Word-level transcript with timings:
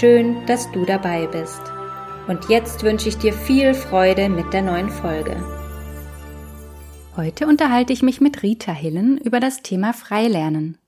Schön, 0.00 0.46
dass 0.46 0.72
du 0.72 0.86
dabei 0.86 1.26
bist. 1.26 1.60
Und 2.26 2.48
jetzt 2.48 2.82
wünsche 2.82 3.10
ich 3.10 3.18
dir 3.18 3.34
viel 3.34 3.74
Freude 3.74 4.30
mit 4.30 4.54
der 4.54 4.62
neuen 4.62 4.88
Folge. 4.88 5.36
Heute 7.14 7.46
unterhalte 7.46 7.92
ich 7.92 8.02
mich 8.02 8.18
mit 8.18 8.42
Rita 8.42 8.72
Hillen 8.72 9.18
über 9.18 9.38
das 9.38 9.60
Thema 9.60 9.92
Freilernen. 9.92 10.78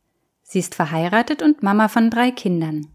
Sie 0.42 0.58
ist 0.58 0.74
verheiratet 0.74 1.42
und 1.42 1.62
Mama 1.62 1.88
von 1.88 2.08
drei 2.08 2.30
Kindern. 2.30 2.86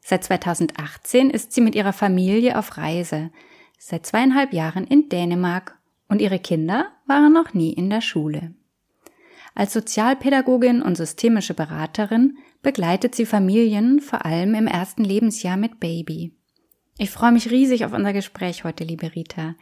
Seit 0.00 0.24
2018 0.24 1.30
ist 1.30 1.52
sie 1.52 1.62
mit 1.62 1.74
ihrer 1.74 1.94
Familie 1.94 2.58
auf 2.58 2.76
Reise, 2.76 3.30
seit 3.78 4.04
zweieinhalb 4.04 4.52
Jahren 4.52 4.86
in 4.86 5.08
Dänemark 5.08 5.78
und 6.06 6.20
ihre 6.20 6.38
Kinder 6.38 6.88
waren 7.06 7.32
noch 7.32 7.54
nie 7.54 7.72
in 7.72 7.88
der 7.88 8.02
Schule. 8.02 8.52
Als 9.54 9.72
Sozialpädagogin 9.72 10.82
und 10.82 10.98
systemische 10.98 11.54
Beraterin 11.54 12.36
begleitet 12.66 13.14
sie 13.14 13.26
Familien 13.26 14.00
vor 14.00 14.24
allem 14.24 14.56
im 14.56 14.66
ersten 14.66 15.04
Lebensjahr 15.04 15.56
mit 15.56 15.78
Baby. 15.78 16.32
Ich 16.98 17.10
freue 17.10 17.30
mich 17.30 17.52
riesig 17.52 17.84
auf 17.84 17.92
unser 17.92 18.12
Gespräch 18.12 18.64
heute, 18.64 18.82
liebe 18.82 19.14
Rita. 19.14 19.54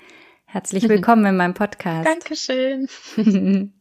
Herzlich 0.47 0.89
willkommen 0.89 1.27
in 1.27 1.37
meinem 1.37 1.53
Podcast. 1.53 2.09
Dankeschön. 2.09 2.89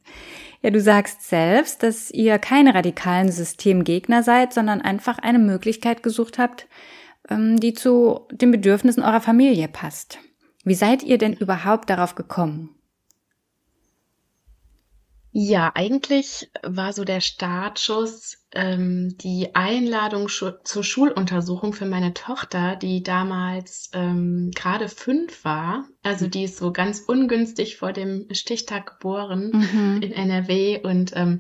ja, 0.61 0.71
du 0.71 0.81
sagst 0.81 1.21
selbst, 1.29 1.83
dass 1.83 2.11
ihr 2.11 2.37
keine 2.37 2.75
radikalen 2.75 3.31
Systemgegner 3.31 4.23
seid, 4.23 4.53
sondern 4.53 4.81
einfach 4.81 5.19
eine 5.19 5.39
Möglichkeit 5.39 6.03
gesucht 6.03 6.37
habt, 6.37 6.67
ähm, 7.29 7.57
die 7.57 7.73
zu 7.73 8.27
den 8.29 8.51
Bedürfnissen 8.51 9.03
eurer 9.03 9.21
Familie 9.21 9.69
passt. 9.69 10.19
Wie 10.65 10.75
seid 10.75 11.01
ihr 11.01 11.17
denn 11.17 11.31
überhaupt 11.31 11.89
darauf 11.89 12.15
gekommen? 12.15 12.75
Ja, 15.35 15.71
eigentlich 15.73 16.51
war 16.61 16.93
so 16.93 17.03
der 17.03 17.19
Startschuss 17.19 18.37
ähm, 18.53 19.17
die 19.17 19.55
Einladung 19.55 20.27
schu 20.27 20.51
zur 20.63 20.83
Schuluntersuchung 20.83 21.73
für 21.73 21.87
meine 21.87 22.13
Tochter, 22.13 22.75
die 22.75 23.01
damals 23.01 23.89
ähm, 23.93 24.51
gerade 24.53 24.87
fünf 24.89 25.43
war. 25.43 25.85
Also 26.03 26.27
die 26.27 26.43
ist 26.43 26.57
so 26.57 26.71
ganz 26.71 26.99
ungünstig 26.99 27.77
vor 27.77 27.93
dem 27.93 28.27
Stichtag 28.31 28.85
geboren 28.85 29.49
mhm. 29.53 30.03
in 30.03 30.11
NRW 30.11 30.81
und 30.83 31.13
ähm, 31.15 31.39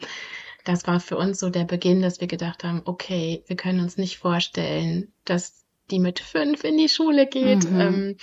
das 0.65 0.87
war 0.87 0.99
für 0.99 1.17
uns 1.17 1.39
so 1.39 1.51
der 1.51 1.65
Beginn, 1.65 2.01
dass 2.01 2.19
wir 2.19 2.27
gedacht 2.27 2.63
haben, 2.63 2.81
okay, 2.85 3.43
wir 3.45 3.57
können 3.57 3.79
uns 3.79 3.97
nicht 3.97 4.17
vorstellen, 4.17 5.13
dass 5.23 5.65
die 5.91 5.99
mit 5.99 6.19
fünf 6.19 6.63
in 6.63 6.77
die 6.77 6.89
Schule 6.89 7.27
geht. 7.27 7.69
Mhm. 7.69 7.79
Ähm, 7.79 8.17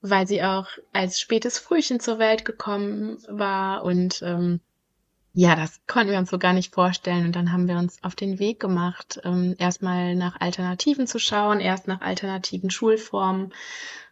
weil 0.00 0.26
sie 0.26 0.42
auch 0.42 0.66
als 0.92 1.20
spätes 1.20 1.58
Frühchen 1.58 2.00
zur 2.00 2.18
Welt 2.18 2.44
gekommen 2.44 3.18
war 3.28 3.84
und 3.84 4.22
ähm, 4.22 4.60
ja, 5.38 5.54
das 5.54 5.82
konnten 5.86 6.12
wir 6.12 6.18
uns 6.18 6.30
so 6.30 6.38
gar 6.38 6.54
nicht 6.54 6.72
vorstellen. 6.72 7.26
Und 7.26 7.36
dann 7.36 7.52
haben 7.52 7.68
wir 7.68 7.76
uns 7.76 8.02
auf 8.02 8.14
den 8.14 8.38
Weg 8.38 8.58
gemacht, 8.58 9.20
ähm, 9.22 9.54
erstmal 9.58 10.14
nach 10.14 10.40
Alternativen 10.40 11.06
zu 11.06 11.18
schauen, 11.18 11.60
erst 11.60 11.86
nach 11.86 12.00
alternativen 12.00 12.70
Schulformen 12.70 13.52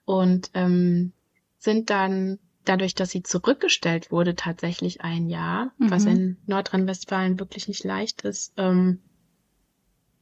und 0.04 0.50
ähm, 0.52 1.12
sind 1.56 1.88
dann 1.88 2.38
dadurch, 2.66 2.94
dass 2.94 3.08
sie 3.08 3.22
zurückgestellt 3.22 4.12
wurde, 4.12 4.34
tatsächlich 4.34 5.00
ein 5.00 5.30
Jahr, 5.30 5.72
mhm. 5.78 5.90
was 5.90 6.04
in 6.04 6.36
Nordrhein-Westfalen 6.44 7.40
wirklich 7.40 7.68
nicht 7.68 7.84
leicht 7.84 8.20
ist, 8.20 8.52
ähm, 8.58 9.00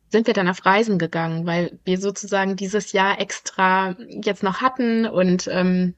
sind 0.09 0.29
wir 0.29 0.35
dann 0.35 0.49
auf 0.49 0.65
Reisen 0.65 1.01
gegangen, 1.01 1.47
weil 1.47 1.81
wir 1.85 1.99
sozusagen 1.99 2.55
dieses 2.55 2.93
Jahr 2.93 3.21
extra 3.21 3.97
jetzt 4.09 4.45
noch 4.45 4.61
hatten 4.61 5.07
und 5.07 5.49
ähm, 5.51 5.95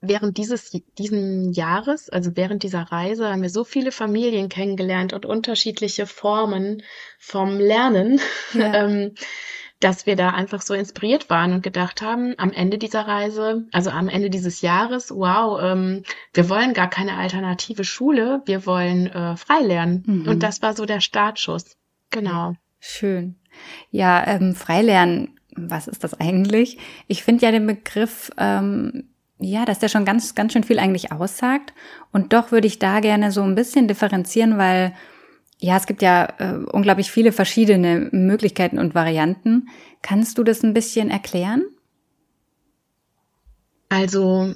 während 0.00 0.38
dieses 0.38 0.70
diesen 0.98 1.52
Jahres, 1.52 2.08
also 2.08 2.36
während 2.36 2.62
dieser 2.62 2.82
Reise, 2.82 3.28
haben 3.28 3.42
wir 3.42 3.50
so 3.50 3.64
viele 3.64 3.92
Familien 3.92 4.48
kennengelernt 4.48 5.12
und 5.12 5.26
unterschiedliche 5.26 6.06
Formen 6.06 6.82
vom 7.18 7.58
Lernen, 7.58 8.20
ja. 8.54 8.84
ähm, 8.84 9.14
dass 9.78 10.04
wir 10.04 10.14
da 10.14 10.30
einfach 10.30 10.60
so 10.60 10.74
inspiriert 10.74 11.30
waren 11.30 11.54
und 11.54 11.62
gedacht 11.62 12.02
haben, 12.02 12.34
am 12.36 12.52
Ende 12.52 12.76
dieser 12.76 13.06
Reise, 13.06 13.66
also 13.72 13.90
am 13.90 14.08
Ende 14.08 14.28
dieses 14.28 14.60
Jahres, 14.60 15.10
wow, 15.10 15.58
ähm, 15.62 16.02
wir 16.34 16.50
wollen 16.50 16.74
gar 16.74 16.90
keine 16.90 17.16
alternative 17.16 17.84
Schule, 17.84 18.42
wir 18.44 18.66
wollen 18.66 19.06
äh, 19.06 19.36
frei 19.36 19.60
lernen. 19.60 20.02
Mhm. 20.06 20.28
Und 20.28 20.42
das 20.42 20.60
war 20.60 20.74
so 20.74 20.84
der 20.84 21.00
Startschuss. 21.00 21.78
Genau. 22.10 22.54
Schön. 22.78 23.36
Ja, 23.90 24.26
ähm, 24.26 24.54
Freilernen, 24.54 25.38
was 25.56 25.88
ist 25.88 26.04
das 26.04 26.14
eigentlich? 26.14 26.78
Ich 27.08 27.22
finde 27.22 27.44
ja 27.46 27.52
den 27.52 27.66
Begriff 27.66 28.30
ähm, 28.36 29.09
ja, 29.40 29.64
dass 29.64 29.78
der 29.78 29.88
schon 29.88 30.04
ganz, 30.04 30.34
ganz 30.34 30.52
schön 30.52 30.64
viel 30.64 30.78
eigentlich 30.78 31.12
aussagt. 31.12 31.72
Und 32.12 32.32
doch 32.32 32.52
würde 32.52 32.66
ich 32.66 32.78
da 32.78 33.00
gerne 33.00 33.32
so 33.32 33.42
ein 33.42 33.54
bisschen 33.54 33.88
differenzieren, 33.88 34.58
weil 34.58 34.94
ja, 35.58 35.76
es 35.76 35.86
gibt 35.86 36.02
ja 36.02 36.32
äh, 36.38 36.54
unglaublich 36.72 37.10
viele 37.10 37.32
verschiedene 37.32 38.08
Möglichkeiten 38.12 38.78
und 38.78 38.94
Varianten. 38.94 39.68
Kannst 40.02 40.38
du 40.38 40.44
das 40.44 40.62
ein 40.62 40.72
bisschen 40.72 41.10
erklären? 41.10 41.64
Also 43.90 44.54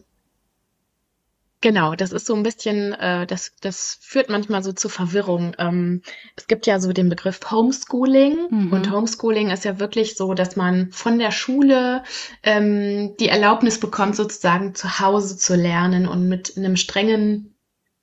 Genau, 1.64 1.94
das 1.94 2.12
ist 2.12 2.26
so 2.26 2.34
ein 2.34 2.42
bisschen, 2.42 2.92
äh, 2.92 3.26
das, 3.26 3.52
das 3.62 3.96
führt 4.02 4.28
manchmal 4.28 4.62
so 4.62 4.74
zu 4.74 4.90
Verwirrung. 4.90 5.56
Ähm, 5.58 6.02
es 6.36 6.46
gibt 6.46 6.66
ja 6.66 6.78
so 6.78 6.92
den 6.92 7.08
Begriff 7.08 7.40
Homeschooling 7.50 8.48
mhm. 8.50 8.70
und 8.70 8.92
Homeschooling 8.92 9.48
ist 9.48 9.64
ja 9.64 9.78
wirklich 9.78 10.14
so, 10.14 10.34
dass 10.34 10.56
man 10.56 10.92
von 10.92 11.18
der 11.18 11.30
Schule 11.30 12.02
ähm, 12.42 13.16
die 13.18 13.30
Erlaubnis 13.30 13.80
bekommt, 13.80 14.14
sozusagen 14.14 14.74
zu 14.74 15.00
Hause 15.00 15.38
zu 15.38 15.56
lernen 15.56 16.06
und 16.06 16.28
mit 16.28 16.54
einem 16.58 16.76
strengen 16.76 17.54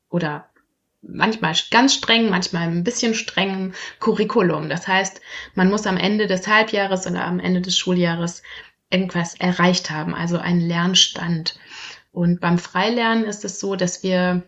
oder 0.09 0.49
manchmal 1.03 1.53
ganz 1.69 1.93
streng, 1.93 2.31
manchmal 2.31 2.63
ein 2.63 2.83
bisschen 2.83 3.13
strengen 3.13 3.75
Curriculum. 3.99 4.69
Das 4.69 4.87
heißt, 4.87 5.21
man 5.53 5.69
muss 5.69 5.85
am 5.85 5.97
Ende 5.97 6.25
des 6.25 6.47
Halbjahres 6.47 7.05
oder 7.05 7.25
am 7.25 7.39
Ende 7.39 7.61
des 7.61 7.77
Schuljahres 7.77 8.41
irgendwas 8.89 9.35
erreicht 9.35 9.91
haben, 9.91 10.15
also 10.15 10.39
einen 10.39 10.61
Lernstand. 10.61 11.59
Und 12.11 12.39
beim 12.41 12.57
Freilernen 12.57 13.25
ist 13.25 13.45
es 13.45 13.59
so, 13.59 13.75
dass 13.75 14.03
wir 14.03 14.43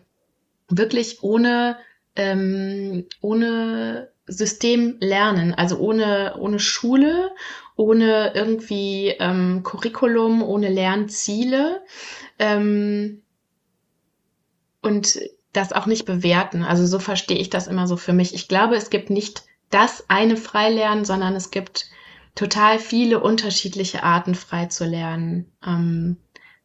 wirklich 0.68 1.22
ohne, 1.22 1.78
ähm, 2.16 3.06
ohne 3.20 4.10
System 4.26 4.96
lernen, 5.00 5.54
also 5.54 5.78
ohne, 5.78 6.36
ohne 6.38 6.58
Schule, 6.58 7.32
ohne 7.76 8.32
irgendwie 8.34 9.08
ähm, 9.18 9.62
Curriculum, 9.62 10.42
ohne 10.42 10.68
Lernziele 10.68 11.82
ähm, 12.38 13.22
und 14.80 15.18
das 15.52 15.72
auch 15.72 15.86
nicht 15.86 16.04
bewerten. 16.04 16.62
Also 16.62 16.86
so 16.86 16.98
verstehe 16.98 17.38
ich 17.38 17.50
das 17.50 17.66
immer 17.66 17.86
so 17.86 17.96
für 17.96 18.12
mich. 18.12 18.34
Ich 18.34 18.48
glaube, 18.48 18.76
es 18.76 18.90
gibt 18.90 19.10
nicht 19.10 19.44
das 19.70 20.04
eine 20.08 20.36
Freilernen, 20.36 21.04
sondern 21.04 21.34
es 21.34 21.50
gibt 21.50 21.86
total 22.34 22.78
viele 22.78 23.20
unterschiedliche 23.20 24.02
Arten 24.02 24.34
frei 24.34 24.66
zu 24.66 24.84
lernen. 24.84 25.52
Ähm, 25.64 26.16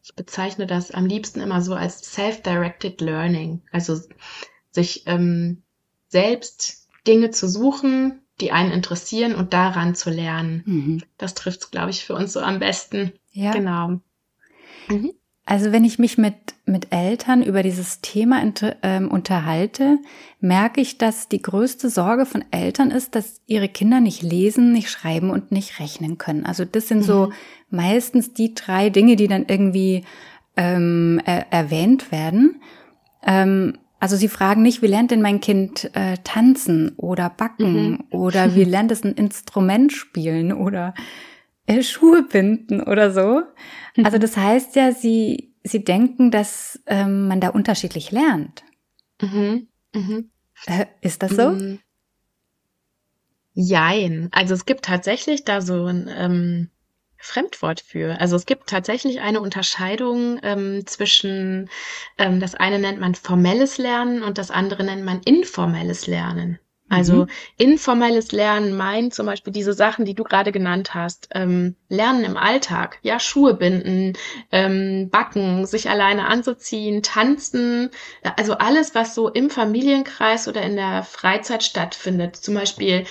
ich 0.02 0.14
bezeichne 0.14 0.66
das 0.66 0.90
am 0.90 1.06
liebsten 1.06 1.40
immer 1.40 1.60
so 1.62 1.74
als 1.74 2.00
self-directed 2.12 3.00
learning, 3.00 3.62
also 3.70 4.00
sich 4.70 5.06
ähm, 5.06 5.62
selbst 6.08 6.88
Dinge 7.06 7.30
zu 7.30 7.48
suchen, 7.48 8.22
die 8.40 8.52
einen 8.52 8.72
interessieren 8.72 9.34
und 9.34 9.52
daran 9.52 9.94
zu 9.94 10.10
lernen. 10.10 10.62
Mhm. 10.64 11.02
Das 11.18 11.34
trifft 11.34 11.62
es, 11.62 11.70
glaube 11.70 11.90
ich, 11.90 12.04
für 12.04 12.14
uns 12.14 12.32
so 12.32 12.40
am 12.40 12.58
besten. 12.58 13.12
Ja. 13.32 13.52
Genau. 13.52 14.00
Mhm. 14.88 15.12
Also 15.50 15.72
wenn 15.72 15.84
ich 15.84 15.98
mich 15.98 16.16
mit, 16.16 16.34
mit 16.64 16.92
Eltern 16.92 17.42
über 17.42 17.64
dieses 17.64 18.00
Thema 18.00 18.40
ähm, 18.84 19.10
unterhalte, 19.10 19.98
merke 20.38 20.80
ich, 20.80 20.96
dass 20.96 21.28
die 21.28 21.42
größte 21.42 21.90
Sorge 21.90 22.24
von 22.24 22.44
Eltern 22.52 22.92
ist, 22.92 23.16
dass 23.16 23.40
ihre 23.48 23.68
Kinder 23.68 23.98
nicht 23.98 24.22
lesen, 24.22 24.70
nicht 24.70 24.88
schreiben 24.88 25.28
und 25.30 25.50
nicht 25.50 25.80
rechnen 25.80 26.18
können. 26.18 26.46
Also 26.46 26.64
das 26.64 26.86
sind 26.86 26.98
mhm. 26.98 27.02
so 27.02 27.32
meistens 27.68 28.32
die 28.32 28.54
drei 28.54 28.90
Dinge, 28.90 29.16
die 29.16 29.26
dann 29.26 29.46
irgendwie 29.48 30.04
ähm, 30.56 31.20
er, 31.24 31.52
erwähnt 31.52 32.12
werden. 32.12 32.60
Ähm, 33.26 33.76
also 33.98 34.14
sie 34.14 34.28
fragen 34.28 34.62
nicht, 34.62 34.82
wie 34.82 34.86
lernt 34.86 35.10
denn 35.10 35.20
mein 35.20 35.40
Kind 35.40 35.90
äh, 35.96 36.16
tanzen 36.22 36.92
oder 36.96 37.28
backen 37.28 37.90
mhm. 37.90 38.04
oder 38.10 38.54
wie 38.54 38.62
lernt 38.70 38.92
es 38.92 39.02
ein 39.02 39.14
Instrument 39.14 39.92
spielen 39.92 40.52
oder 40.52 40.94
äh, 41.70 41.82
Schuhe 41.82 42.22
binden 42.22 42.82
oder 42.82 43.10
so. 43.12 43.42
Mhm. 43.96 44.04
Also 44.04 44.18
das 44.18 44.36
heißt 44.36 44.76
ja, 44.76 44.92
sie, 44.92 45.54
sie 45.62 45.84
denken, 45.84 46.30
dass 46.30 46.80
ähm, 46.86 47.28
man 47.28 47.40
da 47.40 47.48
unterschiedlich 47.48 48.10
lernt. 48.10 48.64
Mhm. 49.20 49.68
Mhm. 49.94 50.30
Äh, 50.66 50.86
ist 51.00 51.22
das 51.22 51.32
so? 51.32 51.50
Mhm. 51.50 51.80
Jein. 53.52 54.28
Also 54.32 54.54
es 54.54 54.64
gibt 54.64 54.84
tatsächlich 54.84 55.44
da 55.44 55.60
so 55.60 55.86
ein, 55.86 56.08
ähm, 56.14 56.70
Fremdwort 57.22 57.80
für. 57.80 58.18
Also 58.18 58.36
es 58.36 58.46
gibt 58.46 58.68
tatsächlich 58.68 59.20
eine 59.20 59.40
Unterscheidung 59.40 60.40
ähm, 60.42 60.86
zwischen, 60.86 61.68
ähm, 62.16 62.40
das 62.40 62.54
eine 62.54 62.78
nennt 62.78 62.98
man 62.98 63.14
formelles 63.14 63.76
Lernen 63.76 64.22
und 64.22 64.38
das 64.38 64.50
andere 64.50 64.84
nennt 64.84 65.04
man 65.04 65.20
informelles 65.24 66.06
Lernen. 66.06 66.58
Also 66.90 67.14
mhm. 67.14 67.30
informelles 67.56 68.32
Lernen 68.32 68.76
meint 68.76 69.14
zum 69.14 69.24
Beispiel 69.24 69.52
diese 69.52 69.72
Sachen, 69.72 70.04
die 70.04 70.14
du 70.14 70.24
gerade 70.24 70.50
genannt 70.50 70.92
hast. 70.92 71.28
Ähm, 71.32 71.76
Lernen 71.88 72.24
im 72.24 72.36
Alltag, 72.36 72.98
ja, 73.02 73.20
Schuhe 73.20 73.54
binden, 73.54 74.14
ähm, 74.50 75.08
backen, 75.08 75.66
sich 75.66 75.88
alleine 75.88 76.26
anzuziehen, 76.26 77.02
tanzen. 77.04 77.90
Also 78.36 78.54
alles, 78.54 78.94
was 78.96 79.14
so 79.14 79.28
im 79.28 79.50
Familienkreis 79.50 80.48
oder 80.48 80.62
in 80.62 80.74
der 80.74 81.04
Freizeit 81.04 81.62
stattfindet. 81.62 82.34
Zum 82.34 82.54
Beispiel 82.54 83.04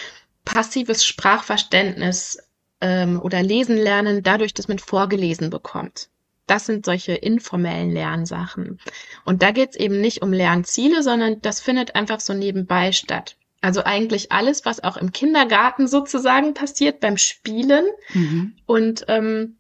passives 0.44 1.06
Sprachverständnis 1.06 2.38
ähm, 2.82 3.22
oder 3.22 3.42
Lesen 3.42 3.78
lernen, 3.78 4.24
dadurch, 4.24 4.54
dass 4.54 4.68
man 4.68 4.80
vorgelesen 4.80 5.50
bekommt. 5.50 6.10
Das 6.48 6.66
sind 6.66 6.84
solche 6.84 7.14
informellen 7.14 7.92
Lernsachen. 7.92 8.80
Und 9.24 9.42
da 9.42 9.52
geht 9.52 9.70
es 9.70 9.76
eben 9.78 10.02
nicht 10.02 10.22
um 10.22 10.34
Lernziele, 10.34 11.02
sondern 11.02 11.42
das 11.42 11.62
findet 11.62 11.96
einfach 11.96 12.20
so 12.20 12.34
nebenbei 12.34 12.92
statt. 12.92 13.38
Also 13.62 13.84
eigentlich 13.84 14.32
alles, 14.32 14.66
was 14.66 14.84
auch 14.84 14.98
im 14.98 15.12
Kindergarten 15.12 15.88
sozusagen 15.88 16.54
passiert 16.54 17.00
beim 17.00 17.18
Spielen. 17.18 17.86
Mhm. 18.14 18.56
Und 18.66 19.06
ähm, 19.08 19.58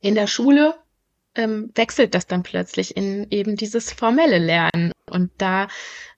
in 0.00 0.14
der 0.14 0.26
Schule 0.26 0.74
ähm, 1.34 1.70
wechselt 1.74 2.14
das 2.14 2.26
dann 2.26 2.42
plötzlich 2.42 2.96
in 2.96 3.26
eben 3.30 3.56
dieses 3.56 3.92
formelle 3.92 4.38
Lernen. 4.38 4.92
Und 5.10 5.30
da 5.38 5.68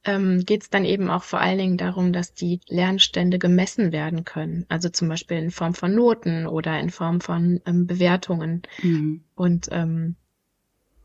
ähm, 0.05 0.45
geht 0.45 0.63
es 0.63 0.71
dann 0.71 0.85
eben 0.85 1.11
auch 1.11 1.23
vor 1.23 1.41
allen 1.41 1.59
Dingen 1.59 1.77
darum, 1.77 2.13
dass 2.13 2.35
die 2.35 2.61
Lernstände 2.69 3.39
gemessen 3.39 3.93
werden 3.93 4.25
können. 4.25 4.65
Also 4.69 4.89
zum 4.89 5.09
Beispiel 5.09 5.39
in 5.39 5.51
Form 5.51 5.75
von 5.75 5.95
Noten 5.95 6.47
oder 6.47 6.79
in 6.79 6.91
Form 6.91 7.21
von 7.21 7.61
ähm, 7.67 7.87
Bewertungen. 7.87 8.63
Mhm. 8.83 9.25
Und 9.35 9.69
ähm, 9.73 10.17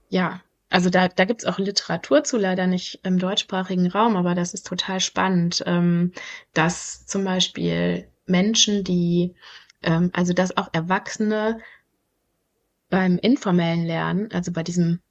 ja, 0.09 0.41
also 0.71 0.89
da, 0.89 1.09
da 1.09 1.25
gibt 1.25 1.41
es 1.41 1.47
auch 1.47 1.59
Literatur 1.59 2.23
zu, 2.23 2.37
leider 2.37 2.65
nicht 2.65 3.01
im 3.03 3.19
deutschsprachigen 3.19 3.87
Raum, 3.91 4.15
aber 4.15 4.35
das 4.35 4.53
ist 4.53 4.65
total 4.65 5.01
spannend, 5.01 5.61
ähm, 5.67 6.13
dass 6.53 7.05
zum 7.05 7.25
Beispiel 7.25 8.07
Menschen, 8.25 8.83
die, 8.85 9.35
ähm, 9.83 10.11
also 10.13 10.33
dass 10.33 10.55
auch 10.55 10.69
Erwachsene 10.71 11.59
beim 12.89 13.17
informellen 13.17 13.85
Lernen, 13.85 14.31
also 14.31 14.51
bei 14.53 14.63
diesem 14.63 15.01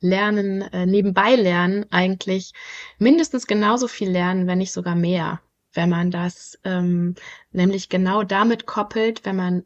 Lernen, 0.00 0.62
äh, 0.62 0.86
nebenbei 0.86 1.34
lernen, 1.34 1.86
eigentlich 1.90 2.52
mindestens 2.98 3.48
genauso 3.48 3.88
viel 3.88 4.10
lernen, 4.10 4.46
wenn 4.46 4.58
nicht 4.58 4.72
sogar 4.72 4.94
mehr, 4.94 5.40
wenn 5.72 5.88
man 5.90 6.12
das 6.12 6.58
ähm, 6.62 7.16
nämlich 7.50 7.88
genau 7.88 8.22
damit 8.22 8.66
koppelt, 8.66 9.24
wenn 9.24 9.34
man 9.36 9.64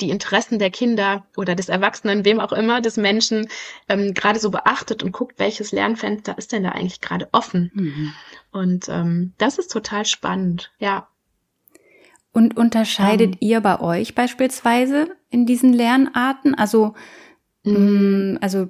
die 0.00 0.10
Interessen 0.10 0.58
der 0.58 0.70
Kinder 0.70 1.26
oder 1.36 1.54
des 1.54 1.68
Erwachsenen, 1.68 2.24
wem 2.24 2.40
auch 2.40 2.52
immer, 2.52 2.80
des 2.80 2.96
Menschen 2.96 3.48
ähm, 3.88 4.14
gerade 4.14 4.38
so 4.38 4.50
beachtet 4.50 5.02
und 5.02 5.12
guckt, 5.12 5.38
welches 5.38 5.72
Lernfenster 5.72 6.36
ist 6.38 6.52
denn 6.52 6.64
da 6.64 6.70
eigentlich 6.70 7.00
gerade 7.00 7.28
offen. 7.32 7.70
Mhm. 7.74 8.12
Und 8.52 8.88
ähm, 8.88 9.32
das 9.38 9.58
ist 9.58 9.70
total 9.70 10.04
spannend, 10.04 10.72
ja. 10.78 11.08
Und 12.32 12.56
unterscheidet 12.56 13.28
um, 13.28 13.32
ähm. 13.34 13.38
ihr 13.40 13.60
bei 13.60 13.80
euch 13.80 14.14
beispielsweise 14.14 15.08
in 15.30 15.46
diesen 15.46 15.72
Lernarten? 15.72 16.54
Also, 16.54 16.94
mhm. 17.64 18.38
also 18.40 18.68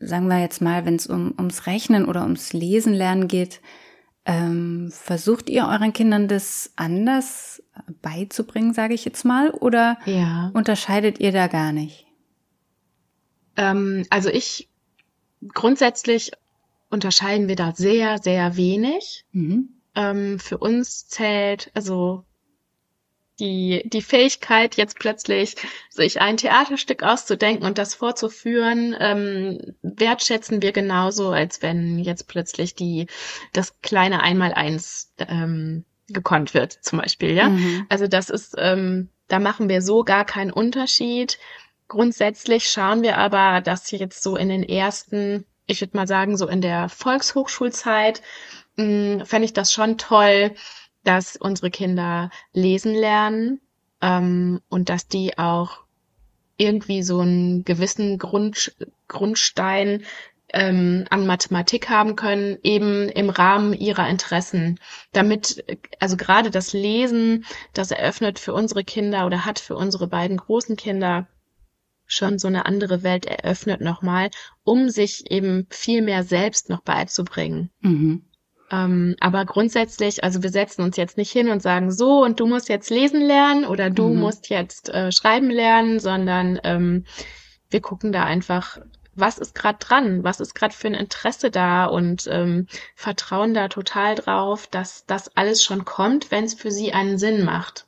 sagen 0.00 0.28
wir 0.28 0.40
jetzt 0.40 0.60
mal, 0.60 0.84
wenn 0.84 0.96
es 0.96 1.06
um, 1.06 1.34
ums 1.38 1.66
Rechnen 1.66 2.04
oder 2.06 2.22
ums 2.22 2.52
Lesen 2.52 2.92
lernen 2.92 3.28
geht, 3.28 3.60
ähm, 4.24 4.90
versucht 4.92 5.48
ihr 5.48 5.66
euren 5.66 5.92
Kindern 5.92 6.28
das 6.28 6.72
anders 6.76 7.62
beizubringen, 8.02 8.74
sage 8.74 8.94
ich 8.94 9.04
jetzt 9.04 9.24
mal, 9.24 9.50
oder 9.50 9.98
ja. 10.04 10.50
unterscheidet 10.54 11.20
ihr 11.20 11.32
da 11.32 11.46
gar 11.46 11.72
nicht? 11.72 12.06
Ähm, 13.56 14.06
also 14.10 14.28
ich 14.28 14.68
grundsätzlich 15.54 16.32
unterscheiden 16.90 17.48
wir 17.48 17.56
da 17.56 17.72
sehr, 17.72 18.18
sehr 18.18 18.56
wenig. 18.56 19.24
Mhm. 19.32 19.70
Ähm, 19.94 20.38
für 20.38 20.58
uns 20.58 21.08
zählt, 21.08 21.70
also 21.74 22.24
die, 23.40 23.82
die 23.86 24.02
Fähigkeit, 24.02 24.76
jetzt 24.76 24.98
plötzlich 24.98 25.56
sich 25.88 26.20
ein 26.20 26.36
Theaterstück 26.36 27.02
auszudenken 27.02 27.66
und 27.66 27.78
das 27.78 27.94
vorzuführen, 27.94 28.94
ähm, 28.98 29.74
wertschätzen 29.82 30.62
wir 30.62 30.72
genauso, 30.72 31.30
als 31.30 31.62
wenn 31.62 31.98
jetzt 31.98 32.28
plötzlich 32.28 32.74
die, 32.74 33.06
das 33.52 33.80
kleine 33.80 34.22
Einmaleins 34.22 35.12
ähm, 35.18 35.84
gekonnt 36.08 36.54
wird, 36.54 36.72
zum 36.72 36.98
Beispiel, 37.00 37.34
ja. 37.34 37.48
Mhm. 37.48 37.86
Also 37.88 38.06
das 38.06 38.30
ist, 38.30 38.54
ähm, 38.58 39.08
da 39.28 39.38
machen 39.38 39.68
wir 39.68 39.82
so 39.82 40.04
gar 40.04 40.24
keinen 40.24 40.52
Unterschied. 40.52 41.38
Grundsätzlich 41.88 42.68
schauen 42.68 43.02
wir 43.02 43.18
aber, 43.18 43.60
dass 43.60 43.90
jetzt 43.90 44.22
so 44.22 44.36
in 44.36 44.48
den 44.48 44.62
ersten, 44.62 45.44
ich 45.66 45.80
würde 45.80 45.96
mal 45.96 46.06
sagen, 46.06 46.36
so 46.36 46.46
in 46.46 46.60
der 46.60 46.88
Volkshochschulzeit, 46.88 48.22
mh, 48.76 49.24
fände 49.24 49.44
ich 49.44 49.52
das 49.52 49.72
schon 49.72 49.98
toll, 49.98 50.52
dass 51.04 51.36
unsere 51.36 51.70
Kinder 51.70 52.30
lesen 52.52 52.94
lernen 52.94 53.60
ähm, 54.00 54.60
und 54.68 54.88
dass 54.88 55.08
die 55.08 55.38
auch 55.38 55.78
irgendwie 56.56 57.02
so 57.02 57.20
einen 57.20 57.64
gewissen 57.64 58.18
Grund, 58.18 58.76
Grundstein 59.08 60.04
ähm, 60.52 61.06
an 61.10 61.26
Mathematik 61.26 61.88
haben 61.88 62.16
können, 62.16 62.58
eben 62.62 63.08
im 63.08 63.30
Rahmen 63.30 63.72
ihrer 63.72 64.08
Interessen. 64.08 64.78
Damit, 65.12 65.64
also 66.00 66.16
gerade 66.16 66.50
das 66.50 66.72
Lesen, 66.72 67.44
das 67.72 67.90
eröffnet 67.90 68.38
für 68.38 68.52
unsere 68.52 68.84
Kinder 68.84 69.26
oder 69.26 69.44
hat 69.44 69.58
für 69.58 69.76
unsere 69.76 70.06
beiden 70.06 70.36
großen 70.36 70.76
Kinder 70.76 71.26
schon 72.06 72.38
so 72.38 72.48
eine 72.48 72.66
andere 72.66 73.02
Welt 73.02 73.24
eröffnet 73.24 73.80
nochmal, 73.80 74.30
um 74.64 74.88
sich 74.88 75.30
eben 75.30 75.66
viel 75.70 76.02
mehr 76.02 76.24
selbst 76.24 76.68
noch 76.68 76.80
beizubringen. 76.80 77.70
Mhm. 77.80 78.24
Ähm, 78.70 79.16
aber 79.20 79.44
grundsätzlich, 79.44 80.22
also 80.22 80.42
wir 80.42 80.50
setzen 80.50 80.82
uns 80.82 80.96
jetzt 80.96 81.16
nicht 81.16 81.32
hin 81.32 81.48
und 81.48 81.60
sagen 81.60 81.90
so 81.90 82.22
und 82.22 82.38
du 82.38 82.46
musst 82.46 82.68
jetzt 82.68 82.90
lesen 82.90 83.20
lernen 83.20 83.64
oder 83.64 83.90
du 83.90 84.08
mhm. 84.08 84.20
musst 84.20 84.48
jetzt 84.48 84.88
äh, 84.90 85.10
schreiben 85.10 85.50
lernen, 85.50 85.98
sondern 85.98 86.60
ähm, 86.62 87.04
wir 87.68 87.80
gucken 87.80 88.12
da 88.12 88.24
einfach, 88.24 88.78
was 89.14 89.38
ist 89.38 89.54
gerade 89.54 89.78
dran, 89.78 90.22
was 90.22 90.40
ist 90.40 90.54
gerade 90.54 90.74
für 90.74 90.86
ein 90.86 90.94
Interesse 90.94 91.50
da 91.50 91.86
und 91.86 92.28
ähm, 92.30 92.66
vertrauen 92.94 93.54
da 93.54 93.68
total 93.68 94.14
drauf, 94.14 94.68
dass 94.68 95.04
das 95.06 95.36
alles 95.36 95.62
schon 95.62 95.84
kommt, 95.84 96.30
wenn 96.30 96.44
es 96.44 96.54
für 96.54 96.70
sie 96.70 96.92
einen 96.92 97.18
Sinn 97.18 97.44
macht. 97.44 97.86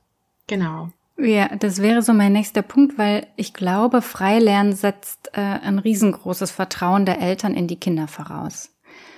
Genau. 0.48 0.90
Ja, 1.16 1.54
das 1.54 1.80
wäre 1.80 2.02
so 2.02 2.12
mein 2.12 2.32
nächster 2.32 2.62
Punkt, 2.62 2.98
weil 2.98 3.28
ich 3.36 3.54
glaube, 3.54 4.02
Freilernen 4.02 4.72
setzt 4.72 5.30
äh, 5.34 5.40
ein 5.40 5.78
riesengroßes 5.78 6.50
Vertrauen 6.50 7.06
der 7.06 7.20
Eltern 7.20 7.54
in 7.54 7.68
die 7.68 7.78
Kinder 7.78 8.08
voraus. 8.08 8.71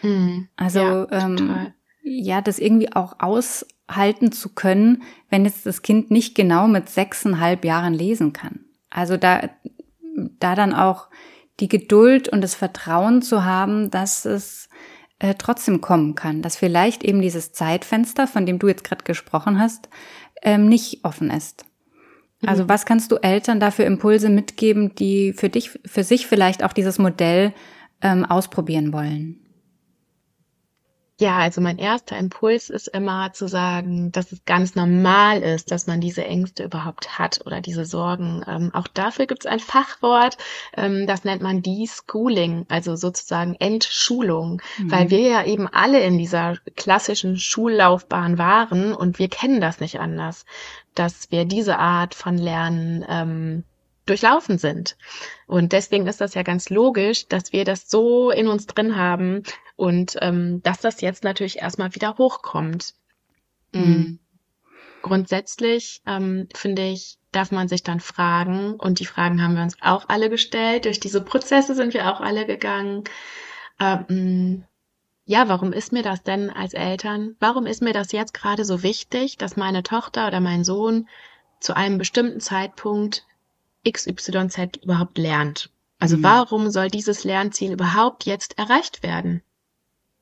Mhm. 0.04 0.48
Also 0.56 0.80
ja, 0.80 1.08
ähm, 1.10 1.72
ja, 2.02 2.42
das 2.42 2.58
irgendwie 2.58 2.92
auch 2.92 3.16
aushalten 3.18 4.30
zu 4.30 4.50
können, 4.50 5.02
wenn 5.30 5.44
jetzt 5.44 5.66
das 5.66 5.82
Kind 5.82 6.10
nicht 6.10 6.34
genau 6.34 6.68
mit 6.68 6.88
sechseinhalb 6.88 7.64
Jahren 7.64 7.94
lesen 7.94 8.32
kann. 8.32 8.60
Also 8.90 9.16
da, 9.16 9.48
da 10.38 10.54
dann 10.54 10.74
auch 10.74 11.08
die 11.60 11.68
Geduld 11.68 12.28
und 12.28 12.42
das 12.42 12.54
Vertrauen 12.54 13.22
zu 13.22 13.44
haben, 13.44 13.90
dass 13.90 14.24
es 14.24 14.68
äh, 15.18 15.34
trotzdem 15.34 15.80
kommen 15.80 16.14
kann, 16.14 16.42
dass 16.42 16.56
vielleicht 16.56 17.04
eben 17.04 17.20
dieses 17.20 17.52
Zeitfenster, 17.52 18.26
von 18.26 18.46
dem 18.46 18.58
du 18.58 18.68
jetzt 18.68 18.84
gerade 18.84 19.04
gesprochen 19.04 19.58
hast, 19.58 19.88
ähm, 20.42 20.68
nicht 20.68 21.04
offen 21.04 21.30
ist. 21.30 21.64
Also 22.44 22.64
mhm. 22.64 22.68
was 22.68 22.84
kannst 22.84 23.12
du 23.12 23.16
Eltern 23.16 23.60
dafür 23.60 23.86
Impulse 23.86 24.28
mitgeben, 24.28 24.94
die 24.94 25.32
für 25.32 25.48
dich, 25.48 25.70
für 25.86 26.04
sich 26.04 26.26
vielleicht 26.26 26.62
auch 26.62 26.72
dieses 26.72 26.98
Modell 26.98 27.54
ähm, 28.02 28.24
ausprobieren 28.24 28.92
wollen? 28.92 29.43
Ja, 31.24 31.38
also 31.38 31.62
mein 31.62 31.78
erster 31.78 32.18
Impuls 32.18 32.68
ist 32.68 32.86
immer 32.88 33.32
zu 33.32 33.48
sagen, 33.48 34.12
dass 34.12 34.30
es 34.30 34.44
ganz 34.44 34.74
normal 34.74 35.40
ist, 35.40 35.70
dass 35.70 35.86
man 35.86 36.02
diese 36.02 36.22
Ängste 36.22 36.64
überhaupt 36.64 37.18
hat 37.18 37.40
oder 37.46 37.62
diese 37.62 37.86
Sorgen. 37.86 38.44
Ähm, 38.46 38.70
auch 38.74 38.86
dafür 38.88 39.24
gibt 39.24 39.46
es 39.46 39.50
ein 39.50 39.58
Fachwort, 39.58 40.36
ähm, 40.76 41.06
das 41.06 41.24
nennt 41.24 41.40
man 41.40 41.62
Deschooling, 41.62 42.66
also 42.68 42.94
sozusagen 42.94 43.56
Entschulung, 43.58 44.60
mhm. 44.76 44.92
weil 44.92 45.08
wir 45.08 45.20
ja 45.20 45.46
eben 45.46 45.66
alle 45.66 46.00
in 46.00 46.18
dieser 46.18 46.58
klassischen 46.76 47.38
Schullaufbahn 47.38 48.36
waren 48.36 48.92
und 48.92 49.18
wir 49.18 49.28
kennen 49.28 49.62
das 49.62 49.80
nicht 49.80 50.00
anders, 50.00 50.44
dass 50.94 51.30
wir 51.30 51.46
diese 51.46 51.78
Art 51.78 52.14
von 52.14 52.36
Lernen 52.36 53.02
ähm, 53.08 53.64
durchlaufen 54.06 54.58
sind. 54.58 54.96
Und 55.46 55.72
deswegen 55.72 56.06
ist 56.06 56.20
das 56.20 56.34
ja 56.34 56.42
ganz 56.42 56.70
logisch, 56.70 57.26
dass 57.26 57.52
wir 57.52 57.64
das 57.64 57.90
so 57.90 58.30
in 58.30 58.48
uns 58.48 58.66
drin 58.66 58.96
haben 58.96 59.42
und 59.76 60.16
ähm, 60.20 60.62
dass 60.62 60.80
das 60.80 61.00
jetzt 61.00 61.24
natürlich 61.24 61.58
erstmal 61.58 61.94
wieder 61.94 62.18
hochkommt. 62.18 62.94
Mhm. 63.72 63.80
mhm. 63.82 64.18
Grundsätzlich 65.02 66.00
ähm, 66.06 66.48
finde 66.54 66.86
ich, 66.86 67.18
darf 67.30 67.50
man 67.50 67.68
sich 67.68 67.82
dann 67.82 68.00
fragen, 68.00 68.72
und 68.72 69.00
die 69.00 69.04
Fragen 69.04 69.42
haben 69.42 69.54
wir 69.54 69.62
uns 69.62 69.76
auch 69.82 70.08
alle 70.08 70.30
gestellt, 70.30 70.86
durch 70.86 70.98
diese 70.98 71.20
Prozesse 71.20 71.74
sind 71.74 71.92
wir 71.92 72.10
auch 72.10 72.22
alle 72.22 72.46
gegangen. 72.46 73.04
Ähm, 73.78 74.64
ja, 75.26 75.48
warum 75.48 75.74
ist 75.74 75.92
mir 75.92 76.02
das 76.02 76.22
denn 76.22 76.48
als 76.48 76.72
Eltern? 76.72 77.36
Warum 77.38 77.66
ist 77.66 77.82
mir 77.82 77.92
das 77.92 78.12
jetzt 78.12 78.32
gerade 78.32 78.64
so 78.64 78.82
wichtig, 78.82 79.36
dass 79.36 79.56
meine 79.56 79.82
Tochter 79.82 80.26
oder 80.26 80.40
mein 80.40 80.64
Sohn 80.64 81.06
zu 81.60 81.76
einem 81.76 81.98
bestimmten 81.98 82.40
Zeitpunkt 82.40 83.26
XYZ 83.88 84.78
überhaupt 84.82 85.18
lernt. 85.18 85.70
Also 85.98 86.16
Mhm. 86.16 86.22
warum 86.22 86.70
soll 86.70 86.88
dieses 86.88 87.24
Lernziel 87.24 87.72
überhaupt 87.72 88.24
jetzt 88.24 88.58
erreicht 88.58 89.02
werden? 89.02 89.42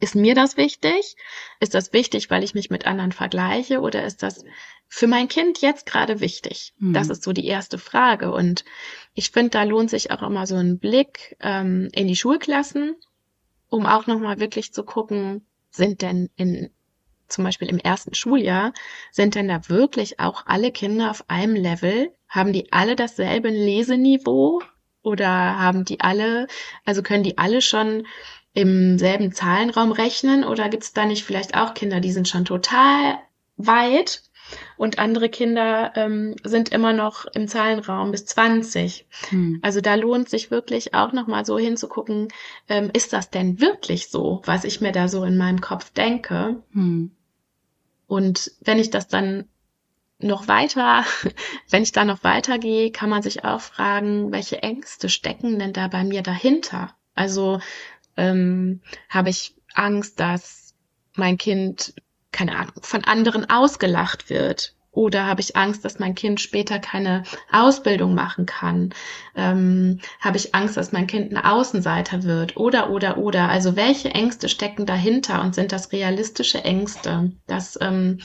Ist 0.00 0.14
mir 0.16 0.35
das 0.35 0.57
wichtig? 0.57 1.16
Ist 1.61 1.75
das 1.75 1.92
wichtig, 1.92 2.28
weil 2.28 2.42
ich 2.42 2.54
mich 2.54 2.71
mit 2.71 2.87
anderen 2.87 3.12
vergleiche 3.12 3.81
oder 3.81 4.04
ist 4.04 4.23
das 4.23 4.45
für 4.88 5.07
mein 5.07 5.28
Kind 5.28 5.61
jetzt 5.61 5.87
gerade 5.87 6.21
wichtig? 6.21 6.75
Mhm. 6.78 6.92
Das 6.92 7.09
ist 7.09 7.23
so 7.23 7.33
die 7.33 7.47
erste 7.47 7.78
Frage. 7.78 8.33
Und 8.33 8.64
ich 9.14 9.31
finde, 9.31 9.50
da 9.50 9.62
lohnt 9.62 9.90
sich 9.90 10.11
auch 10.11 10.23
immer 10.23 10.47
so 10.47 10.57
ein 10.57 10.78
Blick 10.78 11.37
ähm, 11.40 11.88
in 11.92 12.09
die 12.09 12.16
Schulklassen, 12.16 12.97
um 13.69 13.87
auch 13.87 14.07
nochmal 14.09 14.40
wirklich 14.40 14.73
zu 14.73 14.83
gucken, 14.83 15.47
sind 15.71 16.02
denn 16.02 16.28
in 16.37 16.71
zum 17.33 17.45
Beispiel 17.45 17.69
im 17.69 17.79
ersten 17.79 18.15
Schuljahr, 18.15 18.73
sind 19.11 19.35
denn 19.35 19.49
da 19.49 19.69
wirklich 19.69 20.21
auch 20.21 20.47
alle 20.47 20.71
Kinder 20.71 21.11
auf 21.11 21.25
einem 21.29 21.55
Level? 21.55 22.12
Haben 22.29 22.53
die 22.53 22.73
alle 22.73 22.97
dasselbe 22.97 23.49
Leseniveau? 23.49 24.62
Oder 25.03 25.29
haben 25.29 25.85
die 25.85 26.01
alle, 26.01 26.47
also 26.85 27.03
können 27.03 27.25
die 27.25 27.37
alle 27.39 27.61
schon 27.61 28.07
im 28.55 28.99
selben 28.99 29.33
Zahlenraum 29.33 29.93
rechnen? 29.93 30.45
Oder 30.45 30.69
gibt 30.69 30.85
es 30.85 30.93
da 30.93 31.05
nicht 31.05 31.25
vielleicht 31.25 31.57
auch 31.57 31.75
Kinder, 31.75 32.01
die 32.01 32.12
sind 32.12 32.29
schon 32.29 32.45
total 32.45 33.19
weit 33.57 34.23
und 34.77 34.99
andere 34.99 35.29
Kinder 35.29 35.93
ähm, 35.97 36.37
sind 36.45 36.71
immer 36.71 36.93
noch 36.93 37.27
im 37.35 37.49
Zahlenraum 37.49 38.11
bis 38.11 38.27
20? 38.27 39.07
Hm. 39.31 39.59
Also 39.62 39.81
da 39.81 39.95
lohnt 39.95 40.29
sich 40.29 40.51
wirklich 40.51 40.95
auch 40.95 41.12
nochmal 41.12 41.45
so 41.45 41.59
hinzugucken, 41.59 42.29
ähm, 42.69 42.91
ist 42.93 43.12
das 43.12 43.31
denn 43.31 43.61
wirklich 43.61 44.09
so, 44.09 44.43
was 44.45 44.65
ich 44.65 44.81
mir 44.81 44.93
da 44.93 45.09
so 45.09 45.25
in 45.25 45.37
meinem 45.37 45.61
Kopf 45.61 45.91
denke? 45.91 46.62
Hm. 46.73 47.12
Und 48.12 48.50
wenn 48.61 48.78
ich 48.78 48.90
das 48.90 49.09
dann 49.09 49.49
noch 50.19 50.47
weiter, 50.47 51.02
wenn 51.71 51.83
ich 51.83 51.92
da 51.92 52.04
noch 52.04 52.23
weitergehe, 52.23 52.92
kann 52.92 53.09
man 53.09 53.23
sich 53.23 53.47
auch 53.47 53.62
fragen, 53.62 54.33
welche 54.33 54.62
Ängste 54.62 55.09
stecken 55.09 55.59
denn 55.59 55.73
da 55.73 55.88
bei 55.88 56.04
mir 56.04 56.21
dahinter? 56.21 56.95
Also 57.14 57.62
ähm, 58.19 58.83
habe 59.09 59.31
ich 59.31 59.57
Angst, 59.73 60.21
dass 60.21 60.75
mein 61.14 61.38
Kind, 61.38 61.95
keine 62.33 62.54
Ahnung, 62.59 62.83
von 62.83 63.02
anderen 63.02 63.49
ausgelacht 63.49 64.28
wird? 64.28 64.76
Oder 64.92 65.26
habe 65.26 65.40
ich 65.40 65.56
Angst, 65.56 65.84
dass 65.87 65.99
mein 65.99 66.14
Kind 66.14 66.38
später 66.38 66.78
keine 66.78 67.25
Ausbildung 67.50 68.14
machen 68.14 68.44
kann? 68.44 68.94
Ähm, 69.34 70.00
habe 70.20 70.37
ich 70.37 70.54
Angst, 70.54 70.76
dass 70.76 70.92
mein 70.92 71.06
Kind 71.06 71.32
ein 71.32 71.42
Außenseiter 71.42 72.25
wird? 72.25 72.58
Oder, 72.58 72.90
oder, 72.90 73.16
oder. 73.16 73.49
Also 73.49 73.75
welche 73.75 74.11
Ängste 74.11 74.50
stecken 74.50 74.84
dahinter 74.84 75.42
und 75.42 75.54
sind 75.54 75.72
das 75.72 75.92
realistische 75.92 76.62
Ängste? 76.62 77.32
Das 77.46 77.78
ähm, 77.80 78.18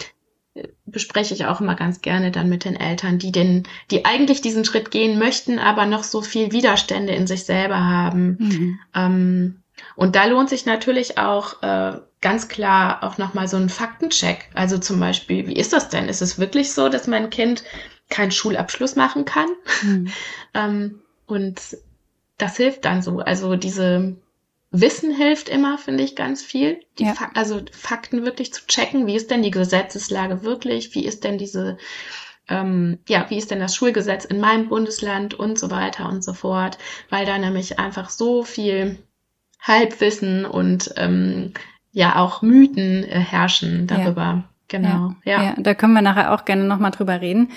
bespreche 0.86 1.34
ich 1.34 1.46
auch 1.46 1.62
immer 1.62 1.76
ganz 1.76 2.02
gerne 2.02 2.32
dann 2.32 2.50
mit 2.50 2.66
den 2.66 2.76
Eltern, 2.76 3.18
die 3.18 3.32
den, 3.32 3.64
die 3.90 4.06
eigentlich 4.06 4.42
diesen 4.42 4.66
Schritt 4.66 4.92
gehen 4.92 5.20
möchten, 5.20 5.60
aber 5.60 5.86
noch 5.86 6.04
so 6.04 6.22
viel 6.22 6.52
Widerstände 6.52 7.14
in 7.14 7.28
sich 7.28 7.46
selber 7.46 7.80
haben. 7.80 8.38
Mhm. 8.40 8.80
Ähm, 8.94 9.64
und 9.96 10.16
da 10.16 10.26
lohnt 10.26 10.50
sich 10.50 10.66
natürlich 10.66 11.18
auch 11.18 11.62
äh, 11.64 12.00
ganz 12.22 12.48
klar 12.48 13.04
auch 13.04 13.18
nochmal 13.18 13.48
so 13.48 13.58
ein 13.58 13.70
Faktencheck. 13.70 14.50
Also 14.54 14.78
zum 14.78 15.00
Beispiel, 15.00 15.48
wie 15.48 15.56
ist 15.56 15.74
das 15.74 15.90
denn? 15.90 16.10
Ist 16.10 16.22
es 16.22 16.40
wirklich 16.40 16.74
so, 16.74 16.90
dass 16.90 17.08
mein 17.08 17.30
Kind 17.30 17.64
keinen 18.10 18.32
Schulabschluss 18.32 18.96
machen 18.96 19.26
kann? 19.26 19.50
Hm. 19.82 20.08
Ähm, 20.54 21.02
und 21.28 21.60
das 22.38 22.58
hilft 22.58 22.86
dann 22.86 23.02
so. 23.02 23.20
Also 23.20 23.56
diese 23.56 24.16
Wissen 24.72 25.14
hilft 25.16 25.50
immer, 25.50 25.78
finde 25.78 26.04
ich, 26.04 26.16
ganz 26.16 26.42
viel. 26.44 26.80
Die 27.00 27.06
Ja. 27.06 27.14
Fak 27.14 27.32
also 27.36 27.62
Fakten 27.72 28.26
wirklich 28.26 28.54
zu 28.54 28.66
checken. 28.68 29.08
Wie 29.08 29.16
ist 29.16 29.30
denn 29.32 29.44
die 29.44 29.52
Gesetzeslage 29.52 30.44
wirklich? 30.44 30.96
Wie 30.96 31.06
ist 31.06 31.24
denn 31.24 31.38
diese, 31.38 31.78
ähm, 32.50 33.00
ja, 33.08 33.26
wie 33.30 33.38
ist 33.38 33.52
denn 33.52 33.60
das 33.60 33.76
Schulgesetz 33.76 34.26
in 34.26 34.40
meinem 34.40 34.70
Bundesland 34.70 35.34
und 35.34 35.60
so 35.60 35.70
weiter 35.72 36.08
und 36.10 36.24
so 36.24 36.34
fort? 36.34 36.78
Weil 37.10 37.26
da 37.26 37.38
nämlich 37.38 37.80
einfach 37.80 38.10
so 38.10 38.44
viel 38.44 38.98
Halbwissen 39.62 40.46
und 40.46 40.94
ähm, 40.98 41.54
ja 41.92 42.16
auch 42.18 42.42
Mythen 42.42 43.04
äh, 43.04 43.20
herrschen 43.20 43.88
darüber. 43.88 44.44
Genau. 44.68 45.14
Ja, 45.24 45.38
Ja. 45.38 45.44
ja, 45.44 45.54
da 45.58 45.74
können 45.74 45.94
wir 45.94 46.02
nachher 46.02 46.34
auch 46.34 46.46
gerne 46.46 46.66
nochmal 46.66 46.92
drüber 46.92 47.22
reden. 47.22 47.50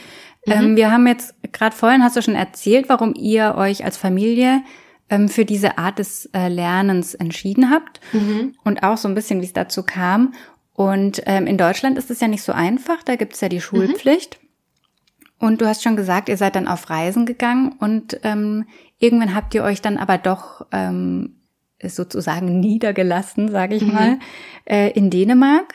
Mhm. 0.47 0.53
Ähm, 0.53 0.77
wir 0.77 0.91
haben 0.93 1.07
jetzt, 1.07 1.35
gerade 1.53 1.75
vorhin 1.77 2.03
hast 2.03 2.17
du 2.17 2.23
schon 2.23 2.35
erzählt, 2.37 2.89
warum 2.89 3.15
ihr 3.15 3.55
euch 3.57 3.85
als 3.85 3.97
Familie 3.97 4.63
ähm, 5.11 5.29
für 5.29 5.45
diese 5.45 5.77
Art 5.77 5.99
des 5.99 6.27
äh, 6.33 6.49
Lernens 6.49 7.15
entschieden 7.15 7.71
habt 7.71 8.01
Mhm. 8.13 8.55
und 8.65 8.83
auch 8.83 8.97
so 8.97 9.09
ein 9.09 9.15
bisschen, 9.15 9.41
wie 9.41 9.47
es 9.47 9.53
dazu 9.53 9.83
kam. 9.83 10.33
Und 10.73 11.23
ähm, 11.27 11.47
in 11.47 11.59
Deutschland 11.59 11.99
ist 11.99 12.11
es 12.11 12.21
ja 12.21 12.29
nicht 12.29 12.43
so 12.43 12.53
einfach, 12.53 13.03
da 13.03 13.17
gibt 13.17 13.35
es 13.35 13.41
ja 13.41 13.49
die 13.49 13.61
Schulpflicht. 13.61 14.39
Und 15.39 15.61
du 15.61 15.67
hast 15.67 15.83
schon 15.83 15.97
gesagt, 15.97 16.29
ihr 16.29 16.37
seid 16.37 16.55
dann 16.55 16.69
auf 16.69 16.89
Reisen 16.91 17.27
gegangen 17.27 17.73
und 17.79 18.21
ähm, 18.25 18.67
irgendwann 18.99 19.35
habt 19.35 19.55
ihr 19.55 19.65
euch 19.65 19.83
dann 19.83 19.97
aber 19.99 20.17
doch 20.19 20.67
ähm, 20.71 21.40
sozusagen 21.83 22.61
niedergelassen, 22.61 23.49
sage 23.51 23.75
ich 23.77 23.83
Mhm. 23.83 23.93
mal, 23.93 24.19
äh, 24.67 24.91
in 24.93 25.11
Dänemark. 25.11 25.75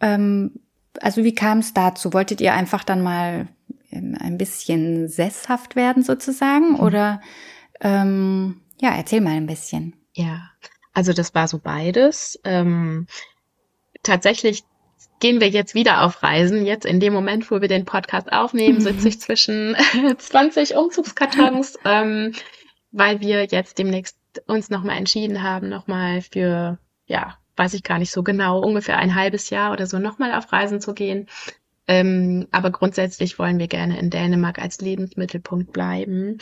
Ähm, 0.00 0.52
also 1.00 1.24
wie 1.24 1.34
kam 1.34 1.58
es 1.58 1.72
dazu? 1.74 2.12
Wolltet 2.12 2.40
ihr 2.40 2.54
einfach 2.54 2.84
dann 2.84 3.02
mal 3.02 3.48
ähm, 3.90 4.16
ein 4.20 4.36
bisschen 4.38 5.08
sesshaft 5.08 5.76
werden 5.76 6.02
sozusagen? 6.02 6.76
Oder 6.78 7.20
ähm, 7.80 8.60
ja, 8.80 8.90
erzähl 8.96 9.20
mal 9.20 9.30
ein 9.36 9.46
bisschen. 9.46 9.94
Ja, 10.14 10.50
also 10.92 11.12
das 11.12 11.34
war 11.34 11.48
so 11.48 11.58
beides. 11.58 12.38
Ähm, 12.44 13.06
tatsächlich 14.02 14.64
gehen 15.20 15.40
wir 15.40 15.48
jetzt 15.48 15.74
wieder 15.74 16.02
auf 16.02 16.22
Reisen. 16.22 16.66
Jetzt 16.66 16.84
in 16.84 16.98
dem 17.00 17.12
Moment, 17.12 17.50
wo 17.50 17.60
wir 17.60 17.68
den 17.68 17.84
Podcast 17.84 18.32
aufnehmen, 18.32 18.80
sitze 18.80 19.08
ich 19.08 19.20
zwischen 19.20 19.76
20 20.18 20.74
Umzugskartons, 20.74 21.78
ähm, 21.84 22.32
weil 22.90 23.20
wir 23.20 23.44
jetzt 23.46 23.78
demnächst 23.78 24.16
uns 24.46 24.70
nochmal 24.70 24.96
entschieden 24.98 25.42
haben, 25.42 25.68
nochmal 25.68 26.22
für, 26.22 26.78
ja, 27.06 27.38
weiß 27.56 27.74
ich 27.74 27.82
gar 27.82 27.98
nicht 27.98 28.12
so 28.12 28.22
genau, 28.22 28.60
ungefähr 28.60 28.98
ein 28.98 29.14
halbes 29.14 29.50
Jahr 29.50 29.72
oder 29.72 29.86
so 29.86 29.98
nochmal 29.98 30.34
auf 30.34 30.52
Reisen 30.52 30.80
zu 30.80 30.94
gehen. 30.94 31.28
Ähm, 31.88 32.46
aber 32.52 32.70
grundsätzlich 32.70 33.38
wollen 33.38 33.58
wir 33.58 33.66
gerne 33.68 33.98
in 33.98 34.10
Dänemark 34.10 34.58
als 34.60 34.80
Lebensmittelpunkt 34.80 35.72
bleiben 35.72 36.38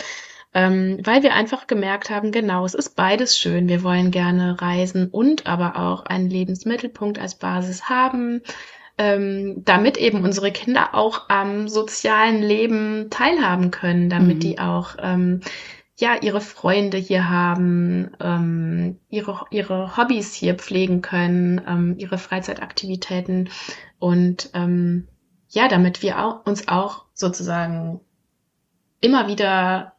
ähm, 0.52 0.98
weil 1.04 1.22
wir 1.22 1.34
einfach 1.34 1.66
gemerkt 1.66 2.10
haben, 2.10 2.32
genau, 2.32 2.64
es 2.64 2.74
ist 2.74 2.96
beides 2.96 3.38
schön. 3.38 3.68
Wir 3.68 3.82
wollen 3.82 4.10
gerne 4.10 4.60
reisen 4.60 5.08
und 5.08 5.46
aber 5.46 5.76
auch 5.76 6.04
einen 6.06 6.28
Lebensmittelpunkt 6.28 7.18
als 7.20 7.36
Basis 7.36 7.88
haben, 7.88 8.42
ähm, 8.98 9.62
damit 9.64 9.96
eben 9.96 10.24
unsere 10.24 10.50
Kinder 10.50 10.94
auch 10.94 11.28
am 11.28 11.68
sozialen 11.68 12.42
Leben 12.42 13.08
teilhaben 13.10 13.70
können, 13.70 14.10
damit 14.10 14.38
Mhm. 14.38 14.40
die 14.40 14.58
auch 14.58 14.96
ähm, 15.00 15.40
ja 16.00 16.16
ihre 16.20 16.40
Freunde 16.40 16.96
hier 16.96 17.28
haben, 17.28 18.10
ähm, 18.20 18.98
ihre 19.08 19.46
ihre 19.50 19.96
Hobbys 19.96 20.34
hier 20.34 20.54
pflegen 20.54 21.02
können, 21.02 21.60
ähm, 21.66 21.94
ihre 21.98 22.18
Freizeitaktivitäten 22.18 23.50
und 23.98 24.50
ähm, 24.54 25.06
ja, 25.50 25.68
damit 25.68 26.02
wir 26.02 26.18
auch, 26.24 26.46
uns 26.46 26.68
auch 26.68 27.04
sozusagen 27.12 28.00
immer 29.00 29.28
wieder 29.28 29.94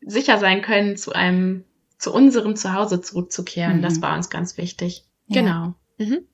sicher 0.00 0.38
sein 0.38 0.62
können, 0.62 0.96
zu 0.96 1.12
einem, 1.12 1.64
zu 1.98 2.12
unserem 2.12 2.54
Zuhause 2.54 3.00
zurückzukehren. 3.00 3.78
Mhm. 3.78 3.82
Das 3.82 4.02
war 4.02 4.14
uns 4.14 4.28
ganz 4.28 4.58
wichtig. 4.58 5.04
Ja. 5.26 5.40
Genau. 5.40 5.74
Mhm. 5.98 6.26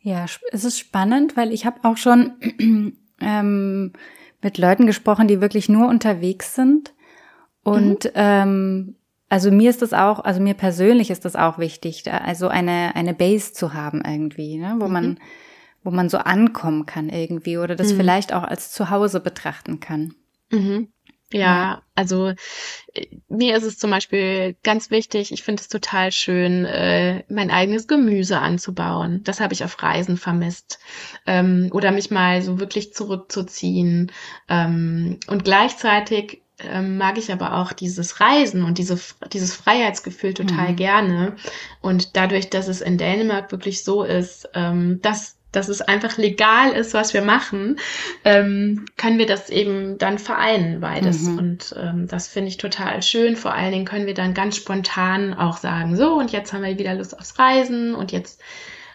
Ja, 0.00 0.26
es 0.50 0.64
ist 0.64 0.80
spannend, 0.80 1.36
weil 1.36 1.52
ich 1.52 1.64
habe 1.64 1.84
auch 1.84 1.96
schon 1.96 2.96
ähm, 3.20 3.92
mit 4.42 4.58
Leuten 4.58 4.86
gesprochen, 4.86 5.28
die 5.28 5.40
wirklich 5.40 5.68
nur 5.68 5.88
unterwegs 5.88 6.56
sind. 6.56 6.91
Und 7.64 8.10
ähm, 8.14 8.96
also 9.28 9.50
mir 9.50 9.70
ist 9.70 9.82
das 9.82 9.92
auch, 9.92 10.20
also 10.20 10.40
mir 10.40 10.54
persönlich 10.54 11.10
ist 11.10 11.24
das 11.24 11.36
auch 11.36 11.58
wichtig, 11.58 12.02
da 12.02 12.18
also 12.18 12.48
eine 12.48 12.94
eine 12.96 13.14
Base 13.14 13.52
zu 13.52 13.72
haben 13.74 14.02
irgendwie, 14.04 14.58
ne, 14.58 14.76
wo 14.78 14.88
man 14.88 15.10
Mhm. 15.10 15.18
wo 15.84 15.90
man 15.90 16.08
so 16.08 16.18
ankommen 16.18 16.86
kann 16.86 17.08
irgendwie 17.08 17.58
oder 17.58 17.74
das 17.76 17.92
Mhm. 17.92 17.96
vielleicht 17.96 18.32
auch 18.32 18.44
als 18.44 18.70
Zuhause 18.72 19.20
betrachten 19.20 19.80
kann. 19.80 20.14
Mhm. 20.50 20.88
Ja, 21.32 21.38
Ja. 21.40 21.82
also 21.94 22.34
äh, 22.92 23.06
mir 23.28 23.56
ist 23.56 23.62
es 23.64 23.78
zum 23.78 23.90
Beispiel 23.90 24.54
ganz 24.62 24.90
wichtig, 24.90 25.32
ich 25.32 25.42
finde 25.42 25.62
es 25.62 25.68
total 25.68 26.12
schön, 26.12 26.66
äh, 26.66 27.24
mein 27.28 27.50
eigenes 27.50 27.88
Gemüse 27.88 28.38
anzubauen. 28.38 29.22
Das 29.24 29.40
habe 29.40 29.54
ich 29.54 29.64
auf 29.64 29.82
Reisen 29.82 30.18
vermisst. 30.18 30.78
Ähm, 31.26 31.70
oder 31.72 31.90
mich 31.90 32.10
mal 32.10 32.42
so 32.42 32.60
wirklich 32.60 32.92
zurückzuziehen. 32.92 34.12
Ähm, 34.48 35.18
und 35.26 35.42
gleichzeitig 35.44 36.42
ähm, 36.70 36.98
mag 36.98 37.18
ich 37.18 37.32
aber 37.32 37.54
auch 37.58 37.72
dieses 37.72 38.20
Reisen 38.20 38.64
und 38.64 38.78
diese, 38.78 38.98
dieses 39.32 39.54
Freiheitsgefühl 39.54 40.34
total 40.34 40.72
Mhm. 40.72 40.76
gerne. 40.76 41.36
Und 41.80 42.16
dadurch, 42.16 42.50
dass 42.50 42.68
es 42.68 42.80
in 42.80 42.98
Dänemark 42.98 43.52
wirklich 43.52 43.84
so 43.84 44.02
ist, 44.02 44.48
ähm, 44.54 45.00
dass, 45.02 45.36
dass 45.52 45.68
es 45.68 45.82
einfach 45.82 46.16
legal 46.16 46.72
ist, 46.72 46.94
was 46.94 47.12
wir 47.12 47.22
machen, 47.22 47.78
ähm, 48.24 48.86
können 48.96 49.18
wir 49.18 49.26
das 49.26 49.50
eben 49.50 49.98
dann 49.98 50.18
vereinen, 50.18 50.80
beides. 50.80 51.22
Mhm. 51.22 51.38
Und 51.38 51.74
ähm, 51.78 52.06
das 52.08 52.28
finde 52.28 52.48
ich 52.48 52.56
total 52.56 53.02
schön. 53.02 53.36
Vor 53.36 53.52
allen 53.52 53.72
Dingen 53.72 53.84
können 53.84 54.06
wir 54.06 54.14
dann 54.14 54.34
ganz 54.34 54.56
spontan 54.56 55.34
auch 55.34 55.58
sagen, 55.58 55.96
so, 55.96 56.14
und 56.14 56.32
jetzt 56.32 56.52
haben 56.52 56.62
wir 56.62 56.78
wieder 56.78 56.94
Lust 56.94 57.18
aufs 57.18 57.38
Reisen 57.38 57.94
und 57.94 58.12
jetzt 58.12 58.40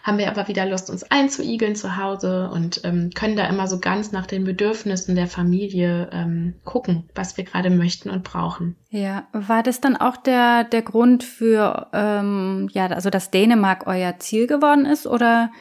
haben 0.08 0.18
wir 0.18 0.28
aber 0.28 0.48
wieder 0.48 0.66
Lust, 0.66 0.90
uns 0.90 1.04
einzuigeln 1.04 1.76
zu 1.76 1.96
Hause 1.96 2.50
und 2.50 2.80
ähm, 2.84 3.10
können 3.14 3.36
da 3.36 3.46
immer 3.46 3.68
so 3.68 3.78
ganz 3.78 4.10
nach 4.10 4.26
den 4.26 4.44
Bedürfnissen 4.44 5.14
der 5.14 5.28
Familie 5.28 6.10
ähm, 6.12 6.54
gucken, 6.64 7.08
was 7.14 7.36
wir 7.36 7.44
gerade 7.44 7.70
möchten 7.70 8.10
und 8.10 8.24
brauchen. 8.24 8.74
Ja, 8.90 9.28
war 9.32 9.62
das 9.62 9.80
dann 9.80 9.96
auch 9.96 10.16
der, 10.16 10.64
der 10.64 10.82
Grund 10.82 11.22
für, 11.22 11.88
ähm, 11.92 12.68
ja, 12.72 12.86
also 12.86 13.10
dass 13.10 13.30
Dänemark 13.30 13.86
euer 13.86 14.18
Ziel 14.18 14.46
geworden 14.46 14.86
ist 14.86 15.06
oder 15.06 15.52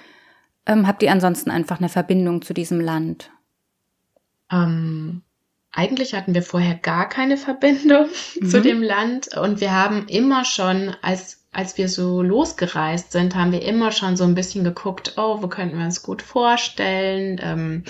ähm, 0.66 0.88
habt 0.88 1.04
ihr 1.04 1.12
ansonsten 1.12 1.52
einfach 1.52 1.80
eine 1.80 1.90
Verbindung 1.90 2.42
zu 2.42 2.54
diesem 2.54 2.80
Land? 2.80 3.30
Ähm, 4.52 5.22
eigentlich 5.72 6.14
hatten 6.14 6.34
wir 6.34 6.42
vorher 6.42 6.76
gar 6.76 7.08
keine 7.08 7.38
Verbindung 7.38 8.08
mhm. 8.40 8.50
zu 8.50 8.62
dem 8.62 8.82
Land 8.82 9.38
und 9.38 9.62
wir 9.62 9.74
haben 9.74 10.08
immer 10.08 10.46
schon, 10.46 10.96
als, 11.02 11.47
als 11.58 11.76
wir 11.76 11.90
so 11.90 12.22
losgereist 12.22 13.12
sind, 13.12 13.36
haben 13.36 13.52
wir 13.52 13.64
immer 13.64 13.92
schon 13.92 14.16
so 14.16 14.26
ein 14.26 14.36
bisschen 14.36 14.64
geguckt, 14.64 15.14
oh, 15.18 15.42
wo 15.42 15.48
könnten 15.48 15.80
wir 15.80 15.86
uns 15.86 16.04
gut 16.04 16.22
vorstellen 16.22 17.42
ähm, 17.42 17.84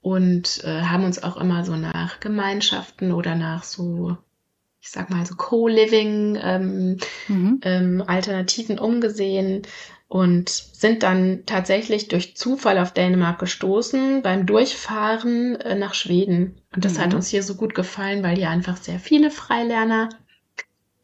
und 0.00 0.62
äh, 0.62 0.82
haben 0.82 1.02
uns 1.02 1.20
auch 1.20 1.36
immer 1.36 1.64
so 1.64 1.74
nach 1.74 2.20
Gemeinschaften 2.20 3.10
oder 3.10 3.34
nach 3.34 3.64
so 3.64 4.16
ich 4.80 4.90
sag 4.90 5.10
mal 5.10 5.26
so 5.26 5.34
Co-Living 5.34 6.38
ähm, 6.40 6.98
mhm. 7.26 7.58
ähm, 7.62 8.04
Alternativen 8.06 8.78
umgesehen 8.78 9.62
und 10.06 10.48
sind 10.48 11.02
dann 11.02 11.42
tatsächlich 11.46 12.06
durch 12.06 12.36
Zufall 12.36 12.78
auf 12.78 12.92
Dänemark 12.92 13.40
gestoßen 13.40 14.22
beim 14.22 14.46
Durchfahren 14.46 15.56
äh, 15.56 15.74
nach 15.74 15.94
Schweden. 15.94 16.60
Und 16.76 16.84
das 16.84 16.94
mhm. 16.94 16.98
hat 16.98 17.14
uns 17.14 17.28
hier 17.28 17.42
so 17.42 17.56
gut 17.56 17.74
gefallen, 17.74 18.22
weil 18.22 18.36
hier 18.36 18.50
einfach 18.50 18.76
sehr 18.76 19.00
viele 19.00 19.32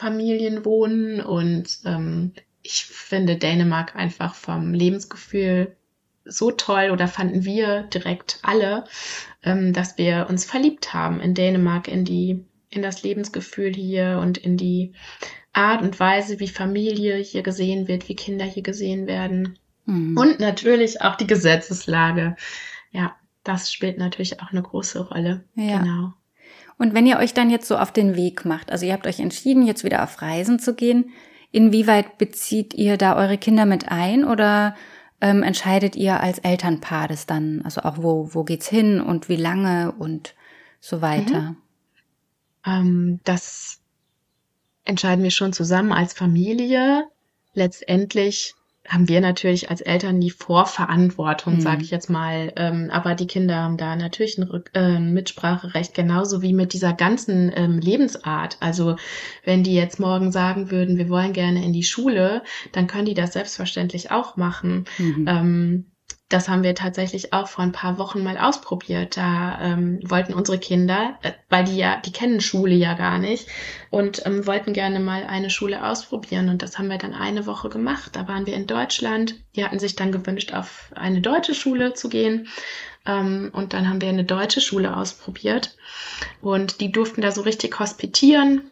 Freilernerfamilien 0.00 0.64
wohnen 0.64 1.20
und 1.20 1.80
ähm, 1.84 2.32
ich 2.62 2.84
finde 2.84 3.36
Dänemark 3.36 3.96
einfach 3.96 4.34
vom 4.34 4.74
Lebensgefühl 4.74 5.76
so 6.24 6.50
toll 6.50 6.90
oder 6.92 7.08
fanden 7.08 7.44
wir 7.44 7.82
direkt 7.84 8.38
alle, 8.42 8.84
ähm, 9.42 9.72
dass 9.72 9.98
wir 9.98 10.26
uns 10.28 10.44
verliebt 10.44 10.92
haben 10.92 11.20
in 11.20 11.34
Dänemark, 11.34 11.88
in 11.88 12.04
die, 12.04 12.44
in 12.68 12.82
das 12.82 13.02
Lebensgefühl 13.02 13.74
hier 13.74 14.18
und 14.22 14.38
in 14.38 14.56
die 14.56 14.92
Art 15.52 15.82
und 15.82 15.98
Weise, 15.98 16.38
wie 16.38 16.48
Familie 16.48 17.16
hier 17.16 17.42
gesehen 17.42 17.88
wird, 17.88 18.08
wie 18.08 18.14
Kinder 18.14 18.44
hier 18.44 18.62
gesehen 18.62 19.06
werden. 19.06 19.58
Mhm. 19.86 20.16
Und 20.16 20.40
natürlich 20.40 21.00
auch 21.00 21.16
die 21.16 21.26
Gesetzeslage. 21.26 22.36
Ja, 22.92 23.16
das 23.42 23.72
spielt 23.72 23.98
natürlich 23.98 24.40
auch 24.40 24.50
eine 24.50 24.62
große 24.62 25.08
Rolle. 25.08 25.44
Ja. 25.54 25.78
Genau. 25.78 26.12
Und 26.80 26.94
wenn 26.94 27.06
ihr 27.06 27.18
euch 27.18 27.34
dann 27.34 27.50
jetzt 27.50 27.68
so 27.68 27.76
auf 27.76 27.92
den 27.92 28.16
Weg 28.16 28.46
macht, 28.46 28.72
also 28.72 28.86
ihr 28.86 28.94
habt 28.94 29.06
euch 29.06 29.20
entschieden, 29.20 29.66
jetzt 29.66 29.84
wieder 29.84 30.02
auf 30.02 30.22
Reisen 30.22 30.58
zu 30.58 30.74
gehen, 30.74 31.10
inwieweit 31.52 32.16
bezieht 32.16 32.72
ihr 32.72 32.96
da 32.96 33.16
eure 33.16 33.36
Kinder 33.36 33.66
mit 33.66 33.90
ein 33.90 34.24
oder 34.24 34.74
ähm, 35.20 35.42
entscheidet 35.42 35.94
ihr 35.94 36.20
als 36.20 36.38
Elternpaar 36.38 37.06
das 37.06 37.26
dann? 37.26 37.60
Also 37.66 37.82
auch 37.82 37.98
wo, 37.98 38.30
wo 38.32 38.44
geht's 38.44 38.66
hin 38.66 39.02
und 39.02 39.28
wie 39.28 39.36
lange 39.36 39.92
und 39.92 40.34
so 40.80 41.02
weiter? 41.02 41.40
Mhm. 41.42 41.56
Ähm, 42.64 43.20
das 43.24 43.82
entscheiden 44.84 45.22
wir 45.22 45.32
schon 45.32 45.52
zusammen 45.52 45.92
als 45.92 46.14
Familie. 46.14 47.04
Letztendlich 47.52 48.54
haben 48.88 49.08
wir 49.08 49.20
natürlich 49.20 49.70
als 49.70 49.82
Eltern 49.82 50.20
die 50.20 50.30
Vorverantwortung, 50.30 51.56
mhm. 51.56 51.60
sage 51.60 51.82
ich 51.82 51.90
jetzt 51.90 52.08
mal. 52.08 52.52
Ähm, 52.56 52.88
aber 52.90 53.14
die 53.14 53.26
Kinder 53.26 53.56
haben 53.56 53.76
da 53.76 53.94
natürlich 53.94 54.38
ein 54.38 54.44
Rück 54.44 54.70
äh, 54.74 54.98
Mitspracherecht, 54.98 55.94
genauso 55.94 56.42
wie 56.42 56.54
mit 56.54 56.72
dieser 56.72 56.92
ganzen 56.92 57.52
ähm, 57.54 57.78
Lebensart. 57.78 58.56
Also 58.60 58.96
wenn 59.44 59.62
die 59.62 59.74
jetzt 59.74 60.00
morgen 60.00 60.32
sagen 60.32 60.70
würden, 60.70 60.96
wir 60.96 61.08
wollen 61.08 61.32
gerne 61.32 61.64
in 61.64 61.72
die 61.72 61.82
Schule, 61.82 62.42
dann 62.72 62.86
können 62.86 63.06
die 63.06 63.14
das 63.14 63.34
selbstverständlich 63.34 64.10
auch 64.10 64.36
machen. 64.36 64.86
Mhm. 64.98 65.24
Ähm, 65.28 65.89
das 66.30 66.48
haben 66.48 66.62
wir 66.62 66.76
tatsächlich 66.76 67.32
auch 67.32 67.48
vor 67.48 67.64
ein 67.64 67.72
paar 67.72 67.98
Wochen 67.98 68.22
mal 68.22 68.38
ausprobiert. 68.38 69.16
Da 69.16 69.58
ähm, 69.60 69.98
wollten 70.04 70.32
unsere 70.32 70.58
Kinder, 70.58 71.18
äh, 71.22 71.32
weil 71.48 71.64
die 71.64 71.76
ja, 71.76 71.96
die 71.96 72.12
kennen 72.12 72.40
Schule 72.40 72.74
ja 72.74 72.94
gar 72.94 73.18
nicht 73.18 73.48
und 73.90 74.24
ähm, 74.24 74.46
wollten 74.46 74.72
gerne 74.72 75.00
mal 75.00 75.24
eine 75.24 75.50
Schule 75.50 75.84
ausprobieren. 75.84 76.48
Und 76.48 76.62
das 76.62 76.78
haben 76.78 76.88
wir 76.88 76.98
dann 76.98 77.14
eine 77.14 77.46
Woche 77.46 77.68
gemacht. 77.68 78.14
Da 78.14 78.28
waren 78.28 78.46
wir 78.46 78.54
in 78.54 78.68
Deutschland. 78.68 79.34
Die 79.56 79.64
hatten 79.64 79.80
sich 79.80 79.96
dann 79.96 80.12
gewünscht, 80.12 80.54
auf 80.54 80.92
eine 80.94 81.20
deutsche 81.20 81.54
Schule 81.54 81.94
zu 81.94 82.08
gehen. 82.08 82.46
Ähm, 83.06 83.50
und 83.52 83.72
dann 83.72 83.88
haben 83.88 84.00
wir 84.00 84.08
eine 84.08 84.24
deutsche 84.24 84.60
Schule 84.60 84.96
ausprobiert. 84.96 85.76
Und 86.40 86.80
die 86.80 86.92
durften 86.92 87.22
da 87.22 87.32
so 87.32 87.42
richtig 87.42 87.80
hospitieren 87.80 88.70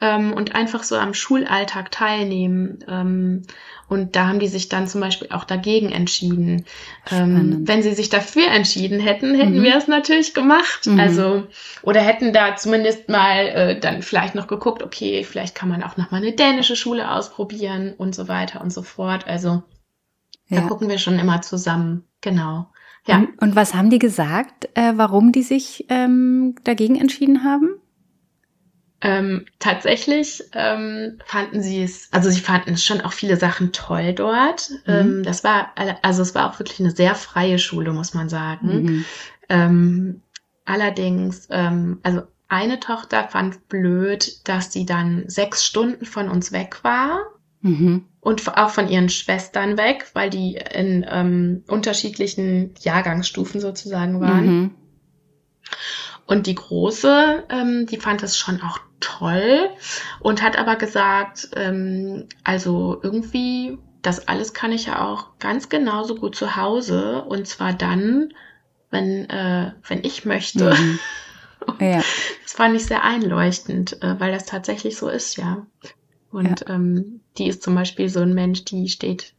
ähm, 0.00 0.32
und 0.34 0.54
einfach 0.54 0.82
so 0.82 0.96
am 0.96 1.14
Schulalltag 1.14 1.90
teilnehmen. 1.90 2.84
Ähm, 2.86 3.42
und 3.88 4.16
da 4.16 4.26
haben 4.26 4.40
die 4.40 4.48
sich 4.48 4.68
dann 4.68 4.88
zum 4.88 5.00
Beispiel 5.00 5.28
auch 5.30 5.44
dagegen 5.44 5.90
entschieden. 5.90 6.66
Ähm, 7.10 7.62
wenn 7.66 7.82
sie 7.82 7.94
sich 7.94 8.08
dafür 8.08 8.48
entschieden 8.48 9.00
hätten, 9.00 9.34
hätten 9.34 9.58
mhm. 9.58 9.62
wir 9.62 9.76
es 9.76 9.88
natürlich 9.88 10.34
gemacht. 10.34 10.86
Mhm. 10.86 11.00
Also, 11.00 11.44
oder 11.82 12.00
hätten 12.00 12.32
da 12.32 12.56
zumindest 12.56 13.08
mal 13.08 13.46
äh, 13.46 13.80
dann 13.80 14.02
vielleicht 14.02 14.34
noch 14.34 14.48
geguckt, 14.48 14.82
okay, 14.82 15.24
vielleicht 15.24 15.54
kann 15.54 15.68
man 15.68 15.82
auch 15.82 15.96
noch 15.96 16.10
mal 16.10 16.18
eine 16.18 16.32
dänische 16.32 16.76
Schule 16.76 17.10
ausprobieren 17.10 17.94
und 17.96 18.14
so 18.14 18.28
weiter 18.28 18.60
und 18.60 18.72
so 18.72 18.82
fort. 18.82 19.26
Also, 19.26 19.62
ja. 20.48 20.60
da 20.60 20.66
gucken 20.66 20.88
wir 20.88 20.98
schon 20.98 21.18
immer 21.18 21.40
zusammen. 21.42 22.04
Genau. 22.20 22.66
Ja. 23.06 23.18
Und, 23.18 23.40
und 23.40 23.56
was 23.56 23.74
haben 23.74 23.88
die 23.88 24.00
gesagt, 24.00 24.68
äh, 24.74 24.92
warum 24.96 25.32
die 25.32 25.44
sich 25.44 25.86
ähm, 25.88 26.56
dagegen 26.64 26.96
entschieden 26.96 27.44
haben? 27.44 27.80
Ähm, 29.06 29.46
tatsächlich 29.60 30.42
ähm, 30.52 31.20
fanden 31.24 31.62
sie 31.62 31.80
es, 31.80 32.08
also 32.10 32.28
sie 32.28 32.40
fanden 32.40 32.76
schon 32.76 33.00
auch 33.00 33.12
viele 33.12 33.36
Sachen 33.36 33.70
toll 33.70 34.12
dort. 34.12 34.70
Mhm. 34.84 34.92
Ähm, 34.92 35.22
das 35.22 35.44
war, 35.44 35.70
also 36.02 36.22
es 36.22 36.34
war 36.34 36.50
auch 36.50 36.58
wirklich 36.58 36.80
eine 36.80 36.90
sehr 36.90 37.14
freie 37.14 37.60
Schule, 37.60 37.92
muss 37.92 38.14
man 38.14 38.28
sagen. 38.28 38.82
Mhm. 38.82 39.04
Ähm, 39.48 40.22
allerdings, 40.64 41.46
ähm, 41.52 42.00
also 42.02 42.22
eine 42.48 42.80
Tochter 42.80 43.28
fand 43.28 43.68
blöd, 43.68 44.40
dass 44.48 44.72
sie 44.72 44.86
dann 44.86 45.28
sechs 45.28 45.64
Stunden 45.64 46.04
von 46.04 46.28
uns 46.28 46.50
weg 46.50 46.82
war. 46.82 47.20
Mhm. 47.60 48.06
Und 48.18 48.58
auch 48.58 48.70
von 48.70 48.88
ihren 48.88 49.08
Schwestern 49.08 49.78
weg, 49.78 50.06
weil 50.14 50.30
die 50.30 50.58
in 50.74 51.06
ähm, 51.08 51.62
unterschiedlichen 51.68 52.74
Jahrgangsstufen 52.80 53.60
sozusagen 53.60 54.20
waren. 54.20 54.46
Mhm. 54.46 54.70
Und 56.26 56.48
die 56.48 56.56
Große, 56.56 57.44
ähm, 57.48 57.86
die 57.86 57.98
fand 57.98 58.24
es 58.24 58.36
schon 58.36 58.60
auch 58.60 58.80
toll 59.00 59.70
und 60.20 60.42
hat 60.42 60.58
aber 60.58 60.76
gesagt, 60.76 61.50
ähm, 61.56 62.28
also 62.44 62.98
irgendwie, 63.02 63.78
das 64.02 64.28
alles 64.28 64.54
kann 64.54 64.72
ich 64.72 64.86
ja 64.86 65.04
auch 65.06 65.38
ganz 65.38 65.68
genauso 65.68 66.14
gut 66.14 66.36
zu 66.36 66.56
Hause 66.56 67.22
und 67.22 67.46
zwar 67.46 67.72
dann, 67.72 68.32
wenn, 68.90 69.28
äh, 69.28 69.72
wenn 69.86 70.04
ich 70.04 70.24
möchte. 70.24 70.74
Mhm. 70.74 70.98
Ja. 71.80 72.00
Das 72.44 72.52
fand 72.52 72.76
ich 72.76 72.86
sehr 72.86 73.02
einleuchtend, 73.02 74.00
äh, 74.00 74.20
weil 74.20 74.30
das 74.30 74.46
tatsächlich 74.46 74.96
so 74.96 75.08
ist, 75.08 75.36
ja. 75.36 75.66
Und 76.30 76.60
ja. 76.60 76.74
Ähm, 76.74 77.20
die 77.38 77.48
ist 77.48 77.62
zum 77.64 77.74
Beispiel 77.74 78.08
so 78.08 78.20
ein 78.20 78.34
Mensch, 78.34 78.64
die 78.64 78.88
steht 78.88 79.34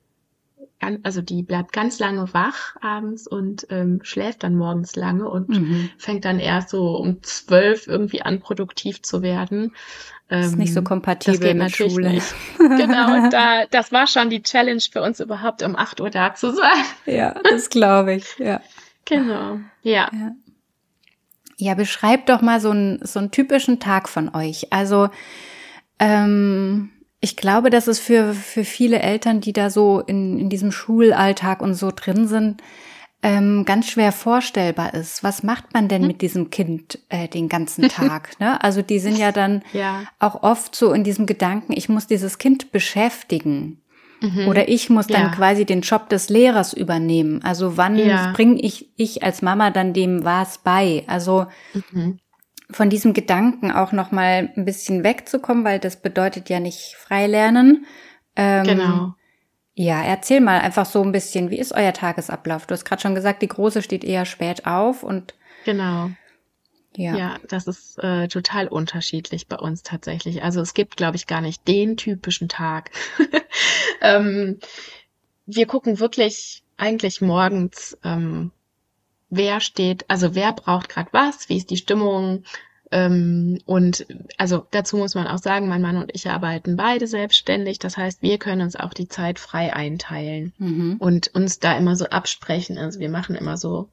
also 0.80 1.22
die 1.22 1.44
bleibt 1.44 1.74
ganz 1.74 2.00
lange 2.00 2.34
wach 2.34 2.76
abends 2.82 3.28
und 3.28 3.66
ähm, 3.70 4.00
schläft 4.04 4.44
dann 4.44 4.56
morgens 4.56 4.96
lange 4.96 5.28
und 5.28 5.50
mhm. 5.50 5.90
fängt 5.98 6.26
dann 6.26 6.40
erst 6.40 6.70
so 6.70 6.98
um 6.98 7.24
zwölf 7.24 7.88
irgendwie 7.88 8.22
an, 8.22 8.40
produktiv 8.40 9.02
zu 9.02 9.22
werden. 9.22 9.74
Ähm, 10.30 10.42
ist 10.42 10.58
nicht 10.58 10.74
so 10.74 10.80
ähm, 10.80 10.86
kompatibel 10.86 11.54
mit 11.54 11.76
Schule. 11.76 12.12
Nicht. 12.12 12.36
genau, 12.58 13.30
da, 13.30 13.66
das 13.72 13.92
war 13.92 14.08
schon 14.08 14.30
die 14.30 14.44
Challenge 14.44 14.82
für 14.92 15.02
uns 15.02 15.20
überhaupt, 15.20 15.64
um 15.64 15.76
acht 15.76 16.00
Uhr 16.00 16.10
da 16.10 16.36
zu 16.36 16.52
sein. 16.52 16.84
Ja, 17.06 17.36
das 17.44 17.70
glaube 17.70 18.16
ich, 18.16 18.38
ja. 18.38 18.62
Genau, 19.06 19.60
ja. 19.82 20.10
ja. 20.14 20.32
Ja, 21.60 21.74
beschreibt 21.74 22.30
doch 22.30 22.42
mal 22.42 22.60
so 22.60 22.70
einen, 22.70 23.00
so 23.04 23.20
einen 23.20 23.32
typischen 23.32 23.80
Tag 23.80 24.10
von 24.10 24.36
euch. 24.36 24.72
Also, 24.72 25.10
ähm, 25.98 26.92
ich 27.28 27.36
glaube, 27.36 27.70
dass 27.70 27.88
es 27.88 28.00
für, 28.00 28.34
für 28.34 28.64
viele 28.64 29.00
Eltern, 29.00 29.42
die 29.42 29.52
da 29.52 29.70
so 29.70 30.00
in, 30.00 30.40
in 30.40 30.50
diesem 30.50 30.72
Schulalltag 30.72 31.62
und 31.62 31.74
so 31.74 31.92
drin 31.94 32.26
sind, 32.26 32.62
ähm, 33.22 33.66
ganz 33.66 33.90
schwer 33.90 34.14
vorstellbar 34.14 34.94
ist. 34.94 35.26
Was 35.26 35.44
macht 35.44 35.74
man 35.74 35.90
denn 35.90 36.04
hm? 36.04 36.08
mit 36.08 36.22
diesem 36.22 36.52
Kind 36.52 37.00
äh, 37.10 37.28
den 37.28 37.50
ganzen 37.50 37.90
Tag? 37.90 38.30
ne? 38.40 38.64
Also 38.64 38.82
die 38.82 39.00
sind 39.00 39.18
ja 39.18 39.34
dann 39.34 39.62
ja. 39.74 40.04
auch 40.20 40.42
oft 40.42 40.74
so 40.74 40.94
in 40.94 41.04
diesem 41.04 41.26
Gedanken, 41.26 41.74
ich 41.74 41.90
muss 41.90 42.08
dieses 42.08 42.38
Kind 42.38 42.72
beschäftigen. 42.72 43.82
Mhm. 44.22 44.48
Oder 44.48 44.70
ich 44.70 44.90
muss 44.90 45.08
dann 45.08 45.24
ja. 45.24 45.30
quasi 45.30 45.66
den 45.66 45.82
Job 45.82 46.08
des 46.08 46.30
Lehrers 46.30 46.72
übernehmen. 46.72 47.44
Also 47.44 47.76
wann 47.76 47.98
ja. 47.98 48.32
bringe 48.32 48.62
ich, 48.62 48.90
ich 48.96 49.22
als 49.22 49.42
Mama 49.42 49.70
dann 49.70 49.92
dem 49.92 50.24
was 50.24 50.60
bei? 50.60 51.04
Also 51.08 51.48
mhm 51.92 52.20
von 52.70 52.90
diesem 52.90 53.14
Gedanken 53.14 53.72
auch 53.72 53.92
noch 53.92 54.12
mal 54.12 54.52
ein 54.56 54.66
bisschen 54.66 55.04
wegzukommen, 55.04 55.64
weil 55.64 55.80
das 55.80 55.98
bedeutet 55.98 56.50
ja 56.50 56.60
nicht 56.60 56.96
freilernen. 56.96 57.86
Ähm, 58.36 58.64
genau. 58.66 59.14
Ja, 59.74 60.04
erzähl 60.04 60.42
mal 60.42 60.60
einfach 60.60 60.86
so 60.86 61.04
ein 61.04 61.12
bisschen, 61.12 61.52
wie 61.52 61.60
ist 61.60 61.72
euer 61.72 61.94
Tagesablauf? 61.94 62.66
Du 62.66 62.74
hast 62.74 62.84
gerade 62.84 63.02
schon 63.02 63.16
gesagt, 63.16 63.42
die 63.42 63.48
Große 63.48 63.82
steht 63.84 64.04
eher 64.04 64.26
spät 64.26 64.66
auf 64.66 65.04
und 65.04 65.36
genau. 65.66 66.10
Ja. 66.96 67.16
ja, 67.16 67.36
das 67.48 67.68
ist 67.68 68.04
äh, 68.04 68.28
total 68.28 68.68
unterschiedlich 68.68 69.48
bei 69.48 69.56
uns 69.56 69.84
tatsächlich. 69.84 70.42
Also 70.42 70.62
es 70.62 70.74
gibt, 70.74 70.98
glaube 70.98 71.16
ich, 71.16 71.28
gar 71.28 71.42
nicht 71.42 71.68
den 71.68 71.96
typischen 71.96 72.50
Tag. 72.50 72.90
ähm, 74.02 74.60
wir 75.46 75.68
gucken 75.68 76.00
wirklich 76.00 76.64
eigentlich 76.76 77.22
morgens, 77.22 77.96
ähm, 78.04 78.52
wer 79.30 79.60
steht, 79.60 80.06
also 80.10 80.36
wer 80.36 80.54
braucht 80.54 80.90
gerade 80.90 81.10
was, 81.12 81.50
wie 81.50 81.58
ist 81.58 81.70
die 81.70 81.78
Stimmung, 81.78 82.44
ähm, 82.92 83.60
und 83.66 84.06
also 84.38 84.66
dazu 84.72 84.98
muss 84.98 85.16
man 85.16 85.28
auch 85.28 85.40
sagen, 85.40 85.68
mein 85.68 85.82
Mann 85.82 85.98
und 85.98 86.12
ich 86.14 86.30
arbeiten 86.30 86.78
beide 86.78 87.08
selbstständig. 87.08 87.80
Das 87.80 87.98
heißt, 87.98 88.22
wir 88.22 88.38
können 88.38 88.62
uns 88.62 88.76
auch 88.76 88.94
die 88.94 89.10
Zeit 89.10 89.40
frei 89.40 89.74
einteilen 89.74 90.54
mhm. 90.58 90.96
und 91.00 91.34
uns 91.36 91.60
da 91.60 91.78
immer 91.78 91.96
so 91.96 92.06
absprechen. 92.06 92.78
Also 92.78 93.00
wir 93.00 93.10
machen 93.10 93.36
immer 93.36 93.58
so 93.58 93.90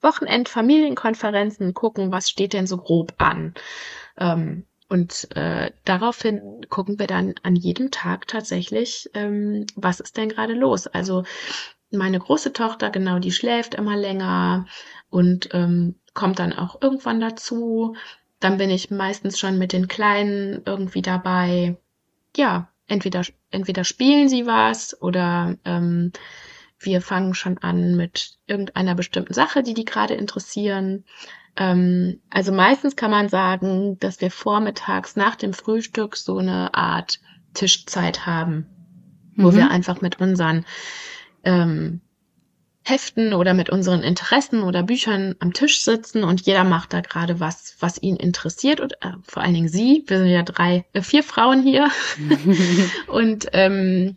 Wochenend-Familienkonferenzen, 0.00 1.74
gucken, 1.74 2.12
was 2.12 2.30
steht 2.30 2.52
denn 2.52 2.68
so 2.68 2.76
grob 2.76 3.14
an. 3.18 3.54
Ähm, 4.16 4.64
und 4.88 5.36
äh, 5.36 5.72
daraufhin 5.84 6.64
gucken 6.68 6.98
wir 6.98 7.08
dann 7.08 7.34
an 7.42 7.56
jedem 7.56 7.90
Tag 7.90 8.28
tatsächlich, 8.28 9.10
ähm, 9.14 9.66
was 9.74 9.98
ist 10.00 10.16
denn 10.16 10.28
gerade 10.28 10.54
los. 10.54 10.86
Also 10.86 11.24
meine 11.90 12.18
große 12.18 12.52
Tochter, 12.52 12.90
genau, 12.90 13.18
die 13.18 13.32
schläft 13.32 13.74
immer 13.74 13.96
länger 13.96 14.66
und 15.10 15.48
ähm, 15.52 15.96
kommt 16.14 16.38
dann 16.38 16.52
auch 16.52 16.80
irgendwann 16.82 17.20
dazu. 17.20 17.96
Dann 18.40 18.58
bin 18.58 18.70
ich 18.70 18.90
meistens 18.90 19.38
schon 19.38 19.58
mit 19.58 19.72
den 19.72 19.88
Kleinen 19.88 20.62
irgendwie 20.64 21.02
dabei. 21.02 21.76
Ja, 22.36 22.68
entweder, 22.86 23.22
entweder 23.50 23.84
spielen 23.84 24.28
sie 24.28 24.46
was 24.46 25.00
oder 25.00 25.56
ähm, 25.64 26.12
wir 26.78 27.00
fangen 27.00 27.34
schon 27.34 27.58
an 27.58 27.96
mit 27.96 28.38
irgendeiner 28.46 28.94
bestimmten 28.94 29.34
Sache, 29.34 29.62
die 29.62 29.74
die 29.74 29.84
gerade 29.84 30.14
interessieren. 30.14 31.04
Ähm, 31.56 32.20
also 32.30 32.52
meistens 32.52 32.96
kann 32.96 33.10
man 33.10 33.28
sagen, 33.28 33.98
dass 33.98 34.20
wir 34.20 34.30
vormittags 34.30 35.16
nach 35.16 35.36
dem 35.36 35.52
Frühstück 35.52 36.16
so 36.16 36.38
eine 36.38 36.74
Art 36.74 37.20
Tischzeit 37.54 38.26
haben, 38.26 38.66
wo 39.36 39.50
mhm. 39.50 39.56
wir 39.56 39.70
einfach 39.70 40.00
mit 40.00 40.20
unseren 40.20 40.64
ähm, 41.48 42.00
Heften 42.84 43.34
oder 43.34 43.54
mit 43.54 43.70
unseren 43.70 44.02
Interessen 44.02 44.62
oder 44.62 44.82
Büchern 44.82 45.34
am 45.40 45.52
Tisch 45.52 45.82
sitzen 45.82 46.24
und 46.24 46.40
jeder 46.42 46.64
macht 46.64 46.92
da 46.92 47.00
gerade 47.00 47.40
was, 47.40 47.76
was 47.80 48.00
ihn 48.00 48.16
interessiert 48.16 48.80
und 48.80 48.94
äh, 49.02 49.12
vor 49.24 49.42
allen 49.42 49.54
Dingen 49.54 49.68
sie. 49.68 50.04
Wir 50.06 50.18
sind 50.18 50.28
ja 50.28 50.42
drei, 50.42 50.86
äh, 50.92 51.02
vier 51.02 51.22
Frauen 51.22 51.62
hier 51.62 51.90
und 53.06 53.46
ähm, 53.52 54.16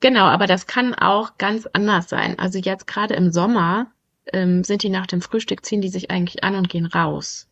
genau, 0.00 0.24
aber 0.24 0.46
das 0.46 0.66
kann 0.66 0.94
auch 0.94 1.36
ganz 1.38 1.66
anders 1.72 2.08
sein. 2.08 2.38
Also 2.38 2.58
jetzt 2.58 2.86
gerade 2.86 3.14
im 3.14 3.30
Sommer 3.30 3.88
ähm, 4.32 4.64
sind 4.64 4.82
die 4.82 4.90
nach 4.90 5.06
dem 5.06 5.20
Frühstück 5.20 5.64
ziehen 5.64 5.80
die 5.80 5.88
sich 5.88 6.10
eigentlich 6.10 6.44
an 6.44 6.54
und 6.54 6.68
gehen 6.68 6.86
raus 6.86 7.48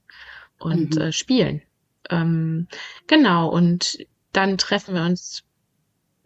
und 0.58 0.94
mhm. 0.94 1.00
äh, 1.00 1.12
spielen. 1.12 1.62
Ähm, 2.08 2.68
genau 3.06 3.48
und 3.48 3.98
dann 4.32 4.56
treffen 4.56 4.94
wir 4.94 5.02
uns 5.02 5.42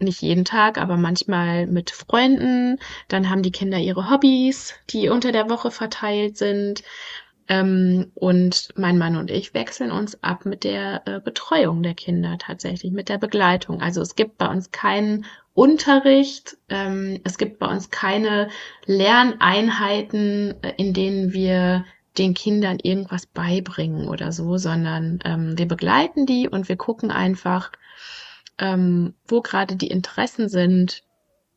nicht 0.03 0.23
jeden 0.23 0.45
Tag, 0.45 0.79
aber 0.79 0.97
manchmal 0.97 1.67
mit 1.67 1.91
Freunden. 1.91 2.79
Dann 3.09 3.31
haben 3.31 3.43
die 3.43 3.53
Kinder 3.53 3.79
ihre 3.79 4.11
Hobbys, 4.11 4.75
die 4.91 5.09
unter 5.09 5.33
der 5.33 5.51
Woche 5.51 5.71
verteilt 5.71 6.37
sind. 6.37 6.83
Ähm, 7.49 8.13
und 8.15 8.69
mein 8.77 8.97
Mann 8.97 9.17
und 9.17 9.31
ich 9.31 9.55
wechseln 9.55 9.91
uns 9.91 10.23
ab 10.23 10.47
mit 10.47 10.63
der 10.63 11.03
äh, 11.07 11.21
Betreuung 11.21 11.83
der 11.83 11.95
Kinder 11.95 12.39
tatsächlich, 12.39 12.93
mit 12.93 13.09
der 13.09 13.19
Begleitung. 13.19 13.83
Also 13.83 14.01
es 14.01 14.15
gibt 14.15 14.39
bei 14.39 14.47
uns 14.47 14.71
keinen 14.71 15.27
Unterricht, 15.53 16.57
ähm, 16.69 17.21
es 17.25 17.39
gibt 17.39 17.59
bei 17.59 17.67
uns 17.67 17.91
keine 17.91 18.49
Lerneinheiten, 18.87 20.55
äh, 20.63 20.75
in 20.77 20.95
denen 20.95 21.33
wir 21.33 21.85
den 22.19 22.35
Kindern 22.35 22.79
irgendwas 22.81 23.27
beibringen 23.27 24.09
oder 24.09 24.31
so, 24.31 24.57
sondern 24.57 25.19
ähm, 25.25 25.59
wir 25.59 25.67
begleiten 25.67 26.27
die 26.27 26.49
und 26.49 26.69
wir 26.69 26.77
gucken 26.77 27.11
einfach, 27.11 27.73
ähm, 28.61 29.15
wo 29.27 29.41
gerade 29.41 29.75
die 29.75 29.89
Interessen 29.89 30.49
sind, 30.49 31.03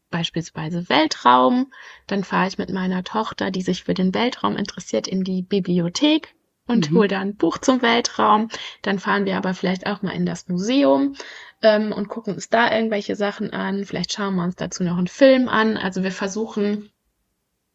beispielsweise 0.10 0.90
Weltraum. 0.90 1.72
Dann 2.08 2.24
fahre 2.24 2.48
ich 2.48 2.58
mit 2.58 2.72
meiner 2.72 3.04
Tochter, 3.04 3.52
die 3.52 3.62
sich 3.62 3.84
für 3.84 3.94
den 3.94 4.14
Weltraum 4.14 4.56
interessiert, 4.56 5.08
in 5.08 5.24
die 5.24 5.42
Bibliothek 5.42 6.34
und 6.68 6.92
mhm. 6.92 6.98
hole 6.98 7.08
da 7.10 7.20
ein 7.20 7.36
Buch 7.36 7.58
zum 7.58 7.82
Weltraum. 7.82 8.50
Dann 8.82 9.00
fahren 9.00 9.26
wir 9.26 9.36
aber 9.36 9.54
vielleicht 9.54 9.86
auch 9.86 10.02
mal 10.02 10.12
in 10.12 10.26
das 10.26 10.48
Museum 10.48 11.16
ähm, 11.62 11.92
und 11.92 12.08
gucken 12.08 12.36
uns 12.36 12.50
da 12.50 12.74
irgendwelche 12.74 13.16
Sachen 13.16 13.52
an. 13.52 13.86
Vielleicht 13.86 14.14
schauen 14.14 14.36
wir 14.36 14.44
uns 14.44 14.56
dazu 14.56 14.84
noch 14.84 14.98
einen 14.98 15.08
Film 15.08 15.50
an. 15.50 15.78
Also 15.78 16.04
wir 16.04 16.12
versuchen 16.12 16.90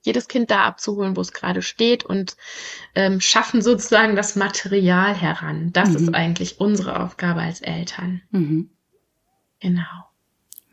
jedes 0.02 0.28
Kind 0.28 0.50
da 0.50 0.64
abzuholen, 0.64 1.16
wo 1.16 1.20
es 1.20 1.32
gerade 1.32 1.60
steht 1.60 2.04
und 2.04 2.36
ähm, 2.94 3.20
schaffen 3.20 3.62
sozusagen 3.62 4.16
das 4.16 4.36
Material 4.36 5.12
heran. 5.14 5.70
Das 5.72 5.90
mhm. 5.90 5.96
ist 5.96 6.14
eigentlich 6.14 6.60
unsere 6.60 7.02
Aufgabe 7.02 7.40
als 7.40 7.60
Eltern. 7.60 8.22
Mhm. 8.30 8.70
Genau. 9.60 9.82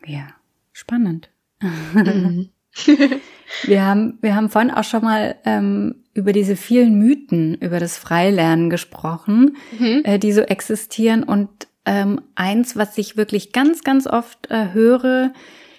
Ja, 0.04 0.28
spannend. 0.72 1.30
Mhm. 1.60 2.50
wir 3.64 3.84
haben, 3.84 4.18
wir 4.20 4.34
haben 4.34 4.50
vorhin 4.50 4.70
auch 4.70 4.84
schon 4.84 5.02
mal 5.02 5.36
ähm, 5.44 6.04
über 6.14 6.32
diese 6.32 6.56
vielen 6.56 6.98
Mythen 6.98 7.54
über 7.54 7.80
das 7.80 7.96
Freilernen 7.96 8.70
gesprochen, 8.70 9.56
mhm. 9.78 10.02
äh, 10.04 10.18
die 10.18 10.32
so 10.32 10.42
existieren. 10.42 11.22
Und 11.22 11.50
ähm, 11.84 12.20
eins, 12.34 12.76
was 12.76 12.96
ich 12.98 13.16
wirklich 13.16 13.52
ganz, 13.52 13.84
ganz 13.84 14.06
oft 14.06 14.50
äh, 14.50 14.72
höre, 14.72 15.32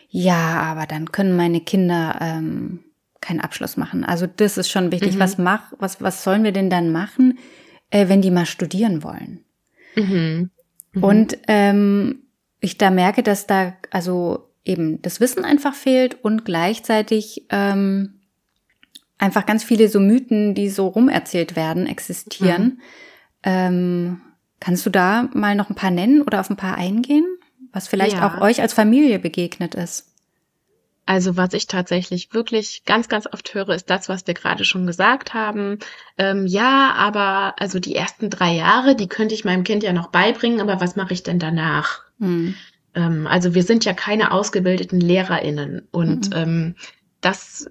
ja, 0.09 0.61
aber 0.61 0.85
dann 0.85 1.11
können 1.11 1.35
meine 1.35 1.61
Kinder 1.61 2.17
ähm, 2.21 2.79
keinen 3.19 3.41
Abschluss 3.41 3.77
machen. 3.77 4.05
Also 4.05 4.25
das 4.27 4.57
ist 4.57 4.69
schon 4.69 4.91
wichtig. 4.91 5.15
Mhm. 5.15 5.19
Was 5.19 5.37
mach, 5.37 5.73
was, 5.79 6.01
was 6.01 6.23
sollen 6.23 6.43
wir 6.43 6.51
denn 6.51 6.69
dann 6.69 6.91
machen, 6.91 7.39
äh, 7.89 8.07
wenn 8.07 8.21
die 8.21 8.31
mal 8.31 8.45
studieren 8.45 9.03
wollen? 9.03 9.43
Mhm. 9.95 10.49
mhm. 10.93 11.03
Und 11.03 11.37
ähm, 11.47 12.23
ich 12.59 12.77
da 12.77 12.89
merke, 12.89 13.23
dass 13.23 13.47
da 13.47 13.73
also 13.91 14.49
eben 14.65 15.01
das 15.01 15.19
Wissen 15.19 15.45
einfach 15.45 15.73
fehlt 15.73 16.23
und 16.23 16.45
gleichzeitig 16.45 17.45
ähm, 17.49 18.19
einfach 19.17 19.45
ganz 19.45 19.63
viele 19.63 19.87
so 19.89 19.99
Mythen, 19.99 20.53
die 20.53 20.69
so 20.69 20.87
rumerzählt 20.87 21.55
werden, 21.55 21.87
existieren. 21.87 22.63
Mhm. 22.63 22.79
Ähm, 23.43 24.21
kannst 24.59 24.85
du 24.85 24.89
da 24.89 25.29
mal 25.33 25.55
noch 25.55 25.69
ein 25.69 25.75
paar 25.75 25.91
nennen 25.91 26.21
oder 26.21 26.39
auf 26.39 26.49
ein 26.49 26.57
paar 26.57 26.77
eingehen, 26.77 27.25
was 27.71 27.87
vielleicht 27.87 28.17
ja. 28.17 28.27
auch 28.27 28.41
euch 28.41 28.61
als 28.61 28.73
Familie 28.73 29.19
begegnet 29.19 29.75
ist? 29.75 30.13
Also 31.05 31.37
was 31.37 31.53
ich 31.53 31.67
tatsächlich 31.67 32.33
wirklich 32.33 32.83
ganz, 32.85 33.07
ganz 33.07 33.27
oft 33.31 33.53
höre, 33.53 33.69
ist 33.69 33.89
das, 33.89 34.09
was 34.09 34.27
wir 34.27 34.33
gerade 34.33 34.65
schon 34.65 34.85
gesagt 34.85 35.33
haben. 35.33 35.79
Ähm, 36.17 36.45
ja, 36.45 36.93
aber 36.97 37.55
also 37.59 37.79
die 37.79 37.95
ersten 37.95 38.29
drei 38.29 38.53
Jahre, 38.53 38.93
die 38.93 39.07
könnte 39.07 39.33
ich 39.33 39.45
meinem 39.45 39.63
Kind 39.63 39.83
ja 39.83 39.93
noch 39.93 40.07
beibringen, 40.07 40.59
aber 40.59 40.81
was 40.81 40.97
mache 40.97 41.13
ich 41.13 41.23
denn 41.23 41.39
danach? 41.39 42.06
Mhm. 42.17 42.55
Ähm, 42.93 43.27
also 43.27 43.53
wir 43.53 43.63
sind 43.63 43.85
ja 43.85 43.93
keine 43.93 44.31
ausgebildeten 44.31 44.99
LehrerInnen 44.99 45.87
und 45.91 46.29
mhm. 46.29 46.35
ähm, 46.35 46.75
das, 47.21 47.69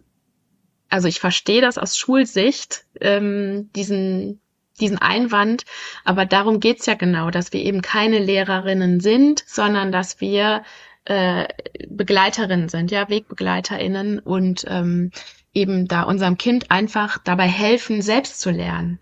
also 0.88 1.08
ich 1.08 1.20
verstehe 1.20 1.60
das 1.60 1.78
aus 1.78 1.96
Schulsicht, 1.96 2.84
ähm, 3.00 3.70
diesen 3.74 4.40
diesen 4.78 4.98
Einwand, 4.98 5.64
aber 6.04 6.26
darum 6.26 6.60
geht's 6.60 6.84
ja 6.84 6.94
genau, 6.94 7.30
dass 7.30 7.54
wir 7.54 7.60
eben 7.60 7.80
keine 7.80 8.18
Lehrerinnen 8.18 9.00
sind, 9.00 9.42
sondern 9.46 9.90
dass 9.90 10.20
wir 10.20 10.64
äh, 11.06 11.46
Begleiterinnen 11.88 12.68
sind, 12.68 12.90
ja, 12.90 13.08
WegbegleiterInnen 13.08 14.18
und 14.18 14.64
ähm, 14.68 15.12
eben 15.54 15.88
da 15.88 16.02
unserem 16.02 16.36
Kind 16.36 16.70
einfach 16.70 17.18
dabei 17.18 17.46
helfen, 17.46 18.02
selbst 18.02 18.40
zu 18.40 18.50
lernen. 18.50 19.00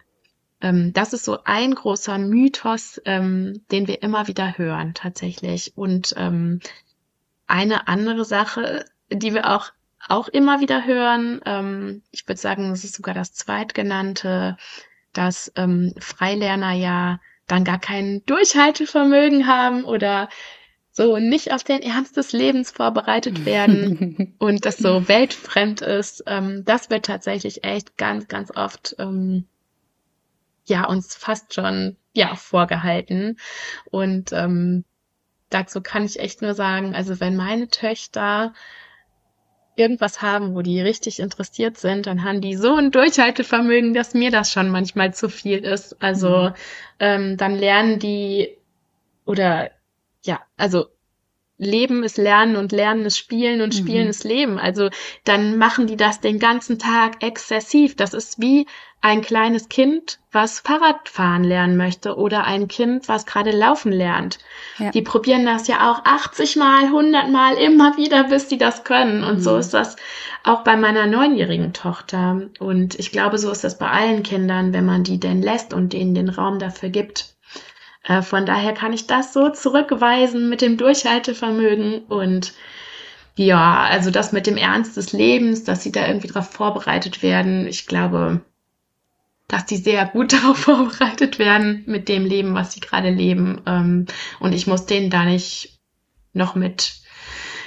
Ähm, 0.65 0.95
das 0.95 1.13
ist 1.13 1.27
so 1.27 1.39
ein 1.45 1.75
großer 1.75 2.17
Mythos, 2.17 3.01
ähm, 3.05 3.61
den 3.71 3.87
wir 3.87 4.03
immer 4.03 4.29
wieder 4.29 4.57
hören 4.57 4.95
tatsächlich. 4.95 5.77
Und 5.77 6.15
ähm, 6.17 6.61
eine 7.47 7.87
andere 7.87 8.25
Sache, 8.25 8.87
die 9.11 9.35
wir 9.35 9.55
auch 9.55 9.71
auch 10.07 10.29
immer 10.29 10.61
wieder 10.61 10.85
hören, 10.87 11.41
ähm, 11.47 12.03
ich 12.11 12.27
würde 12.27 12.41
sagen, 12.41 12.71
es 12.73 12.85
ist 12.85 12.95
sogar 12.95 13.15
das 13.15 13.33
zweitgenannte, 13.33 14.57
dass 15.13 15.53
ähm, 15.57 15.95
Freilerner 15.99 16.73
ja 16.73 17.21
dann 17.47 17.65
gar 17.65 17.79
kein 17.79 18.23
Durchhaltevermögen 18.27 19.47
haben 19.47 19.85
oder 19.85 20.29
so 20.93 21.19
nicht 21.19 21.53
auf 21.53 21.65
den 21.65 21.83
Ernst 21.83 22.17
des 22.17 22.33
Lebens 22.33 22.71
vorbereitet 22.71 23.45
werden 23.45 24.35
und 24.39 24.65
das 24.65 24.79
so 24.79 25.09
weltfremd 25.09 25.83
ist, 25.83 26.25
ähm, 26.27 26.65
das 26.65 26.89
wird 26.89 27.07
tatsächlich 27.07 27.65
echt 27.65 27.97
ganz, 27.97 28.29
ganz 28.29 28.51
oft 28.55 28.97
ähm, 28.99 29.47
ja 30.67 30.87
uns 30.87 31.15
fast 31.15 31.55
schon 31.55 31.97
ja 32.13 32.35
vorgehalten. 32.37 33.39
Und 33.91 34.33
ähm, 34.33 34.85
dazu 35.51 35.81
kann 35.81 36.05
ich 36.05 36.19
echt 36.19 36.43
nur 36.43 36.55
sagen, 36.55 36.95
also 36.95 37.21
wenn 37.21 37.37
meine 37.37 37.69
Töchter 37.69 38.55
irgendwas 39.77 40.23
haben, 40.23 40.55
wo 40.55 40.63
die 40.63 40.81
richtig 40.81 41.19
interessiert 41.19 41.77
sind, 41.79 42.07
dann 42.07 42.23
haben 42.23 42.41
die 42.41 42.55
so 42.55 42.77
ein 42.77 42.93
Durchhaltevermögen, 42.93 43.93
dass 43.93 44.15
mir 44.15 44.31
das 44.31 44.53
schon 44.53 44.71
manchmal 44.71 45.13
zu 45.13 45.29
viel 45.29 45.59
ist. 45.59 46.01
Also 46.01 46.51
mhm. 46.51 46.55
ähm, 47.01 47.37
dann 47.37 47.57
lernen 47.57 47.99
die 47.99 48.57
oder 49.25 49.71
ja, 50.25 50.41
also 50.57 50.87
Leben 51.57 52.03
ist 52.03 52.19
Lernen 52.19 52.57
und 52.57 52.73
Lernen 52.73 53.05
ist 53.05 53.17
Spielen 53.17 53.61
und 53.61 53.75
Spielen 53.75 54.05
mhm. 54.05 54.11
ist 54.11 54.25
Leben. 54.25 54.59
Also 54.59 54.91
dann 55.25 55.57
machen 55.57 55.87
die 55.87 55.97
das 55.97 56.21
den 56.21 56.39
ganzen 56.39 56.79
Tag 56.79 57.23
exzessiv. 57.23 57.95
Das 57.95 58.13
ist 58.13 58.41
wie 58.41 58.67
ein 59.01 59.21
kleines 59.21 59.69
Kind, 59.69 60.19
was 60.33 60.61
Fahrradfahren 60.61 61.45
lernen 61.45 61.77
möchte 61.77 62.17
oder 62.17 62.45
ein 62.45 62.69
Kind, 62.69 63.07
was 63.07 63.27
gerade 63.27 63.51
laufen 63.51 63.93
lernt. 63.93 64.39
Ja. 64.79 64.91
Die 64.93 65.03
probieren 65.03 65.45
das 65.45 65.69
ja 65.69 65.93
auch 65.93 66.05
80 66.07 66.57
Mal, 66.57 66.85
100 66.85 67.31
Mal, 67.31 67.55
immer 67.57 67.99
wieder, 67.99 68.25
bis 68.25 68.49
sie 68.49 68.57
das 68.57 68.83
können. 68.83 69.23
Und 69.23 69.37
mhm. 69.37 69.41
so 69.41 69.59
ist 69.59 69.75
das 69.75 69.97
auch 70.43 70.65
bei 70.65 70.77
meiner 70.77 71.07
neunjährigen 71.07 71.75
Tochter. 71.75 72.49
Und 72.59 72.99
ich 72.99 73.13
glaube, 73.13 73.37
so 73.37 73.51
ist 73.51 73.63
das 73.63 73.77
bei 73.77 73.91
allen 73.91 74.23
Kindern, 74.23 74.73
wenn 74.73 74.87
man 74.87 75.05
die 75.05 75.21
denn 75.21 75.43
lässt 75.43 75.75
und 75.75 75.93
denen 75.93 76.15
den 76.15 76.31
Raum 76.31 76.59
dafür 76.59 76.89
gibt. 76.89 77.34
Äh, 78.05 78.23
von 78.23 78.47
daher 78.47 78.75
kann 78.75 78.93
ich 78.93 79.07
das 79.07 79.33
so 79.33 79.51
zurückweisen 79.51 80.49
mit 80.49 80.61
dem 80.61 80.77
Durchhaltevermögen 80.77 82.05
und 82.05 82.53
ja, 83.37 83.83
also 83.83 84.11
das 84.11 84.33
mit 84.33 84.47
dem 84.47 84.57
Ernst 84.57 84.97
des 84.97 85.13
Lebens, 85.13 85.65
dass 85.65 85.83
sie 85.83 85.91
da 85.91 86.07
irgendwie 86.07 86.29
darauf 86.29 86.51
vorbereitet 86.51 87.23
werden. 87.23 87.67
Ich 87.67 87.87
glaube, 87.87 88.43
dass 89.49 89.67
die 89.67 89.77
sehr 89.77 90.07
gut 90.07 90.33
darauf 90.35 90.59
vorbereitet 90.59 91.39
werden 91.39 91.83
mit 91.87 92.09
dem 92.09 92.27
Leben, 92.27 92.55
was 92.55 92.73
sie 92.73 92.81
gerade 92.81 93.11
leben. 93.11 93.61
Ähm, 93.67 94.07
und 94.39 94.53
ich 94.53 94.67
muss 94.67 94.87
denen 94.87 95.11
da 95.11 95.25
nicht 95.25 95.81
noch 96.33 96.55
mit 96.55 96.95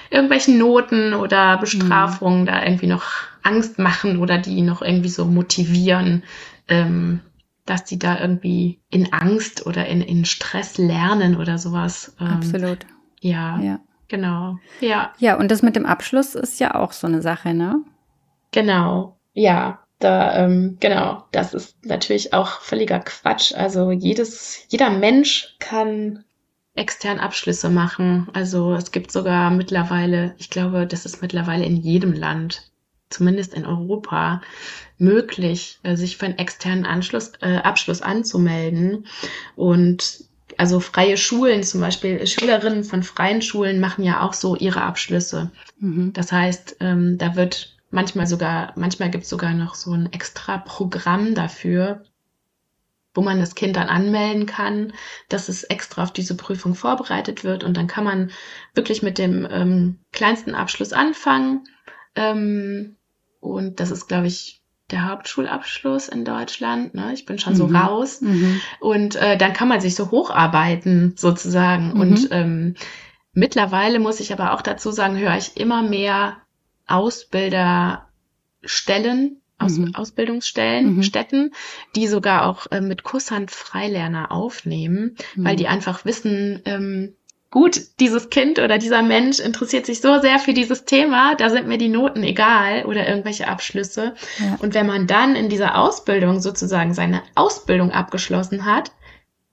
irgendwelchen 0.09 0.57
Noten 0.57 1.13
oder 1.13 1.57
Bestrafungen 1.57 2.41
mhm. 2.41 2.45
da 2.45 2.63
irgendwie 2.63 2.87
noch 2.87 3.05
Angst 3.43 3.79
machen 3.79 4.19
oder 4.19 4.37
die 4.37 4.61
noch 4.61 4.81
irgendwie 4.81 5.09
so 5.09 5.25
motivieren, 5.25 6.23
ähm, 6.67 7.21
dass 7.67 7.83
die 7.83 7.99
da 7.99 8.19
irgendwie 8.19 8.79
in 8.89 9.13
Angst 9.13 9.65
oder 9.65 9.85
in, 9.85 10.01
in 10.01 10.25
Stress 10.25 10.77
lernen 10.77 11.37
oder 11.37 11.57
sowas. 11.57 12.15
Ähm, 12.19 12.27
Absolut. 12.27 12.79
Ja, 13.21 13.59
ja, 13.59 13.79
genau. 14.07 14.57
Ja. 14.79 15.13
Ja, 15.19 15.37
und 15.37 15.51
das 15.51 15.61
mit 15.61 15.75
dem 15.75 15.85
Abschluss 15.85 16.33
ist 16.33 16.59
ja 16.59 16.75
auch 16.75 16.91
so 16.91 17.07
eine 17.07 17.21
Sache, 17.21 17.53
ne? 17.53 17.83
Genau, 18.51 19.17
ja. 19.33 19.79
Da, 19.99 20.45
ähm, 20.45 20.77
genau, 20.79 21.23
das 21.31 21.55
ist 21.55 21.83
natürlich 21.83 22.31
auch 22.31 22.61
völliger 22.61 22.99
Quatsch. 22.99 23.53
Also 23.55 23.91
jedes, 23.91 24.65
jeder 24.69 24.91
Mensch 24.91 25.55
kann 25.59 26.23
extern 26.75 27.19
Abschlüsse 27.19 27.69
machen. 27.69 28.29
Also 28.33 28.73
es 28.75 28.91
gibt 28.91 29.11
sogar 29.11 29.49
mittlerweile, 29.49 30.35
ich 30.37 30.51
glaube, 30.51 30.85
das 30.85 31.05
ist 31.05 31.21
mittlerweile 31.23 31.65
in 31.65 31.75
jedem 31.75 32.13
Land, 32.13 32.71
zumindest 33.09 33.53
in 33.53 33.65
Europa, 33.65 34.41
möglich, 34.97 35.79
äh, 35.83 35.95
sich 35.95 36.17
für 36.17 36.25
einen 36.25 36.37
externen 36.37 36.85
Anschluss, 36.85 37.33
äh, 37.41 37.57
Abschluss 37.57 38.01
anzumelden. 38.01 39.07
Und 39.55 40.25
also 40.57 40.79
freie 40.79 41.17
Schulen, 41.17 41.63
zum 41.63 41.81
Beispiel 41.81 42.25
Schülerinnen 42.25 42.83
von 42.83 43.03
freien 43.03 43.41
Schulen 43.41 43.79
machen 43.79 44.03
ja 44.03 44.21
auch 44.21 44.33
so 44.33 44.55
ihre 44.55 44.81
Abschlüsse. 44.81 45.51
Mhm. 45.79 46.13
Das 46.13 46.31
heißt, 46.31 46.77
ähm, 46.79 47.17
da 47.17 47.35
wird 47.35 47.75
manchmal 47.91 48.27
sogar, 48.27 48.73
manchmal 48.75 49.09
gibt 49.09 49.23
es 49.25 49.29
sogar 49.29 49.53
noch 49.53 49.75
so 49.75 49.93
ein 49.93 50.11
extra 50.11 50.57
Programm 50.57 51.35
dafür, 51.35 52.03
wo 53.13 53.21
man 53.21 53.39
das 53.39 53.55
Kind 53.55 53.75
dann 53.75 53.89
anmelden 53.89 54.45
kann, 54.45 54.93
dass 55.29 55.49
es 55.49 55.63
extra 55.63 56.03
auf 56.03 56.13
diese 56.13 56.37
Prüfung 56.37 56.75
vorbereitet 56.75 57.43
wird 57.43 57.63
und 57.63 57.75
dann 57.75 57.87
kann 57.87 58.03
man 58.03 58.31
wirklich 58.75 59.01
mit 59.01 59.17
dem 59.17 59.47
ähm, 59.49 59.99
kleinsten 60.11 60.53
Abschluss 60.53 60.93
anfangen. 60.93 61.67
Ähm, 62.17 62.97
und 63.39 63.79
das 63.79 63.91
ist, 63.91 64.07
glaube 64.07 64.27
ich, 64.27 64.61
der 64.91 65.09
Hauptschulabschluss 65.09 66.09
in 66.09 66.25
Deutschland. 66.25 66.93
Ne? 66.93 67.13
Ich 67.13 67.25
bin 67.25 67.39
schon 67.39 67.53
mhm. 67.53 67.57
so 67.57 67.65
raus. 67.65 68.21
Mhm. 68.21 68.61
Und 68.79 69.15
äh, 69.15 69.37
dann 69.37 69.53
kann 69.53 69.67
man 69.67 69.81
sich 69.81 69.95
so 69.95 70.11
hocharbeiten, 70.11 71.13
sozusagen. 71.17 71.93
Mhm. 71.93 72.01
Und 72.01 72.27
ähm, 72.31 72.75
mittlerweile 73.33 73.99
muss 73.99 74.19
ich 74.19 74.31
aber 74.33 74.53
auch 74.53 74.61
dazu 74.61 74.91
sagen, 74.91 75.17
höre 75.17 75.37
ich 75.37 75.57
immer 75.57 75.81
mehr 75.83 76.37
Ausbilderstellen, 76.87 79.41
Aus 79.59 79.77
mhm. 79.77 79.93
Ausbildungsstellen, 79.93 80.95
mhm. 80.95 81.03
Städten, 81.03 81.51
die 81.95 82.07
sogar 82.07 82.45
auch 82.45 82.67
äh, 82.71 82.79
mit 82.79 83.03
Kusshand 83.03 83.51
Freilerner 83.51 84.31
aufnehmen, 84.31 85.17
mhm. 85.35 85.43
weil 85.43 85.57
die 85.57 85.67
einfach 85.67 86.05
wissen, 86.05 86.61
ähm, 86.63 87.16
gut, 87.49 87.79
dieses 87.99 88.29
Kind 88.29 88.59
oder 88.59 88.77
dieser 88.77 89.01
Mensch 89.01 89.39
interessiert 89.39 89.85
sich 89.85 90.01
so 90.01 90.19
sehr 90.19 90.39
für 90.39 90.53
dieses 90.53 90.85
Thema, 90.85 91.35
da 91.35 91.49
sind 91.49 91.67
mir 91.67 91.77
die 91.77 91.87
Noten 91.87 92.23
egal 92.23 92.85
oder 92.85 93.07
irgendwelche 93.07 93.47
Abschlüsse. 93.47 94.15
Ja. 94.39 94.57
Und 94.59 94.73
wenn 94.73 94.85
man 94.85 95.07
dann 95.07 95.35
in 95.35 95.49
dieser 95.49 95.77
Ausbildung 95.77 96.39
sozusagen 96.39 96.93
seine 96.93 97.21
Ausbildung 97.35 97.91
abgeschlossen 97.91 98.65
hat, 98.65 98.91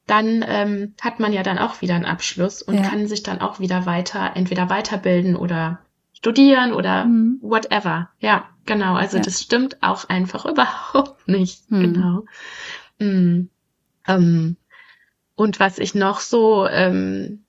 dann 0.06 0.44
ähm, 0.46 0.94
hat 1.00 1.20
man 1.20 1.32
ja 1.32 1.42
dann 1.42 1.58
auch 1.58 1.80
wieder 1.80 1.94
einen 1.94 2.04
Abschluss 2.04 2.62
und 2.62 2.76
ja. 2.76 2.82
kann 2.82 3.06
sich 3.06 3.22
dann 3.22 3.40
auch 3.40 3.58
wieder 3.58 3.86
weiter, 3.86 4.32
entweder 4.34 4.68
weiterbilden 4.68 5.34
oder 5.34 5.78
studieren 6.12 6.72
oder 6.72 7.06
mhm. 7.06 7.38
whatever. 7.40 8.10
Ja, 8.18 8.48
genau. 8.66 8.94
Also 8.94 9.18
ja. 9.18 9.22
das 9.22 9.40
stimmt 9.40 9.82
auch 9.82 10.08
einfach 10.08 10.44
überhaupt 10.50 11.26
nicht. 11.28 11.70
Mhm. 11.70 11.80
Genau. 11.80 12.24
Mhm. 12.98 13.48
Ähm, 14.06 14.56
und 15.36 15.58
was 15.58 15.78
ich 15.78 15.94
noch 15.94 16.20
so 16.20 16.66
ähm, 16.66 17.43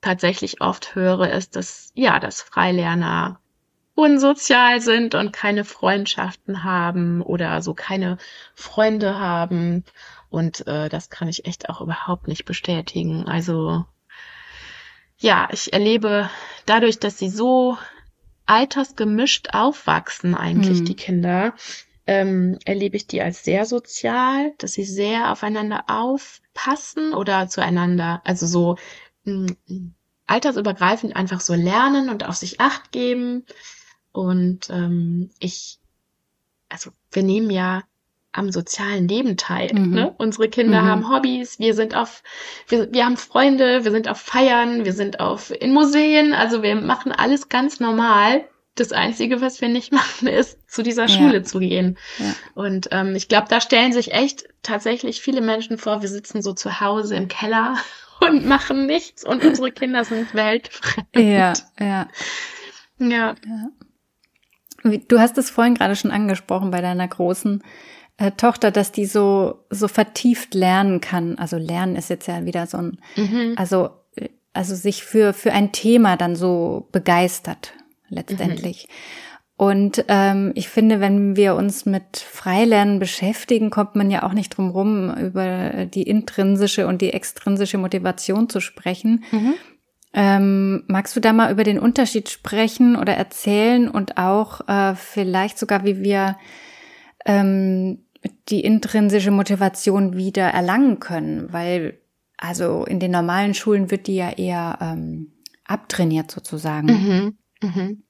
tatsächlich 0.00 0.60
oft 0.60 0.94
höre, 0.94 1.30
ist, 1.30 1.56
dass, 1.56 1.92
ja, 1.94 2.20
dass 2.20 2.42
Freilerner 2.42 3.40
unsozial 3.94 4.80
sind 4.80 5.14
und 5.14 5.32
keine 5.32 5.64
Freundschaften 5.64 6.64
haben 6.64 7.20
oder 7.22 7.60
so 7.60 7.74
keine 7.74 8.16
Freunde 8.54 9.18
haben. 9.18 9.84
Und 10.30 10.66
äh, 10.66 10.88
das 10.88 11.10
kann 11.10 11.28
ich 11.28 11.44
echt 11.44 11.68
auch 11.68 11.80
überhaupt 11.80 12.28
nicht 12.28 12.44
bestätigen. 12.44 13.26
Also 13.26 13.84
ja, 15.18 15.48
ich 15.52 15.72
erlebe 15.72 16.30
dadurch, 16.64 16.98
dass 16.98 17.18
sie 17.18 17.28
so 17.28 17.76
altersgemischt 18.46 19.50
aufwachsen, 19.52 20.34
eigentlich 20.34 20.80
mhm. 20.80 20.84
die 20.86 20.96
Kinder, 20.96 21.54
ähm, 22.06 22.58
erlebe 22.64 22.96
ich 22.96 23.06
die 23.06 23.20
als 23.20 23.44
sehr 23.44 23.66
sozial, 23.66 24.52
dass 24.58 24.72
sie 24.72 24.84
sehr 24.84 25.30
aufeinander 25.30 25.84
aufpassen 25.88 27.12
oder 27.12 27.48
zueinander, 27.48 28.22
also 28.24 28.46
so 28.46 28.76
altersübergreifend 30.26 31.16
einfach 31.16 31.40
so 31.40 31.54
lernen 31.54 32.08
und 32.08 32.26
auf 32.26 32.36
sich 32.36 32.60
acht 32.60 32.92
geben. 32.92 33.44
Und 34.12 34.70
ähm, 34.70 35.30
ich, 35.38 35.78
also 36.68 36.90
wir 37.12 37.22
nehmen 37.22 37.50
ja 37.50 37.82
am 38.32 38.52
sozialen 38.52 39.08
Leben 39.08 39.36
teil. 39.36 39.70
Mhm. 39.72 39.90
Ne? 39.90 40.14
Unsere 40.18 40.48
Kinder 40.48 40.82
mhm. 40.82 40.86
haben 40.86 41.10
Hobbys, 41.10 41.58
wir 41.58 41.74
sind 41.74 41.96
auf, 41.96 42.22
wir, 42.68 42.92
wir 42.92 43.04
haben 43.04 43.16
Freunde, 43.16 43.84
wir 43.84 43.90
sind 43.90 44.08
auf 44.08 44.20
Feiern, 44.20 44.84
wir 44.84 44.92
sind 44.92 45.20
auf 45.20 45.50
in 45.50 45.72
Museen, 45.72 46.32
also 46.32 46.62
wir 46.62 46.76
machen 46.76 47.12
alles 47.12 47.48
ganz 47.48 47.80
normal. 47.80 48.44
Das 48.76 48.92
Einzige, 48.92 49.40
was 49.40 49.60
wir 49.60 49.68
nicht 49.68 49.92
machen, 49.92 50.28
ist, 50.28 50.58
zu 50.70 50.82
dieser 50.84 51.08
Schule 51.08 51.38
ja. 51.38 51.42
zu 51.42 51.58
gehen. 51.58 51.98
Ja. 52.18 52.34
Und 52.54 52.88
ähm, 52.92 53.16
ich 53.16 53.26
glaube, 53.26 53.48
da 53.50 53.60
stellen 53.60 53.92
sich 53.92 54.12
echt 54.12 54.44
tatsächlich 54.62 55.20
viele 55.20 55.40
Menschen 55.40 55.76
vor, 55.76 56.02
wir 56.02 56.08
sitzen 56.08 56.40
so 56.40 56.52
zu 56.52 56.80
Hause 56.80 57.16
im 57.16 57.26
Keller 57.26 57.76
und 58.20 58.46
machen 58.46 58.86
nichts 58.86 59.24
und 59.24 59.44
unsere 59.44 59.72
Kinder 59.72 60.04
sind 60.04 60.34
weltfremd. 60.34 61.08
Ja, 61.14 61.52
ja. 61.78 62.08
Ja. 62.98 63.34
ja. 63.46 64.98
Du 65.08 65.18
hast 65.18 65.36
es 65.38 65.50
vorhin 65.50 65.74
gerade 65.74 65.96
schon 65.96 66.10
angesprochen 66.10 66.70
bei 66.70 66.80
deiner 66.80 67.06
großen 67.06 67.62
äh, 68.16 68.32
Tochter, 68.32 68.70
dass 68.70 68.92
die 68.92 69.06
so, 69.06 69.64
so 69.70 69.88
vertieft 69.88 70.54
lernen 70.54 71.00
kann. 71.00 71.38
Also 71.38 71.56
lernen 71.56 71.96
ist 71.96 72.10
jetzt 72.10 72.28
ja 72.28 72.44
wieder 72.44 72.66
so 72.66 72.78
ein, 72.78 72.98
mhm. 73.16 73.54
also, 73.56 73.90
äh, 74.16 74.28
also 74.52 74.74
sich 74.74 75.02
für, 75.02 75.32
für 75.32 75.52
ein 75.52 75.72
Thema 75.72 76.16
dann 76.16 76.36
so 76.36 76.88
begeistert 76.92 77.72
letztendlich. 78.08 78.88
Mhm. 78.88 78.92
Und 79.60 80.06
ähm, 80.08 80.52
ich 80.54 80.70
finde, 80.70 81.00
wenn 81.00 81.36
wir 81.36 81.54
uns 81.54 81.84
mit 81.84 82.16
Freilernen 82.16 82.98
beschäftigen, 82.98 83.68
kommt 83.68 83.94
man 83.94 84.10
ja 84.10 84.22
auch 84.22 84.32
nicht 84.32 84.56
drum 84.56 84.70
rum, 84.70 85.14
über 85.14 85.84
die 85.84 86.04
intrinsische 86.04 86.86
und 86.86 87.02
die 87.02 87.12
extrinsische 87.12 87.76
Motivation 87.76 88.48
zu 88.48 88.60
sprechen. 88.60 89.22
Mhm. 89.30 89.54
Ähm, 90.14 90.84
magst 90.86 91.14
du 91.14 91.20
da 91.20 91.34
mal 91.34 91.52
über 91.52 91.62
den 91.62 91.78
Unterschied 91.78 92.30
sprechen 92.30 92.96
oder 92.96 93.12
erzählen 93.12 93.90
und 93.90 94.16
auch 94.16 94.66
äh, 94.66 94.94
vielleicht 94.94 95.58
sogar, 95.58 95.84
wie 95.84 96.02
wir 96.02 96.38
ähm, 97.26 98.06
die 98.48 98.62
intrinsische 98.62 99.30
Motivation 99.30 100.16
wieder 100.16 100.46
erlangen 100.46 101.00
können? 101.00 101.52
Weil 101.52 101.98
also 102.38 102.86
in 102.86 102.98
den 102.98 103.10
normalen 103.10 103.52
Schulen 103.52 103.90
wird 103.90 104.06
die 104.06 104.16
ja 104.16 104.30
eher 104.30 104.78
ähm, 104.80 105.32
abtrainiert 105.66 106.30
sozusagen. 106.30 106.86
Mhm. 106.86 107.38
Mhm. 107.62 108.02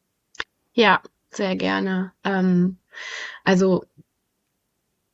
Ja, 0.74 1.00
sehr 1.30 1.56
gerne. 1.56 2.12
Ähm, 2.24 2.78
also 3.44 3.84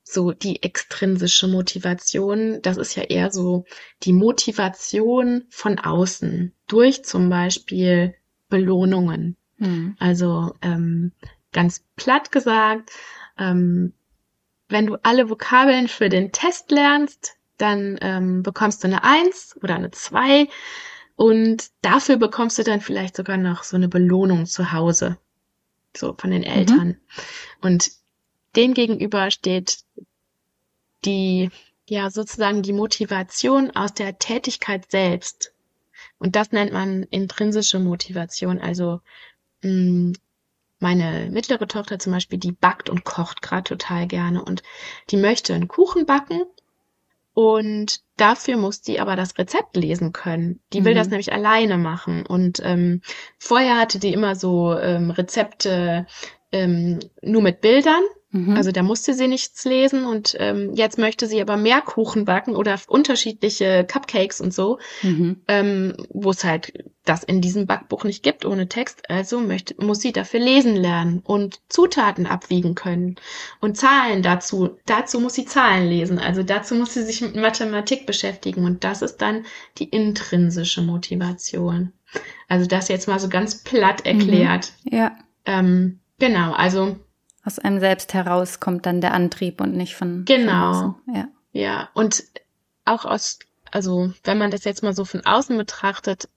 so 0.02 0.32
die 0.32 0.62
extrinsische 0.62 1.48
Motivation, 1.48 2.60
das 2.62 2.76
ist 2.76 2.94
ja 2.94 3.02
eher 3.02 3.30
so 3.30 3.64
die 4.02 4.12
Motivation 4.12 5.44
von 5.50 5.78
außen 5.78 6.52
durch 6.68 7.04
zum 7.04 7.28
Beispiel 7.28 8.14
Belohnungen. 8.48 9.36
Mhm. 9.58 9.96
Also 9.98 10.54
ähm, 10.62 11.12
ganz 11.52 11.84
platt 11.96 12.30
gesagt, 12.30 12.90
ähm, 13.38 13.94
wenn 14.68 14.86
du 14.86 14.96
alle 15.02 15.28
Vokabeln 15.28 15.88
für 15.88 16.08
den 16.08 16.32
Test 16.32 16.70
lernst, 16.70 17.36
dann 17.58 17.98
ähm, 18.00 18.42
bekommst 18.42 18.84
du 18.84 18.88
eine 18.88 19.02
Eins 19.02 19.56
oder 19.62 19.76
eine 19.76 19.90
Zwei 19.90 20.48
Und 21.16 21.70
dafür 21.80 22.16
bekommst 22.16 22.58
du 22.58 22.62
dann 22.62 22.80
vielleicht 22.80 23.16
sogar 23.16 23.38
noch 23.38 23.64
so 23.64 23.76
eine 23.76 23.88
Belohnung 23.88 24.46
zu 24.46 24.72
Hause. 24.72 25.18
So 25.96 26.14
von 26.18 26.30
den 26.30 26.42
Eltern. 26.42 26.88
Mhm. 26.88 26.96
Und 27.60 27.90
dem 28.56 28.74
gegenüber 28.74 29.30
steht 29.30 29.78
die, 31.04 31.50
ja, 31.88 32.10
sozusagen 32.10 32.62
die 32.62 32.72
Motivation 32.72 33.70
aus 33.70 33.94
der 33.94 34.18
Tätigkeit 34.18 34.90
selbst. 34.90 35.52
Und 36.18 36.36
das 36.36 36.52
nennt 36.52 36.72
man 36.72 37.04
intrinsische 37.04 37.78
Motivation. 37.78 38.58
Also 38.58 39.00
mh, 39.62 39.70
mm, 39.70 40.12
meine 40.78 41.30
mittlere 41.30 41.68
Tochter 41.68 41.98
zum 41.98 42.12
Beispiel, 42.12 42.38
die 42.38 42.52
backt 42.52 42.90
und 42.90 43.04
kocht 43.04 43.40
gerade 43.40 43.64
total 43.64 44.06
gerne 44.06 44.44
und 44.44 44.62
die 45.10 45.16
möchte 45.16 45.54
einen 45.54 45.68
Kuchen 45.68 46.04
backen 46.04 46.42
und 47.38 48.00
dafür 48.16 48.56
muss 48.56 48.80
die 48.80 48.98
aber 48.98 49.14
das 49.14 49.36
Rezept 49.36 49.76
lesen 49.76 50.14
können. 50.14 50.60
Die 50.72 50.86
will 50.86 50.94
mhm. 50.94 50.96
das 50.96 51.10
nämlich 51.10 51.34
alleine 51.34 51.76
machen. 51.76 52.24
Und 52.24 52.62
ähm, 52.64 53.02
vorher 53.38 53.78
hatte 53.78 53.98
die 53.98 54.14
immer 54.14 54.34
so 54.34 54.72
ähm, 54.72 55.10
Rezepte 55.10 56.06
ähm, 56.50 56.98
nur 57.20 57.42
mit 57.42 57.60
Bildern. 57.60 58.00
Mhm. 58.30 58.56
Also 58.56 58.72
da 58.72 58.82
musste 58.82 59.12
sie 59.12 59.28
nichts 59.28 59.66
lesen 59.66 60.06
und 60.06 60.34
ähm, 60.38 60.72
jetzt 60.72 60.96
möchte 60.96 61.26
sie 61.26 61.42
aber 61.42 61.58
mehr 61.58 61.82
Kuchen 61.82 62.24
backen 62.24 62.56
oder 62.56 62.80
unterschiedliche 62.88 63.84
Cupcakes 63.84 64.40
und 64.40 64.54
so, 64.54 64.78
mhm. 65.02 65.42
ähm, 65.46 65.94
wo 66.08 66.30
es 66.30 66.42
halt 66.42 66.72
das 67.08 67.24
in 67.24 67.40
diesem 67.40 67.66
Backbuch 67.66 68.04
nicht 68.04 68.22
gibt 68.22 68.44
ohne 68.44 68.68
Text. 68.68 69.08
Also 69.08 69.40
möchte, 69.40 69.74
muss 69.82 70.00
sie 70.00 70.12
dafür 70.12 70.40
lesen 70.40 70.76
lernen 70.76 71.20
und 71.24 71.60
Zutaten 71.68 72.26
abwiegen 72.26 72.74
können 72.74 73.16
und 73.60 73.76
Zahlen 73.76 74.22
dazu. 74.22 74.76
Dazu 74.86 75.20
muss 75.20 75.34
sie 75.34 75.46
Zahlen 75.46 75.88
lesen. 75.88 76.18
Also 76.18 76.42
dazu 76.42 76.74
muss 76.74 76.94
sie 76.94 77.02
sich 77.02 77.22
mit 77.22 77.36
Mathematik 77.36 78.06
beschäftigen 78.06 78.64
und 78.64 78.84
das 78.84 79.02
ist 79.02 79.18
dann 79.18 79.46
die 79.78 79.88
intrinsische 79.88 80.82
Motivation. 80.82 81.92
Also 82.48 82.66
das 82.66 82.88
jetzt 82.88 83.08
mal 83.08 83.18
so 83.18 83.28
ganz 83.28 83.62
platt 83.62 84.04
erklärt. 84.04 84.72
Mhm. 84.84 84.96
Ja. 84.96 85.16
Ähm, 85.44 86.00
genau, 86.18 86.52
also 86.52 86.96
aus 87.44 87.58
einem 87.60 87.78
selbst 87.78 88.12
heraus 88.14 88.58
kommt 88.58 88.86
dann 88.86 89.00
der 89.00 89.14
Antrieb 89.14 89.60
und 89.60 89.76
nicht 89.76 89.94
von. 89.94 90.24
Genau. 90.24 90.72
Von 91.04 91.14
ja. 91.14 91.28
ja, 91.52 91.88
und 91.94 92.24
auch 92.84 93.04
aus, 93.04 93.38
also 93.70 94.12
wenn 94.24 94.38
man 94.38 94.50
das 94.50 94.64
jetzt 94.64 94.82
mal 94.82 94.94
so 94.94 95.04
von 95.04 95.24
außen 95.24 95.56
betrachtet, 95.56 96.28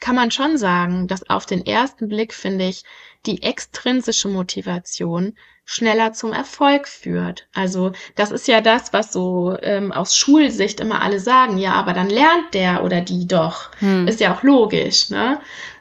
kann 0.00 0.14
man 0.14 0.30
schon 0.30 0.58
sagen, 0.58 1.08
dass 1.08 1.28
auf 1.28 1.46
den 1.46 1.64
ersten 1.66 2.08
Blick, 2.08 2.34
finde 2.34 2.66
ich, 2.66 2.84
die 3.24 3.42
extrinsische 3.42 4.28
Motivation 4.28 5.36
schneller 5.64 6.12
zum 6.12 6.32
Erfolg 6.32 6.86
führt. 6.86 7.48
Also 7.52 7.92
das 8.14 8.30
ist 8.30 8.46
ja 8.46 8.60
das, 8.60 8.92
was 8.92 9.12
so 9.12 9.56
ähm, 9.62 9.90
aus 9.90 10.16
Schulsicht 10.16 10.80
immer 10.80 11.02
alle 11.02 11.18
sagen, 11.18 11.58
ja, 11.58 11.72
aber 11.72 11.92
dann 11.92 12.08
lernt 12.08 12.54
der 12.54 12.84
oder 12.84 13.00
die 13.00 13.26
doch. 13.26 13.70
Hm. 13.80 14.06
Ist 14.06 14.20
ja 14.20 14.34
auch 14.34 14.44
logisch. 14.44 15.10
Ne? 15.10 15.40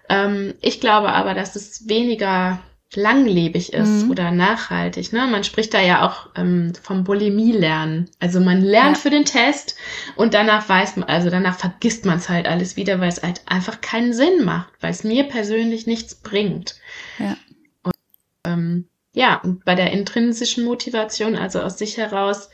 Ähm, 0.09 0.55
ich 0.61 0.81
glaube 0.81 1.13
aber, 1.13 1.35
dass 1.35 1.55
es 1.55 1.87
weniger 1.87 2.59
langlebig 2.93 3.73
ist 3.73 4.05
mhm. 4.05 4.11
oder 4.11 4.31
nachhaltig. 4.31 5.11
Ne? 5.11 5.27
Man 5.27 5.43
spricht 5.43 5.73
da 5.73 5.81
ja 5.81 6.05
auch 6.05 6.29
ähm, 6.35 6.73
vom 6.81 7.03
Bulimie-Lernen. 7.03 8.09
Also 8.19 8.39
man 8.39 8.61
lernt 8.61 8.97
ja. 8.97 9.01
für 9.01 9.09
den 9.09 9.25
Test 9.25 9.75
und 10.15 10.33
danach 10.33 10.67
weiß 10.69 10.97
man, 10.97 11.09
also 11.09 11.29
danach 11.29 11.57
vergisst 11.57 12.05
man 12.05 12.17
es 12.17 12.29
halt 12.29 12.47
alles 12.47 12.77
wieder, 12.77 12.99
weil 12.99 13.09
es 13.09 13.21
halt 13.21 13.41
einfach 13.47 13.81
keinen 13.81 14.13
Sinn 14.13 14.45
macht, 14.45 14.71
weil 14.81 14.91
es 14.91 15.03
mir 15.03 15.23
persönlich 15.25 15.87
nichts 15.87 16.15
bringt. 16.15 16.75
Ja. 17.19 17.35
Und, 17.83 17.95
ähm, 18.45 18.87
ja, 19.13 19.41
und 19.41 19.65
bei 19.65 19.75
der 19.75 19.91
intrinsischen 19.91 20.63
Motivation, 20.63 21.35
also 21.35 21.61
aus 21.61 21.77
sich 21.77 21.97
heraus, 21.97 22.49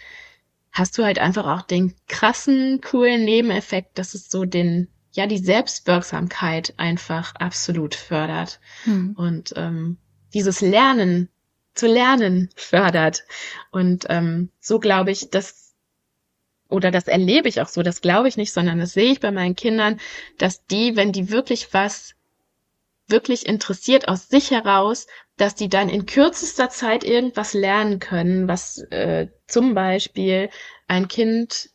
hast 0.72 0.98
du 0.98 1.04
halt 1.04 1.20
einfach 1.20 1.46
auch 1.46 1.62
den 1.64 1.94
krassen, 2.08 2.82
coolen 2.82 3.26
Nebeneffekt, 3.26 3.98
dass 4.00 4.14
es 4.14 4.32
so 4.32 4.46
den 4.46 4.88
ja 5.14 5.28
die 5.28 5.40
Selbstwirksamkeit 5.40 6.74
einfach 6.78 7.36
absolut 7.36 7.96
fördert. 7.96 8.60
Hm. 8.86 9.14
Und 9.18 9.54
ähm, 9.58 9.98
dieses 10.34 10.62
Lernen 10.62 11.30
zu 11.74 11.88
lernen 11.88 12.50
fördert. 12.56 13.24
Und 13.72 14.06
ähm, 14.10 14.50
so 14.60 14.80
glaube 14.80 15.12
ich, 15.12 15.30
dass, 15.30 15.74
oder 16.70 16.92
das 16.92 17.08
erlebe 17.08 17.48
ich 17.48 17.62
auch 17.62 17.68
so, 17.68 17.82
das 17.82 18.02
glaube 18.02 18.28
ich 18.28 18.38
nicht, 18.38 18.54
sondern 18.54 18.80
das 18.80 18.94
sehe 18.94 19.12
ich 19.12 19.20
bei 19.20 19.32
meinen 19.32 19.56
Kindern, 19.56 20.00
dass 20.38 20.66
die, 20.66 20.96
wenn 20.96 21.12
die 21.12 21.30
wirklich 21.30 21.74
was 21.74 22.16
wirklich 23.08 23.46
interessiert 23.46 24.08
aus 24.08 24.30
sich 24.30 24.52
heraus, 24.52 25.08
dass 25.38 25.56
die 25.56 25.70
dann 25.70 25.90
in 25.90 26.06
kürzester 26.06 26.70
Zeit 26.70 27.04
irgendwas 27.04 27.54
lernen 27.54 28.00
können, 28.00 28.48
was 28.48 28.80
äh, 28.90 29.28
zum 29.48 29.74
Beispiel 29.74 30.50
ein 30.88 31.08
Kind 31.08 31.70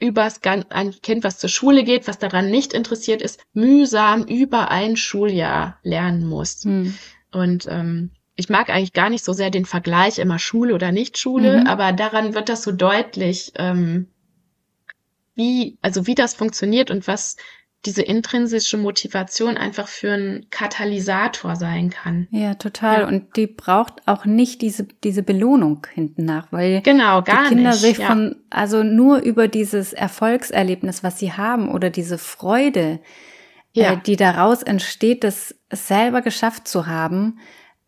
übers 0.00 0.40
ein 0.42 0.92
Kind, 1.02 1.24
was 1.24 1.38
zur 1.38 1.50
Schule 1.50 1.84
geht, 1.84 2.08
was 2.08 2.18
daran 2.18 2.50
nicht 2.50 2.72
interessiert 2.72 3.20
ist, 3.20 3.40
mühsam 3.52 4.24
über 4.24 4.70
ein 4.70 4.96
Schuljahr 4.96 5.78
lernen 5.82 6.26
muss. 6.26 6.64
Hm. 6.64 6.94
Und 7.32 7.66
ähm, 7.68 8.10
ich 8.36 8.48
mag 8.48 8.70
eigentlich 8.70 8.92
gar 8.92 9.10
nicht 9.10 9.24
so 9.24 9.32
sehr 9.32 9.50
den 9.50 9.66
Vergleich 9.66 10.18
immer 10.18 10.38
Schule 10.38 10.74
oder 10.74 10.92
nicht 10.92 11.18
Schule, 11.18 11.60
mhm. 11.60 11.66
aber 11.66 11.92
daran 11.92 12.34
wird 12.34 12.48
das 12.48 12.62
so 12.62 12.72
deutlich, 12.72 13.52
ähm, 13.56 14.08
wie, 15.34 15.78
also 15.82 16.06
wie 16.06 16.14
das 16.14 16.34
funktioniert 16.34 16.90
und 16.90 17.06
was 17.06 17.36
diese 17.86 18.02
intrinsische 18.02 18.76
Motivation 18.76 19.56
einfach 19.56 19.88
für 19.88 20.12
einen 20.12 20.46
Katalysator 20.50 21.56
sein 21.56 21.88
kann. 21.88 22.28
Ja, 22.30 22.54
total. 22.54 23.00
Ja. 23.00 23.08
Und 23.08 23.36
die 23.36 23.46
braucht 23.46 24.06
auch 24.06 24.26
nicht 24.26 24.60
diese, 24.60 24.84
diese 25.02 25.22
Belohnung 25.22 25.86
hinten 25.92 26.26
nach, 26.26 26.52
weil 26.52 26.82
genau, 26.82 27.22
die 27.22 27.30
Kinder 27.48 27.70
nicht, 27.70 27.80
sich 27.80 27.98
ja. 27.98 28.08
von, 28.08 28.36
also 28.50 28.82
nur 28.82 29.20
über 29.20 29.48
dieses 29.48 29.94
Erfolgserlebnis, 29.94 31.02
was 31.02 31.18
sie 31.18 31.32
haben 31.32 31.70
oder 31.70 31.88
diese 31.88 32.18
Freude, 32.18 33.00
ja. 33.72 33.92
äh, 33.92 33.98
die 34.04 34.16
daraus 34.16 34.62
entsteht, 34.62 35.24
das 35.24 35.54
selber 35.72 36.22
geschafft 36.22 36.68
zu 36.68 36.86
haben, 36.86 37.38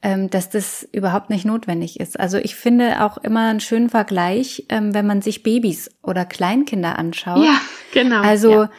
ähm, 0.03 0.31
dass 0.31 0.51
das 0.51 0.87
überhaupt 0.92 1.31
nicht 1.31 1.45
notwendig 1.45 2.01
ist. 2.01 2.18
Also 2.18 2.38
ich 2.38 2.57
finde 2.57 3.05
auch 3.05 3.18
immer 3.18 3.49
einen 3.49 3.61
schönen 3.61 3.88
Vergleich, 3.88 4.66
ähm, 4.68 4.95
wenn 4.95 5.07
man 5.07 5.23
sich 5.23 5.42
Babys 5.42 5.90
oder 6.03 6.25
Kleinkinder 6.25 6.99
anschaut. 6.99 7.45
Ja, 7.45 7.61
genau. 7.92 8.21
Also 8.23 8.51
ja. 8.51 8.71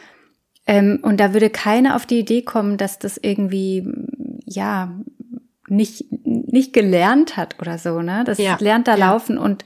Ähm, 0.66 1.00
und 1.02 1.20
da 1.20 1.34
würde 1.34 1.50
keiner 1.50 1.96
auf 1.96 2.06
die 2.06 2.18
Idee 2.18 2.42
kommen, 2.42 2.76
dass 2.78 2.98
das 2.98 3.18
irgendwie 3.20 3.86
ja 4.46 4.92
nicht 5.68 6.06
nicht 6.10 6.72
gelernt 6.72 7.36
hat 7.36 7.60
oder 7.60 7.78
so, 7.78 8.00
ne? 8.00 8.22
Das 8.24 8.38
ja. 8.38 8.56
lernt 8.60 8.88
da 8.88 8.96
ja. 8.96 9.10
laufen 9.10 9.36
und 9.36 9.64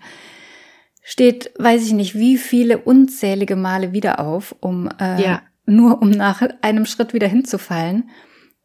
steht, 1.02 1.52
weiß 1.58 1.86
ich 1.86 1.92
nicht, 1.92 2.14
wie 2.16 2.36
viele 2.36 2.78
unzählige 2.78 3.56
Male 3.56 3.92
wieder 3.92 4.20
auf, 4.20 4.54
um 4.60 4.88
äh, 5.00 5.22
ja 5.22 5.42
nur 5.68 6.02
um 6.02 6.10
nach 6.10 6.42
einem 6.62 6.86
Schritt 6.86 7.14
wieder 7.14 7.28
hinzufallen. 7.28 8.10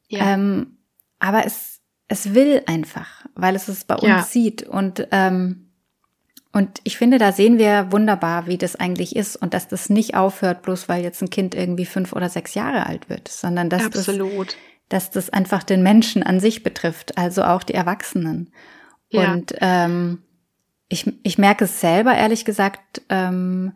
Ja. 0.07 0.33
Ähm, 0.33 0.77
aber 1.19 1.45
es, 1.45 1.81
es 2.07 2.33
will 2.33 2.63
einfach, 2.65 3.25
weil 3.35 3.55
es 3.55 3.67
es 3.67 3.83
bei 3.83 3.95
uns 3.95 4.03
ja. 4.03 4.23
sieht. 4.23 4.63
Und, 4.63 5.07
ähm, 5.11 5.69
und 6.51 6.79
ich 6.83 6.97
finde, 6.97 7.17
da 7.17 7.31
sehen 7.31 7.57
wir 7.57 7.91
wunderbar, 7.91 8.47
wie 8.47 8.57
das 8.57 8.75
eigentlich 8.75 9.15
ist 9.15 9.35
und 9.35 9.53
dass 9.53 9.67
das 9.67 9.89
nicht 9.89 10.15
aufhört, 10.15 10.61
bloß 10.61 10.89
weil 10.89 11.03
jetzt 11.03 11.21
ein 11.21 11.29
Kind 11.29 11.55
irgendwie 11.55 11.85
fünf 11.85 12.13
oder 12.13 12.29
sechs 12.29 12.53
Jahre 12.53 12.85
alt 12.85 13.09
wird, 13.09 13.27
sondern 13.27 13.69
dass, 13.69 13.85
Absolut. 13.85 14.55
Das, 14.89 15.09
dass 15.09 15.11
das 15.11 15.29
einfach 15.31 15.63
den 15.63 15.83
Menschen 15.83 16.23
an 16.23 16.39
sich 16.39 16.63
betrifft, 16.63 17.17
also 17.17 17.43
auch 17.43 17.63
die 17.63 17.73
Erwachsenen. 17.73 18.51
Ja. 19.09 19.31
Und 19.31 19.55
ähm, 19.61 20.23
ich, 20.89 21.11
ich 21.23 21.37
merke 21.37 21.65
es 21.65 21.81
selber, 21.81 22.15
ehrlich 22.15 22.45
gesagt, 22.45 23.01
ähm, 23.09 23.73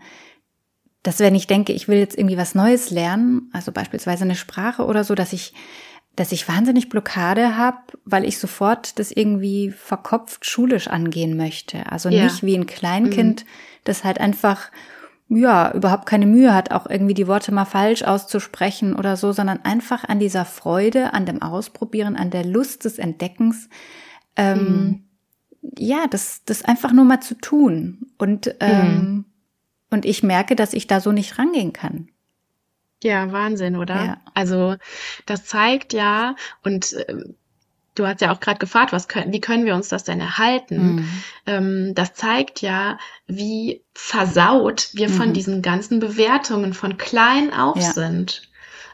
dass 1.07 1.19
wenn 1.19 1.35
ich 1.35 1.47
denke, 1.47 1.71
ich 1.71 1.87
will 1.87 1.99
jetzt 1.99 2.17
irgendwie 2.17 2.35
was 2.35 2.53
Neues 2.53 2.91
lernen, 2.91 3.49
also 3.53 3.71
beispielsweise 3.71 4.25
eine 4.25 4.35
Sprache 4.35 4.83
oder 4.83 5.05
so, 5.05 5.15
dass 5.15 5.31
ich 5.31 5.53
dass 6.17 6.33
ich 6.33 6.49
wahnsinnig 6.49 6.89
Blockade 6.89 7.55
habe, 7.55 7.77
weil 8.03 8.25
ich 8.25 8.39
sofort 8.39 8.99
das 8.99 9.11
irgendwie 9.11 9.71
verkopft 9.71 10.45
schulisch 10.45 10.87
angehen 10.87 11.37
möchte. 11.37 11.89
Also 11.89 12.09
ja. 12.09 12.25
nicht 12.25 12.43
wie 12.43 12.55
ein 12.55 12.65
Kleinkind, 12.65 13.45
mhm. 13.45 13.47
das 13.85 14.03
halt 14.03 14.19
einfach 14.19 14.69
ja, 15.29 15.71
überhaupt 15.73 16.07
keine 16.07 16.25
Mühe 16.25 16.53
hat, 16.53 16.71
auch 16.71 16.87
irgendwie 16.89 17.13
die 17.13 17.27
Worte 17.27 17.53
mal 17.53 17.65
falsch 17.65 18.03
auszusprechen 18.03 18.93
oder 18.93 19.15
so, 19.15 19.31
sondern 19.31 19.63
einfach 19.63 20.03
an 20.03 20.19
dieser 20.19 20.43
Freude, 20.43 21.13
an 21.13 21.25
dem 21.25 21.41
Ausprobieren, 21.41 22.17
an 22.17 22.31
der 22.31 22.43
Lust 22.43 22.83
des 22.83 22.99
Entdeckens, 22.99 23.69
ähm, 24.35 24.57
mhm. 24.57 25.03
ja, 25.77 26.05
das, 26.09 26.43
das 26.43 26.65
einfach 26.65 26.91
nur 26.91 27.05
mal 27.05 27.21
zu 27.21 27.35
tun. 27.35 28.07
Und 28.17 28.55
ähm, 28.59 28.81
mhm. 28.81 29.25
Und 29.89 30.05
ich 30.05 30.23
merke, 30.23 30.55
dass 30.55 30.73
ich 30.73 30.87
da 30.87 30.99
so 30.99 31.11
nicht 31.11 31.37
rangehen 31.37 31.73
kann. 31.73 32.09
Ja, 33.03 33.31
Wahnsinn, 33.31 33.77
oder? 33.77 33.95
Ja. 33.95 34.17
Also 34.33 34.75
das 35.25 35.45
zeigt 35.45 35.93
ja, 35.93 36.35
und 36.63 36.93
äh, 36.93 37.15
du 37.95 38.07
hast 38.07 38.21
ja 38.21 38.31
auch 38.31 38.39
gerade 38.39 38.59
gefragt, 38.59 38.91
was 38.91 39.07
können, 39.07 39.31
wie 39.33 39.41
können 39.41 39.65
wir 39.65 39.75
uns 39.75 39.89
das 39.89 40.03
denn 40.03 40.19
erhalten? 40.19 40.95
Mhm. 40.95 41.23
Ähm, 41.45 41.95
das 41.95 42.13
zeigt 42.13 42.61
ja, 42.61 42.97
wie 43.27 43.83
versaut 43.93 44.89
wir 44.93 45.09
mhm. 45.09 45.13
von 45.13 45.33
diesen 45.33 45.61
ganzen 45.61 45.99
Bewertungen 45.99 46.73
von 46.73 46.97
klein 46.97 47.53
auf 47.53 47.77
ja. 47.77 47.93
sind. 47.93 48.49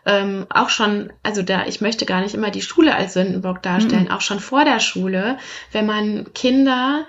Ähm, 0.06 0.46
auch 0.50 0.70
schon, 0.70 1.14
also 1.24 1.44
da, 1.44 1.66
ich 1.66 1.80
möchte 1.80 2.06
gar 2.06 2.22
nicht 2.22 2.36
immer 2.36 2.52
die 2.52 2.62
Schule 2.62 2.94
als 2.94 3.14
Sündenbock 3.14 3.62
darstellen, 3.62 4.06
mhm. 4.06 4.12
auch 4.12 4.22
schon 4.22 4.42
vor 4.42 4.66
der 4.66 4.82
Schule, 4.82 5.38
wenn 5.72 5.86
man 5.86 6.34
Kinder 6.34 7.08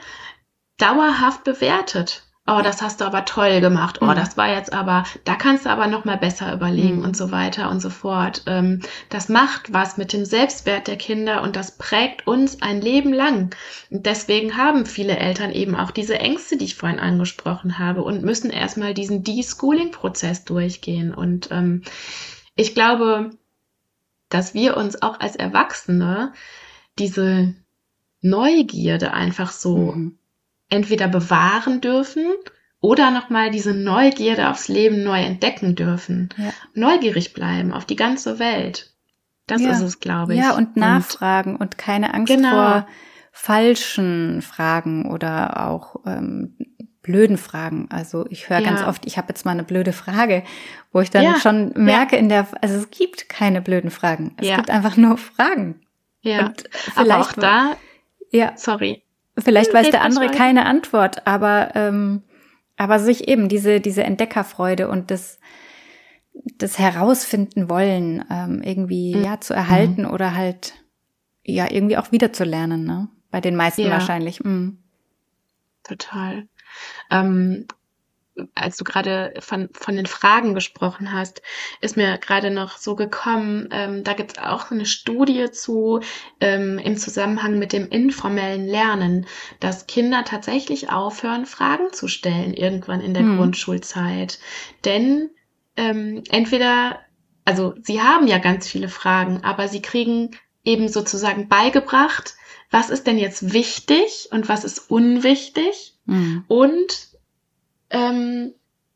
dauerhaft 0.79 1.43
bewertet 1.43 2.24
oh, 2.47 2.61
das 2.63 2.83
hast 2.83 3.01
du 3.01 3.07
aber 3.07 3.25
toll 3.25 3.61
gemacht, 3.61 4.01
oh, 4.03 4.07
mhm. 4.07 4.15
das 4.15 4.37
war 4.37 4.55
jetzt 4.55 4.73
aber, 4.73 5.05
da 5.25 5.35
kannst 5.35 5.65
du 5.65 5.71
aber 5.71 5.87
noch 5.87 6.05
mal 6.05 6.19
besser 6.19 6.53
überlegen 6.53 6.99
mhm. 6.99 7.05
und 7.05 7.17
so 7.17 7.31
weiter 7.31 7.71
und 7.71 7.81
so 7.81 7.89
fort. 7.89 8.43
Ähm, 8.47 8.81
das 9.09 9.29
macht 9.29 9.73
was 9.73 9.97
mit 9.97 10.13
dem 10.13 10.27
Selbstwert 10.27 10.87
der 10.87 10.97
Kinder 10.97 11.43
und 11.43 11.57
das 11.57 11.79
prägt 11.79 12.27
uns 12.27 12.61
ein 12.61 12.83
Leben 12.83 13.15
lang. 13.15 13.55
Und 13.91 14.05
deswegen 14.05 14.59
haben 14.59 14.85
viele 14.85 15.17
Eltern 15.17 15.53
eben 15.53 15.75
auch 15.75 15.91
diese 15.91 16.19
Ängste, 16.19 16.59
die 16.59 16.67
ich 16.67 16.75
vorhin 16.75 17.01
angesprochen 17.01 17.79
habe 17.79 18.03
und 18.03 18.23
müssen 18.23 18.51
erstmal 18.51 18.93
diesen 18.93 19.23
De-Schooling-Prozess 19.25 20.45
durchgehen. 20.45 21.15
Und 21.15 21.49
ähm, 21.51 21.83
ich 22.57 22.75
glaube, 22.75 23.31
dass 24.29 24.53
wir 24.53 24.77
uns 24.77 25.01
auch 25.01 25.19
als 25.19 25.37
Erwachsene 25.37 26.35
diese 26.99 27.55
Neugierde 28.21 29.15
einfach 29.15 29.51
so 29.51 29.93
mhm 29.93 30.19
entweder 30.75 31.09
bewahren 31.09 31.81
dürfen 31.81 32.27
oder 32.81 33.11
nochmal 33.11 33.51
diese 33.51 33.73
Neugierde 33.73 34.51
aufs 34.51 34.69
Leben 34.69 35.03
neu 35.03 35.23
entdecken 35.23 35.75
dürfen. 35.75 36.29
Ja. 36.37 36.53
Neugierig 36.75 37.33
bleiben 37.33 37.73
auf 37.73 37.87
die 37.87 37.97
ganze 37.97 38.39
Welt. 38.39 38.93
Das 39.47 39.63
ja. 39.63 39.71
ist 39.71 39.81
es, 39.81 40.01
glaube 40.01 40.35
ich. 40.35 40.41
Ja, 40.41 40.57
und 40.57 40.77
nachfragen 40.77 41.55
und, 41.55 41.63
und 41.63 41.79
keine 41.79 42.13
Angst 42.13 42.35
genau. 42.35 42.51
vor 42.51 42.87
falschen 43.33 44.43
Fragen 44.43 45.11
oder 45.11 45.69
auch 45.69 45.97
ähm, 46.07 46.57
blöden 47.05 47.39
Fragen. 47.39 47.89
Also 47.91 48.27
ich 48.31 48.49
höre 48.49 48.59
ja. 48.59 48.69
ganz 48.69 48.83
oft, 48.83 49.07
ich 49.07 49.19
habe 49.19 49.29
jetzt 49.29 49.45
mal 49.45 49.53
eine 49.53 49.63
blöde 49.63 49.93
Frage, 49.93 50.43
wo 50.93 51.01
ich 51.01 51.11
dann 51.11 51.37
schon 51.37 51.73
merke 51.77 52.17
in 52.17 52.29
der, 52.29 52.49
also 52.61 52.77
es 52.77 52.91
gibt 52.91 53.29
keine 53.29 53.63
blöden 53.63 53.91
Fragen. 53.91 54.35
Es 54.39 54.49
gibt 54.49 54.71
einfach 54.71 54.97
nur 54.97 55.17
Fragen. 55.19 55.81
Ja, 56.23 56.53
aber 56.97 57.19
auch 57.19 57.33
da, 57.33 57.77
ja, 58.31 58.53
sorry, 58.57 59.04
Vielleicht 59.37 59.75
weiß 59.75 59.91
der 59.91 60.03
andere 60.03 60.29
keine 60.29 60.67
Antwort, 60.67 61.27
aber, 61.27 61.73
ähm, 61.75 62.23
aber 62.77 63.01
sich 63.01 63.29
eben 63.29 63.49
diese, 63.49 63.81
diese 63.81 64.05
Entdeckerfreude 64.05 64.89
und 64.89 65.11
das, 65.11 65.41
das 66.59 66.79
Herausfinden 66.79 67.69
wollen, 67.69 68.25
ähm, 68.31 68.63
irgendwie, 68.63 69.17
mhm. 69.17 69.25
ja, 69.25 69.41
zu 69.41 69.55
erhalten 69.55 70.03
mhm. 70.03 70.11
oder 70.11 70.35
halt, 70.35 70.75
ja, 71.43 71.71
irgendwie 71.71 71.97
auch 71.97 72.13
wiederzulernen, 72.13 72.85
ne? 72.85 73.09
Bei 73.31 73.41
den 73.41 73.57
meisten 73.57 73.83
ja. 73.83 73.91
wahrscheinlich. 73.91 74.45
Mhm. 74.45 74.79
Total. 75.83 76.47
Ähm, 77.11 77.67
als 78.55 78.77
du 78.77 78.85
gerade 78.85 79.35
von, 79.39 79.69
von 79.73 79.97
den 79.97 80.07
Fragen 80.07 80.55
gesprochen 80.55 81.13
hast, 81.13 81.43
ist 81.81 81.97
mir 81.97 82.19
gerade 82.19 82.51
noch 82.51 82.79
so 82.79 82.97
gekommen, 82.97 83.69
ähm, 83.71 84.05
da 84.05 84.13
gibt 84.15 84.33
es 84.33 84.39
auch 84.39 84.71
eine 84.71 84.87
Studie 84.87 85.51
zu 85.51 86.01
ähm, 86.41 86.79
im 86.79 86.97
Zusammenhang 86.97 87.59
mit 87.59 87.73
dem 87.73 87.89
informellen 87.89 88.67
Lernen, 88.67 89.27
dass 89.61 89.87
Kinder 89.87 90.25
tatsächlich 90.25 90.91
aufhören, 90.91 91.47
Fragen 91.47 91.93
zu 91.93 92.09
stellen 92.09 92.55
irgendwann 92.55 93.01
in 93.01 93.15
der 93.15 93.23
hm. 93.23 93.37
Grundschulzeit. 93.37 94.39
Denn 94.85 95.31
ähm, 95.77 96.23
entweder, 96.31 97.01
also 97.45 97.75
sie 97.83 98.01
haben 98.01 98.27
ja 98.27 98.39
ganz 98.39 98.69
viele 98.69 98.89
Fragen, 98.89 99.45
aber 99.45 99.69
sie 99.69 99.83
kriegen 99.83 100.31
eben 100.65 100.89
sozusagen 100.89 101.49
beigebracht, 101.49 102.35
was 102.71 102.91
ist 102.91 103.07
denn 103.07 103.19
jetzt 103.19 103.53
wichtig 103.53 104.29
und 104.33 104.49
was 104.49 104.65
ist 104.65 104.91
unwichtig. 104.91 105.95
Mhm. 106.07 106.45
Und 106.49 107.14
ähm, 107.95 108.55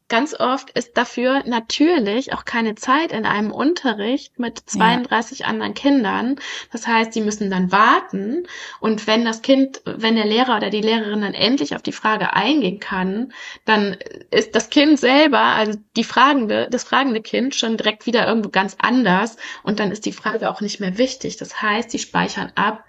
ganz 0.09 0.35
oft 0.35 0.71
ist 0.71 0.97
dafür 0.97 1.43
natürlich 1.47 2.33
auch 2.33 2.45
keine 2.45 2.75
Zeit 2.75 3.13
in 3.13 3.27
einem 3.27 3.53
Unterricht 3.53 4.39
mit 4.39 4.59
32 4.59 5.41
ja. 5.41 5.47
anderen 5.47 5.75
Kindern. 5.75 6.37
Das 6.73 6.87
heißt, 6.87 7.13
sie 7.13 7.21
müssen 7.21 7.51
dann 7.51 7.71
warten 7.71 8.47
und 8.81 9.07
wenn 9.07 9.25
das 9.25 9.43
Kind, 9.43 9.83
wenn 9.85 10.17
der 10.17 10.25
Lehrer 10.25 10.57
oder 10.57 10.71
die 10.71 10.81
Lehrerin 10.81 11.21
dann 11.21 11.35
endlich 11.35 11.77
auf 11.77 11.83
die 11.83 11.93
Frage 11.93 12.33
eingehen 12.33 12.81
kann, 12.81 13.33
dann 13.67 13.99
ist 14.31 14.55
das 14.55 14.71
Kind 14.71 14.99
selber, 14.99 15.41
also 15.41 15.79
die 15.97 16.05
fragende, 16.05 16.69
das 16.71 16.85
fragende 16.85 17.21
Kind 17.21 17.55
schon 17.55 17.77
direkt 17.77 18.07
wieder 18.07 18.27
irgendwo 18.27 18.49
ganz 18.49 18.77
anders 18.81 19.37
und 19.63 19.79
dann 19.79 19.93
ist 19.93 20.07
die 20.07 20.13
Frage 20.13 20.51
auch 20.51 20.63
nicht 20.63 20.81
mehr 20.81 20.97
wichtig. 20.97 21.37
Das 21.37 21.61
heißt, 21.61 21.91
sie 21.91 21.99
speichern 21.99 22.51
ab, 22.55 22.85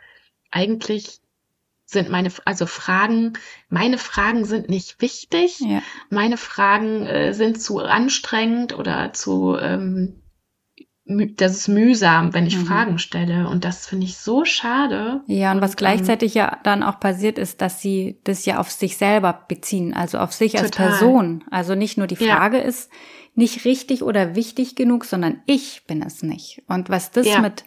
eigentlich 0.51 1.19
sind 1.91 2.09
meine, 2.09 2.29
also 2.45 2.65
Fragen, 2.65 3.33
meine 3.69 3.97
Fragen 3.97 4.45
sind 4.45 4.69
nicht 4.69 5.01
wichtig. 5.01 5.59
Ja. 5.59 5.81
Meine 6.09 6.37
Fragen 6.37 7.05
äh, 7.05 7.33
sind 7.33 7.61
zu 7.61 7.79
anstrengend 7.79 8.77
oder 8.77 9.11
zu, 9.13 9.57
ähm, 9.59 10.21
das 11.05 11.53
ist 11.53 11.67
mühsam, 11.67 12.35
wenn 12.35 12.45
ich 12.45 12.57
mhm. 12.57 12.67
Fragen 12.67 12.99
stelle. 12.99 13.49
Und 13.49 13.65
das 13.65 13.87
finde 13.87 14.05
ich 14.05 14.17
so 14.17 14.45
schade. 14.45 15.21
Ja, 15.25 15.51
und 15.51 15.61
was 15.61 15.75
gleichzeitig 15.75 16.35
ähm, 16.35 16.41
ja 16.41 16.59
dann 16.63 16.83
auch 16.83 16.99
passiert 16.99 17.39
ist, 17.39 17.61
dass 17.61 17.81
sie 17.81 18.19
das 18.23 18.45
ja 18.45 18.59
auf 18.59 18.69
sich 18.69 18.95
selber 18.97 19.45
beziehen, 19.47 19.95
also 19.95 20.19
auf 20.19 20.31
sich 20.31 20.51
total. 20.51 20.67
als 20.67 20.75
Person. 20.75 21.43
Also 21.49 21.73
nicht 21.73 21.97
nur 21.97 22.05
die 22.05 22.15
Frage 22.15 22.57
ja. 22.57 22.63
ist 22.63 22.91
nicht 23.33 23.65
richtig 23.65 24.03
oder 24.03 24.35
wichtig 24.35 24.75
genug, 24.75 25.05
sondern 25.05 25.41
ich 25.47 25.85
bin 25.87 26.03
es 26.03 26.21
nicht. 26.21 26.61
Und 26.67 26.89
was 26.89 27.09
das 27.09 27.25
ja. 27.25 27.41
mit, 27.41 27.63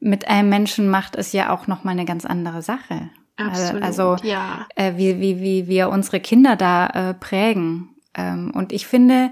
mit 0.00 0.28
einem 0.28 0.48
Menschen 0.48 0.88
macht, 0.88 1.16
ist 1.16 1.34
ja 1.34 1.52
auch 1.52 1.66
nochmal 1.66 1.92
eine 1.92 2.06
ganz 2.06 2.24
andere 2.24 2.62
Sache. 2.62 3.10
Absolut, 3.36 3.82
also 3.82 4.16
ja. 4.22 4.66
äh, 4.76 4.94
wie, 4.96 5.20
wie, 5.20 5.40
wie 5.40 5.68
wir 5.68 5.90
unsere 5.90 6.20
Kinder 6.20 6.56
da 6.56 6.86
äh, 6.86 7.14
prägen. 7.14 7.96
Ähm, 8.14 8.50
und 8.54 8.72
ich 8.72 8.86
finde, 8.86 9.30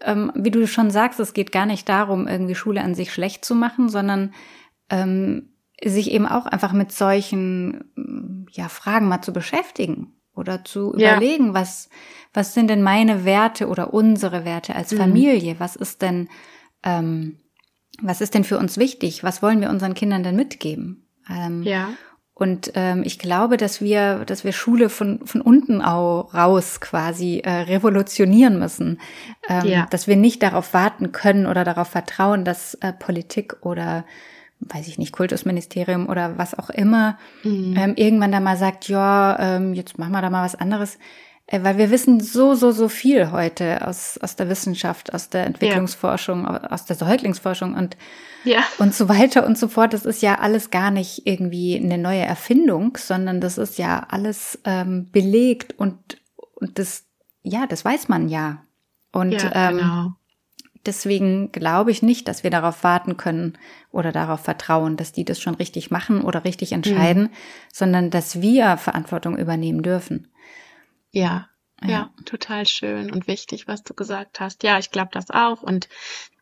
ähm, 0.00 0.30
wie 0.34 0.50
du 0.50 0.66
schon 0.66 0.90
sagst, 0.90 1.18
es 1.18 1.32
geht 1.32 1.50
gar 1.52 1.66
nicht 1.66 1.88
darum, 1.88 2.28
irgendwie 2.28 2.54
Schule 2.54 2.82
an 2.82 2.94
sich 2.94 3.12
schlecht 3.12 3.44
zu 3.44 3.54
machen, 3.54 3.88
sondern 3.88 4.34
ähm, 4.90 5.50
sich 5.82 6.10
eben 6.10 6.26
auch 6.26 6.46
einfach 6.46 6.72
mit 6.72 6.92
solchen 6.92 8.46
ja, 8.52 8.68
Fragen 8.68 9.08
mal 9.08 9.22
zu 9.22 9.32
beschäftigen 9.32 10.14
oder 10.34 10.64
zu 10.64 10.94
ja. 10.96 11.12
überlegen, 11.12 11.54
was, 11.54 11.88
was 12.32 12.54
sind 12.54 12.68
denn 12.68 12.82
meine 12.82 13.24
Werte 13.24 13.68
oder 13.68 13.94
unsere 13.94 14.44
Werte 14.44 14.74
als 14.74 14.92
mhm. 14.92 14.98
Familie? 14.98 15.56
Was 15.58 15.76
ist 15.76 16.02
denn, 16.02 16.28
ähm, 16.82 17.38
was 18.00 18.20
ist 18.20 18.34
denn 18.34 18.44
für 18.44 18.58
uns 18.58 18.78
wichtig? 18.78 19.24
Was 19.24 19.42
wollen 19.42 19.60
wir 19.60 19.70
unseren 19.70 19.94
Kindern 19.94 20.22
denn 20.22 20.36
mitgeben? 20.36 21.08
Ähm, 21.28 21.62
ja. 21.62 21.90
Und 22.38 22.70
ähm, 22.76 23.02
ich 23.04 23.18
glaube, 23.18 23.56
dass 23.56 23.80
wir, 23.80 24.24
dass 24.24 24.44
wir 24.44 24.52
Schule 24.52 24.90
von, 24.90 25.26
von 25.26 25.40
unten 25.40 25.82
auch 25.82 26.32
raus 26.32 26.80
quasi 26.80 27.40
äh, 27.40 27.50
revolutionieren 27.50 28.60
müssen. 28.60 29.00
Ähm, 29.48 29.66
ja. 29.66 29.86
Dass 29.90 30.06
wir 30.06 30.14
nicht 30.14 30.42
darauf 30.44 30.72
warten 30.72 31.10
können 31.10 31.46
oder 31.46 31.64
darauf 31.64 31.88
vertrauen, 31.88 32.44
dass 32.44 32.74
äh, 32.74 32.92
Politik 32.92 33.56
oder 33.62 34.04
weiß 34.60 34.88
ich 34.88 34.98
nicht, 34.98 35.12
Kultusministerium 35.12 36.08
oder 36.08 36.36
was 36.36 36.58
auch 36.58 36.70
immer, 36.70 37.18
mhm. 37.44 37.76
ähm, 37.76 37.92
irgendwann 37.96 38.32
da 38.32 38.40
mal 38.40 38.56
sagt, 38.56 38.88
ja, 38.88 39.38
ähm, 39.38 39.74
jetzt 39.74 39.98
machen 39.98 40.12
wir 40.12 40.22
da 40.22 40.30
mal 40.30 40.44
was 40.44 40.56
anderes. 40.56 40.98
Äh, 41.48 41.64
weil 41.64 41.78
wir 41.78 41.90
wissen 41.90 42.20
so, 42.20 42.54
so, 42.54 42.70
so 42.70 42.88
viel 42.88 43.32
heute 43.32 43.86
aus, 43.86 44.18
aus 44.18 44.36
der 44.36 44.48
Wissenschaft, 44.48 45.14
aus 45.14 45.30
der 45.30 45.46
Entwicklungsforschung, 45.46 46.44
ja. 46.44 46.70
aus 46.70 46.84
der 46.84 46.94
Säuglingsforschung 46.94 47.74
und 47.74 47.96
ja. 48.44 48.62
und 48.78 48.94
so 48.94 49.08
weiter 49.08 49.46
und 49.46 49.58
so 49.58 49.66
fort. 49.66 49.94
Das 49.94 50.04
ist 50.04 50.22
ja 50.22 50.38
alles 50.38 50.70
gar 50.70 50.90
nicht 50.90 51.26
irgendwie 51.26 51.80
eine 51.82 51.98
neue 51.98 52.20
Erfindung, 52.20 52.98
sondern 52.98 53.40
das 53.40 53.56
ist 53.56 53.78
ja 53.78 54.06
alles 54.10 54.58
ähm, 54.64 55.10
belegt 55.10 55.78
und, 55.78 56.20
und 56.54 56.78
das, 56.78 57.06
ja, 57.42 57.66
das 57.66 57.84
weiß 57.84 58.08
man 58.08 58.28
ja. 58.28 58.62
Und 59.10 59.32
ja, 59.32 59.70
ähm, 59.70 59.76
genau. 59.78 60.12
deswegen 60.84 61.50
glaube 61.50 61.90
ich 61.92 62.02
nicht, 62.02 62.28
dass 62.28 62.44
wir 62.44 62.50
darauf 62.50 62.84
warten 62.84 63.16
können 63.16 63.56
oder 63.90 64.12
darauf 64.12 64.40
vertrauen, 64.40 64.98
dass 64.98 65.12
die 65.12 65.24
das 65.24 65.40
schon 65.40 65.54
richtig 65.54 65.90
machen 65.90 66.20
oder 66.20 66.44
richtig 66.44 66.72
entscheiden, 66.72 67.22
mhm. 67.22 67.30
sondern 67.72 68.10
dass 68.10 68.42
wir 68.42 68.76
Verantwortung 68.76 69.38
übernehmen 69.38 69.82
dürfen. 69.82 70.28
Ja, 71.10 71.48
ja, 71.82 71.88
ja, 71.88 72.10
total 72.24 72.66
schön 72.66 73.10
und 73.12 73.28
wichtig, 73.28 73.68
was 73.68 73.82
du 73.84 73.94
gesagt 73.94 74.40
hast. 74.40 74.62
Ja, 74.62 74.78
ich 74.78 74.90
glaube 74.90 75.10
das 75.12 75.30
auch. 75.30 75.62
Und 75.62 75.88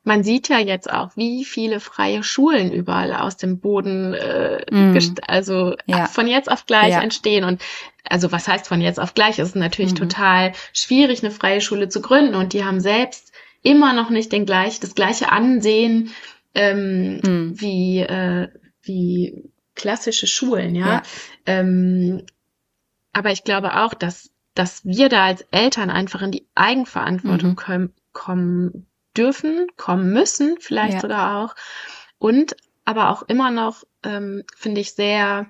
man 0.03 0.23
sieht 0.23 0.49
ja 0.49 0.59
jetzt 0.59 0.91
auch, 0.91 1.17
wie 1.17 1.45
viele 1.45 1.81
freie 1.81 2.23
Schulen 2.23 2.73
überall 2.73 3.12
aus 3.12 3.37
dem 3.37 3.59
Boden, 3.59 4.14
äh, 4.14 4.64
mm. 4.71 4.97
also 5.27 5.75
ja. 5.87 6.07
von 6.07 6.27
jetzt 6.27 6.51
auf 6.51 6.64
gleich 6.64 6.93
ja. 6.93 7.03
entstehen. 7.03 7.45
Und 7.45 7.61
also 8.05 8.33
was 8.33 8.49
heißt 8.49 8.69
von 8.69 8.81
jetzt 8.81 9.01
auf 9.01 9.14
gleich? 9.14 9.39
Es 9.39 9.49
ist 9.49 9.57
natürlich 9.57 9.93
mhm. 9.93 10.09
total 10.09 10.53
schwierig, 10.73 11.23
eine 11.23 11.33
freie 11.33 11.61
Schule 11.61 11.89
zu 11.89 12.01
gründen. 12.01 12.35
Und 12.35 12.53
die 12.53 12.64
haben 12.64 12.81
selbst 12.81 13.33
immer 13.62 13.93
noch 13.93 14.11
nicht 14.11 14.33
den 14.33 14.47
gleich, 14.47 14.81
das 14.81 14.95
gleiche 14.95 15.33
Ansehen 15.33 16.12
ähm, 16.55 17.17
mm. 17.17 17.61
wie, 17.61 17.99
äh, 17.99 18.49
wie 18.83 19.51
klassische 19.75 20.27
Schulen, 20.27 20.75
ja. 20.75 21.03
Ähm, 21.47 22.23
aber 23.12 23.33
ich 23.33 23.45
glaube 23.45 23.77
auch, 23.77 23.93
dass, 23.93 24.31
dass 24.57 24.84
wir 24.84 25.09
da 25.09 25.26
als 25.26 25.42
Eltern 25.50 25.90
einfach 25.90 26.22
in 26.22 26.32
die 26.32 26.46
Eigenverantwortung 26.54 27.50
mhm. 27.50 27.57
kommen, 27.57 27.94
kommen 28.12 28.86
dürfen, 29.16 29.66
kommen 29.76 30.12
müssen, 30.12 30.57
vielleicht 30.59 30.94
ja. 30.94 31.00
sogar 31.00 31.44
auch. 31.44 31.54
Und 32.18 32.57
aber 32.84 33.11
auch 33.11 33.22
immer 33.22 33.50
noch, 33.50 33.84
ähm, 34.02 34.44
finde 34.57 34.80
ich, 34.80 34.94
sehr, 34.94 35.46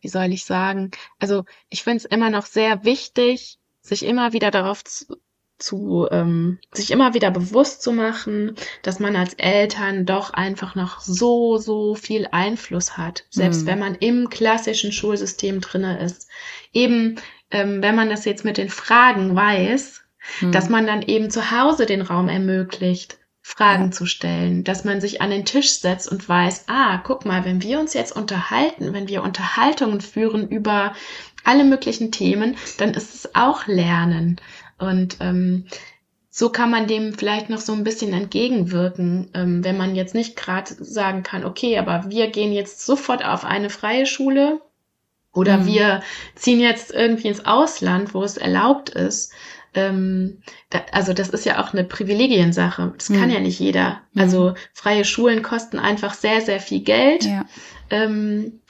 wie 0.00 0.08
soll 0.08 0.32
ich 0.32 0.44
sagen, 0.44 0.90
also 1.20 1.44
ich 1.68 1.84
finde 1.84 1.98
es 1.98 2.04
immer 2.04 2.30
noch 2.30 2.46
sehr 2.46 2.84
wichtig, 2.84 3.58
sich 3.80 4.04
immer 4.04 4.32
wieder 4.32 4.50
darauf 4.50 4.82
zu, 4.84 5.18
zu 5.58 6.08
ähm, 6.10 6.58
sich 6.72 6.90
immer 6.90 7.14
wieder 7.14 7.30
bewusst 7.30 7.82
zu 7.82 7.92
machen, 7.92 8.56
dass 8.82 8.98
man 8.98 9.14
als 9.14 9.34
Eltern 9.34 10.06
doch 10.06 10.30
einfach 10.30 10.74
noch 10.74 11.00
so, 11.00 11.58
so 11.58 11.94
viel 11.94 12.26
Einfluss 12.32 12.96
hat, 12.96 13.24
selbst 13.30 13.62
mhm. 13.62 13.66
wenn 13.66 13.78
man 13.78 13.94
im 13.94 14.28
klassischen 14.28 14.90
Schulsystem 14.90 15.60
drinne 15.60 16.02
ist. 16.02 16.28
Eben 16.72 17.20
ähm, 17.52 17.82
wenn 17.82 17.94
man 17.94 18.10
das 18.10 18.24
jetzt 18.24 18.44
mit 18.44 18.56
den 18.58 18.68
Fragen 18.70 19.34
weiß, 19.36 20.00
Hm. 20.38 20.52
dass 20.52 20.68
man 20.68 20.86
dann 20.86 21.02
eben 21.02 21.30
zu 21.30 21.50
Hause 21.50 21.86
den 21.86 22.00
Raum 22.02 22.28
ermöglicht, 22.28 23.18
Fragen 23.44 23.86
Ja. 23.86 23.90
zu 23.90 24.06
stellen, 24.06 24.62
dass 24.62 24.84
man 24.84 25.00
sich 25.00 25.20
an 25.20 25.30
den 25.30 25.44
Tisch 25.44 25.72
setzt 25.80 26.08
und 26.10 26.28
weiß, 26.28 26.64
ah, 26.68 26.98
guck 26.98 27.24
mal, 27.24 27.44
wenn 27.44 27.60
wir 27.62 27.80
uns 27.80 27.92
jetzt 27.92 28.14
unterhalten, 28.14 28.92
wenn 28.92 29.08
wir 29.08 29.22
Unterhaltungen 29.24 30.00
führen 30.00 30.48
über 30.48 30.94
alle 31.44 31.64
möglichen 31.64 32.12
Themen, 32.12 32.56
dann 32.78 32.94
ist 32.94 33.14
es 33.14 33.34
auch 33.34 33.66
Lernen. 33.66 34.40
Und 34.78 35.16
ähm, 35.20 35.66
so 36.30 36.50
kann 36.50 36.70
man 36.70 36.86
dem 36.86 37.14
vielleicht 37.14 37.50
noch 37.50 37.58
so 37.58 37.72
ein 37.72 37.82
bisschen 37.84 38.12
entgegenwirken, 38.12 39.30
ähm, 39.34 39.64
wenn 39.64 39.76
man 39.76 39.94
jetzt 39.96 40.14
nicht 40.14 40.36
gerade 40.36 40.72
sagen 40.82 41.22
kann, 41.24 41.44
okay, 41.44 41.78
aber 41.78 42.04
wir 42.08 42.28
gehen 42.28 42.52
jetzt 42.52 42.86
sofort 42.86 43.24
auf 43.24 43.44
eine 43.44 43.70
freie 43.70 44.06
Schule 44.06 44.60
oder 45.34 45.58
Mhm. 45.58 45.66
wir 45.66 46.02
ziehen 46.34 46.60
jetzt 46.60 46.92
irgendwie 46.92 47.28
ins 47.28 47.44
Ausland, 47.44 48.14
wo 48.14 48.22
es 48.22 48.36
erlaubt 48.36 48.90
ist. 48.90 49.32
Ähm, 49.74 50.42
da, 50.68 50.82
also 50.92 51.14
das 51.14 51.30
ist 51.30 51.46
ja 51.46 51.62
auch 51.62 51.72
eine 51.72 51.84
Privilegiensache. 51.84 52.92
Das 52.98 53.08
kann 53.08 53.28
Mhm. 53.28 53.34
ja 53.34 53.40
nicht 53.40 53.58
jeder. 53.58 54.02
Mhm. 54.12 54.20
Also 54.20 54.54
freie 54.74 55.04
Schulen 55.04 55.42
kosten 55.42 55.78
einfach 55.78 56.12
sehr, 56.14 56.40
sehr 56.42 56.60
viel 56.60 56.80
Geld. 56.80 57.24
Ja. 57.24 57.46
Ähm, 57.90 58.60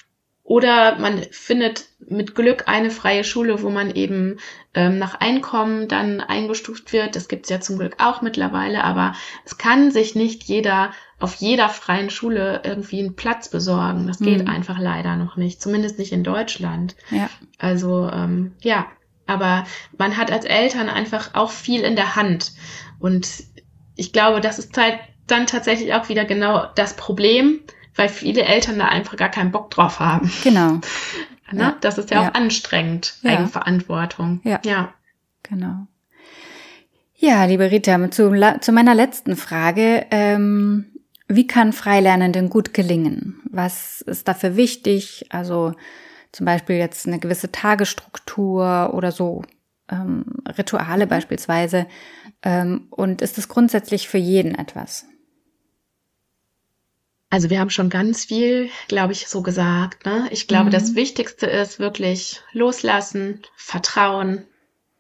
oder 0.45 0.99
man 0.99 1.23
findet 1.31 1.87
mit 2.01 2.35
Glück 2.35 2.65
eine 2.67 2.91
freie 2.91 3.23
Schule, 3.23 3.63
wo 3.63 3.71
man 3.71 3.95
eben 3.95 4.39
ähm, 4.75 4.99
nach 4.99 5.15
Einkommen 5.21 5.87
dann 5.87 6.21
eingestuft 6.21 6.93
wird. 6.93 7.15
Das 7.15 7.29
gibt's 7.29 7.49
ja 7.49 7.61
zum 7.61 7.79
Glück 7.79 7.95
auch 7.99 8.23
mittlerweile, 8.23 8.83
aber 8.83 9.15
es 9.45 9.57
kann 9.57 9.91
sich 9.93 10.15
nicht 10.15 10.43
jeder 10.45 10.91
auf 11.21 11.37
jeder 11.37 11.69
freien 11.69 12.11
Schule 12.11 12.63
irgendwie 12.65 12.99
einen 12.99 13.15
Platz 13.15 13.49
besorgen. 13.49 14.09
Das 14.09 14.19
geht 14.19 14.43
Mhm. 14.43 14.49
einfach 14.51 14.81
leider 14.81 15.15
noch 15.15 15.37
nicht, 15.37 15.63
zumindest 15.63 16.01
nicht 16.01 16.11
in 16.11 16.25
Deutschland. 16.25 16.97
Ja. 17.11 17.31
Also 17.59 18.11
ähm, 18.13 18.55
ja, 18.63 18.87
aber 19.29 19.65
man 19.97 20.17
hat 20.17 20.33
als 20.33 20.45
Eltern 20.45 20.89
einfach 20.89 21.35
auch 21.35 21.53
viel 21.53 21.83
in 21.83 21.95
der 21.95 22.17
Hand. 22.17 22.51
Und 22.99 23.29
ich 23.95 24.13
glaube, 24.13 24.41
das 24.41 24.59
ist 24.59 24.77
halt 24.77 24.99
dann 25.29 25.47
tatsächlich 25.47 25.95
auch 25.95 26.09
wieder 26.09 26.25
genau 26.25 26.67
das 26.75 26.97
Problem, 26.97 27.61
weil 27.97 28.09
viele 28.09 28.43
Eltern 28.43 28.79
da 28.79 28.87
einfach 28.89 29.17
gar 29.17 29.29
keinen 29.31 29.53
Bock 29.53 29.71
drauf 29.71 30.01
haben. 30.01 30.31
Genau. 30.45 30.81
Ne? 31.55 31.65
Ja. 31.65 31.77
Das 31.83 31.99
ist 31.99 32.11
ja, 32.11 32.23
Ja. 32.23 32.31
auch 32.31 32.35
anstrengend, 32.35 33.17
Ja. 33.21 33.33
Eigenverantwortung. 33.33 34.41
Ja. 34.43 34.59
ja. 34.65 34.95
Genau. 35.43 35.87
Ja, 37.17 37.45
liebe 37.45 37.71
Rita, 37.71 38.11
zu, 38.11 38.33
zu 38.61 38.73
meiner 38.73 38.95
letzten 38.95 39.37
Frage. 39.37 40.07
Ähm, 40.11 40.87
wie 41.29 41.47
kann 41.47 41.75
Freilernenden 41.75 42.49
gut 42.49 42.73
gelingen? 42.73 43.41
Was 43.51 44.01
ist 44.01 44.29
dafür 44.29 44.57
wichtig? 44.57 45.27
Also 45.29 45.75
zum 46.33 46.47
Beispiel 46.47 46.77
jetzt 46.77 47.07
eine 47.07 47.19
gewisse 47.19 47.53
Tagesstruktur 47.53 48.95
oder 48.95 49.13
so 49.13 49.43
ähm, 49.91 50.25
Rituale 50.57 51.07
beispielsweise. 51.07 51.87
Ähm, 52.43 52.87
und 52.91 53.21
ist 53.21 53.37
es 53.37 53.49
grundsätzlich 53.49 54.09
für 54.09 54.19
jeden 54.19 54.55
etwas? 54.55 55.07
Also 57.33 57.49
wir 57.49 57.61
haben 57.61 57.71
schon 57.71 57.89
ganz 57.89 58.27
viel, 58.27 58.69
glaube 58.89 59.13
ich, 59.15 59.27
so 59.27 59.43
gesagt. 59.43 60.05
Ne? 60.05 60.29
Ich 60.33 60.47
glaube, 60.49 60.67
Mhm. 60.67 60.73
das 60.73 60.95
Wichtigste 60.95 61.47
ist 61.47 61.79
wirklich 61.79 62.43
loslassen, 62.53 63.41
vertrauen 63.57 64.47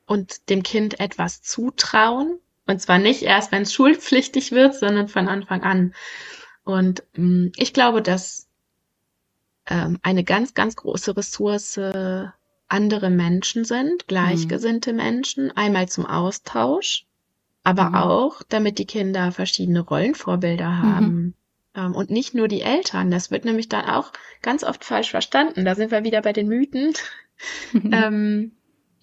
und 0.06 0.48
dem 0.48 0.62
Kind 0.62 0.98
etwas 0.98 1.42
zutrauen. 1.42 2.38
Und 2.66 2.80
zwar 2.80 2.98
nicht 2.98 3.22
erst, 3.22 3.52
wenn 3.52 3.62
es 3.62 3.74
schulpflichtig 3.74 4.50
wird, 4.52 4.74
sondern 4.74 5.08
von 5.08 5.28
Anfang 5.28 5.62
an. 5.62 5.94
Und 6.64 7.02
mh, 7.14 7.50
ich 7.56 7.74
glaube, 7.74 8.00
dass 8.00 8.48
ähm, 9.68 9.98
eine 10.02 10.24
ganz, 10.24 10.54
ganz 10.54 10.76
große 10.76 11.16
Ressource 11.16 11.78
andere 12.68 13.10
Menschen 13.10 13.64
sind, 13.66 14.08
gleichgesinnte 14.08 14.92
Menschen, 14.94 15.50
einmal 15.54 15.88
zum 15.88 16.06
Austausch, 16.06 17.04
aber 17.64 17.90
Mhm. 17.90 17.94
auch, 17.96 18.42
damit 18.48 18.78
die 18.78 18.86
Kinder 18.86 19.32
verschiedene 19.32 19.80
Rollenvorbilder 19.80 20.78
haben. 20.78 21.34
Ähm, 21.74 21.94
und 21.94 22.10
nicht 22.10 22.34
nur 22.34 22.48
die 22.48 22.62
Eltern. 22.62 23.10
Das 23.10 23.30
wird 23.30 23.44
nämlich 23.44 23.68
dann 23.68 23.84
auch 23.86 24.12
ganz 24.42 24.62
oft 24.64 24.84
falsch 24.84 25.10
verstanden. 25.10 25.64
Da 25.64 25.74
sind 25.74 25.90
wir 25.90 26.04
wieder 26.04 26.22
bei 26.22 26.32
den 26.32 26.48
Mythen. 26.48 26.92
ähm, 27.74 28.52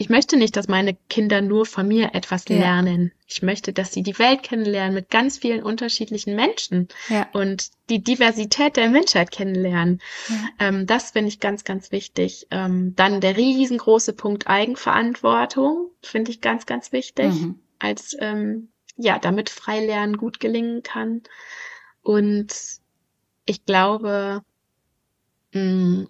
ich 0.02 0.08
möchte 0.10 0.38
nicht, 0.38 0.56
dass 0.56 0.70
meine 0.70 0.96
Kinder 1.10 1.42
nur 1.42 1.66
von 1.66 1.86
mir 1.86 2.16
etwas 2.16 2.46
Ja. 2.48 2.58
lernen. 2.58 3.12
Ich 3.28 3.42
möchte, 3.42 3.74
dass 3.74 3.92
sie 3.92 4.02
die 4.02 4.18
Welt 4.18 4.44
kennenlernen 4.44 4.94
mit 4.94 5.10
ganz 5.10 5.38
vielen 5.40 5.62
unterschiedlichen 5.62 6.36
Menschen 6.38 6.88
ja. 7.10 7.28
und 7.34 7.70
die 7.90 8.02
Diversität 8.02 8.78
der 8.78 8.90
Menschheit 8.90 9.30
kennenlernen. 9.32 10.00
ja. 10.30 10.36
Ähm, 10.68 10.88
das 10.88 11.12
finde 11.12 11.28
ich 11.28 11.42
ganz, 11.42 11.66
ganz 11.66 11.92
wichtig. 11.92 12.48
Ähm, 12.50 12.94
dann 12.96 13.20
der 13.20 13.36
riesengroße 13.36 14.14
Punkt 14.14 14.48
Eigenverantwortung 14.48 15.90
finde 16.02 16.32
ich 16.32 16.40
ganz, 16.40 16.66
ganz 16.66 16.92
wichtig 16.94 17.34
Mhm. 17.34 17.60
als 17.80 18.16
ähm, 18.20 18.70
ja, 18.96 19.20
damit 19.20 19.50
Freilernen 19.50 20.18
gut 20.18 20.40
gelingen 20.40 20.82
kann. 20.84 21.24
Und 22.10 22.56
ich 23.46 23.66
glaube, 23.66 24.42
mh, 25.54 26.08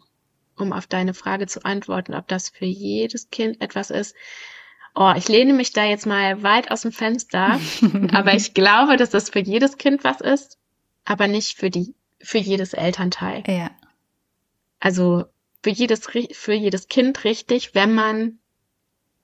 um 0.56 0.72
auf 0.72 0.88
deine 0.88 1.14
Frage 1.14 1.46
zu 1.46 1.66
antworten, 1.66 2.14
ob 2.14 2.26
das 2.30 2.48
für 2.48 2.64
jedes 2.64 3.30
Kind 3.32 3.60
etwas 3.60 3.90
ist. 3.90 4.16
Oh, 4.96 5.12
ich 5.18 5.28
lehne 5.28 5.52
mich 5.52 5.74
da 5.74 5.84
jetzt 5.84 6.06
mal 6.06 6.42
weit 6.42 6.72
aus 6.72 6.84
dem 6.84 6.94
Fenster, 6.94 7.60
aber 8.14 8.34
ich 8.34 8.54
glaube, 8.54 8.96
dass 8.96 9.10
das 9.10 9.30
für 9.30 9.40
jedes 9.40 9.76
Kind 9.76 10.06
was 10.06 10.22
ist, 10.22 10.58
aber 11.04 11.28
nicht 11.28 11.58
für 11.58 11.70
die, 11.70 11.94
für 12.22 12.38
jedes 12.38 12.72
Elternteil. 12.74 13.44
ja. 13.46 13.70
Also 14.80 15.26
für 15.62 15.72
jedes, 15.72 16.08
für 16.32 16.54
jedes 16.54 16.88
Kind 16.88 17.26
richtig, 17.26 17.76
wenn 17.76 17.94
man 17.94 18.39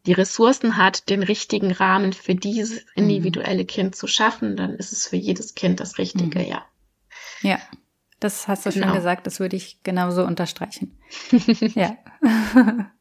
die 0.05 0.13
Ressourcen 0.13 0.77
hat, 0.77 1.09
den 1.09 1.23
richtigen 1.23 1.71
Rahmen 1.71 2.13
für 2.13 2.35
dieses 2.35 2.85
individuelle 2.95 3.65
Kind 3.65 3.95
zu 3.95 4.07
schaffen, 4.07 4.55
dann 4.55 4.75
ist 4.75 4.91
es 4.91 5.07
für 5.07 5.15
jedes 5.17 5.55
Kind 5.55 5.79
das 5.79 5.97
Richtige, 5.97 6.39
Mhm. 6.39 6.45
ja. 6.45 6.65
Ja, 7.41 7.59
das 8.19 8.47
hast 8.47 8.65
du 8.65 8.71
schon 8.71 8.81
Genau. 8.83 8.93
gesagt, 8.95 9.27
das 9.27 9.39
würde 9.39 9.55
ich 9.55 9.83
genauso 9.83 10.23
unterstreichen. 10.25 10.97
ja. 11.75 11.97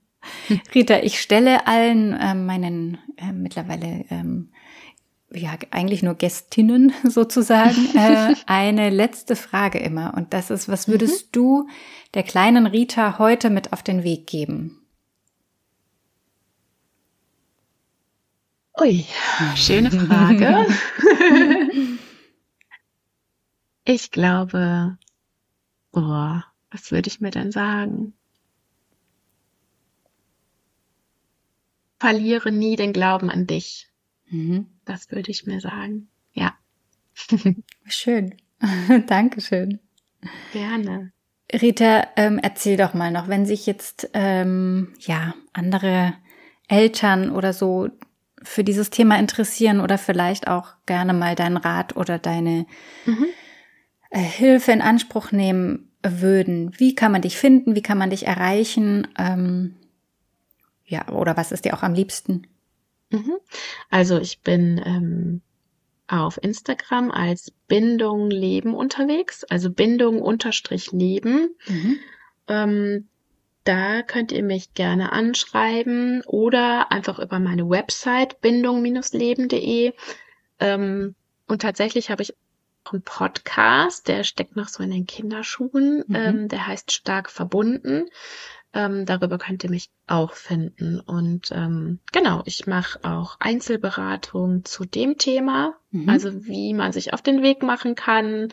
Rita, 0.75 0.99
ich 1.03 1.21
stelle 1.21 1.67
allen 1.67 2.17
ähm, 2.19 2.47
meinen 2.47 2.99
äh, 3.17 3.33
mittlerweile 3.33 4.05
ähm, 4.11 4.51
ja 5.33 5.55
eigentlich 5.71 6.03
nur 6.03 6.15
Gästinnen 6.15 6.93
sozusagen 7.05 7.95
äh, 7.95 8.35
eine 8.47 8.91
letzte 8.91 9.37
Frage 9.37 9.79
immer 9.79 10.15
und 10.17 10.33
das 10.33 10.51
ist, 10.51 10.69
was 10.69 10.89
würdest 10.89 11.29
du 11.37 11.69
der 12.15 12.23
kleinen 12.23 12.67
Rita 12.67 13.19
heute 13.19 13.51
mit 13.51 13.73
auf 13.73 13.83
den 13.83 14.03
Weg 14.03 14.27
geben? 14.27 14.81
Ui, 18.81 19.07
schöne 19.55 19.91
Frage. 19.91 20.67
ich 23.85 24.11
glaube, 24.11 24.99
oh, 25.93 26.41
was 26.71 26.91
würde 26.91 27.09
ich 27.09 27.21
mir 27.21 27.31
denn 27.31 27.53
sagen? 27.53 28.15
Verliere 32.01 32.51
nie 32.51 32.77
den 32.77 32.93
Glauben 32.93 33.31
an 33.31 33.47
dich. 33.47 33.89
Mhm. 34.27 34.67
Das 34.85 35.11
würde 35.11 35.31
ich 35.31 35.47
mir 35.47 35.61
sagen. 35.61 36.09
Ja, 36.33 36.55
Schön. 37.87 38.35
Dankeschön. 39.07 39.81
gerne. 40.53 41.13
Rita, 41.53 42.09
ähm, 42.17 42.41
erzähl 42.43 42.77
doch 42.77 42.95
mal 42.95 43.11
noch, 43.11 43.29
wenn 43.29 43.47
sich 43.47 43.67
jetzt 43.67 44.11
ähm, 44.15 44.95
ja 44.99 45.35
andere 45.53 46.15
Eltern 46.69 47.31
oder 47.31 47.53
so 47.53 47.89
für 48.45 48.65
dieses 48.65 48.91
Thema 48.91 49.19
interessieren 49.19 49.81
oder 49.81 49.99
vielleicht 49.99 50.49
auch 50.49 50.75
gerne 50.87 51.13
mal 51.13 51.35
deinen 51.35 51.57
Rat 51.57 51.97
oder 51.97 52.19
deine 52.19 52.67
Mhm. 53.07 53.27
äh, 54.11 54.21
Hilfe 54.21 54.73
in 54.73 54.83
Anspruch 54.83 55.33
nehmen 55.33 55.91
würden. 56.03 56.73
Wie 56.79 56.95
kann 56.95 57.13
man 57.13 57.23
dich 57.23 57.37
finden? 57.37 57.75
Wie 57.75 57.83
kann 57.83 57.99
man 57.99 58.11
dich 58.11 58.27
erreichen? 58.27 59.09
Ähm, 59.19 59.75
ja, 60.87 61.09
oder 61.09 61.37
was 61.37 61.51
ist 61.53 61.65
dir 61.65 61.75
auch 61.75 61.83
am 61.83 61.95
liebsten? 61.95 62.47
Mhm. 63.11 63.35
Also 63.91 64.19
ich 64.19 64.41
bin 64.41 64.81
ähm, 64.85 65.41
auf 66.07 66.39
Instagram 66.43 67.11
als 67.11 67.53
Bindung 67.69 68.31
Leben 68.31 68.75
unterwegs, 68.75 69.45
also 69.45 69.71
Bindung 69.71 70.21
unterstrich 70.21 70.93
Leben. 70.93 71.55
Mhm. 71.67 71.97
Ähm, 72.49 73.09
da 73.65 74.03
könnt 74.03 74.33
ihr 74.33 74.43
mich 74.43 74.75
gerne 74.75 75.13
anschreiben 75.13 76.23
oder 76.27 76.93
einfach 76.93 77.19
über 77.19 77.39
meine 77.39 77.69
Website 77.69 78.41
bindung-leben.de. 78.41 79.93
Ähm, 80.61 81.15
und 81.47 81.63
tatsächlich 81.63 82.11
habe 82.11 82.23
ich 82.23 82.35
auch 82.85 82.93
einen 82.93 83.03
Podcast, 83.03 84.09
der 84.09 84.25
steckt 84.25 84.57
noch 84.57 84.69
so 84.69 84.83
in 84.83 84.91
den 84.91 85.07
Kinderschuhen. 85.07 86.05
Mhm. 86.07 86.15
Ähm, 86.15 86.49
der 86.49 86.67
heißt 86.67 86.93
Stark 86.93 87.31
verbunden. 87.31 88.07
Ähm, 88.75 89.07
darüber 89.07 89.39
könnt 89.39 89.63
ihr 89.63 89.71
mich 89.71 89.91
auch 90.09 90.33
finden. 90.33 90.99
Und 91.01 91.51
ähm, 91.53 92.01
genau, 92.13 92.43
ich 92.45 92.67
mache 92.67 92.99
auch 93.05 93.37
Einzelberatung 93.39 94.65
zu 94.65 94.85
dem 94.85 95.17
Thema, 95.17 95.77
Mhm. 95.93 96.09
also 96.09 96.45
wie 96.45 96.75
man 96.75 96.93
sich 96.93 97.13
auf 97.13 97.23
den 97.23 97.43
Weg 97.43 97.63
machen 97.63 97.95
kann, 97.95 98.53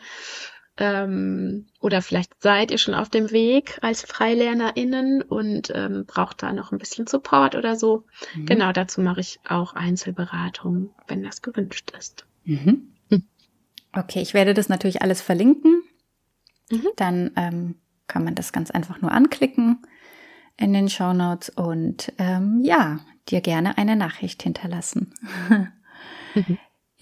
Ähm, 0.78 1.66
oder 1.80 2.00
vielleicht 2.00 2.32
seid 2.42 2.70
ihr 2.70 2.78
schon 2.78 2.94
auf 2.94 3.10
dem 3.10 3.30
Weg 3.30 3.78
als 3.82 4.02
FreilernerInnen 4.02 5.22
und 5.22 5.70
ähm, 5.74 6.04
braucht 6.06 6.42
da 6.42 6.52
noch 6.52 6.72
ein 6.72 6.78
bisschen 6.78 7.06
Support 7.06 7.56
oder 7.56 7.76
so. 7.76 8.04
Mhm. 8.34 8.46
Genau, 8.46 8.72
dazu 8.72 9.02
mache 9.02 9.20
ich 9.20 9.38
auch 9.46 9.74
Einzelberatungen, 9.74 10.90
wenn 11.08 11.22
das 11.22 11.42
gewünscht 11.42 11.92
ist. 11.98 12.26
Mhm. 12.44 12.94
Hm. 13.10 13.22
Okay, 13.92 14.22
ich 14.22 14.32
werde 14.32 14.54
das 14.54 14.70
natürlich 14.70 15.02
alles 15.02 15.20
verlinken. 15.20 15.82
Mhm. 16.70 16.88
Dann 16.96 17.30
ähm, 17.36 17.74
kann 18.06 18.24
man 18.24 18.34
das 18.34 18.52
ganz 18.52 18.70
einfach 18.70 19.00
nur 19.02 19.12
anklicken 19.12 19.82
in 20.56 20.72
den 20.72 20.88
Show 20.88 21.12
Notes 21.12 21.50
und 21.50 22.12
ähm, 22.18 22.60
ja, 22.64 23.00
dir 23.28 23.42
gerne 23.42 23.76
eine 23.76 23.96
Nachricht 23.96 24.42
hinterlassen. 24.42 25.12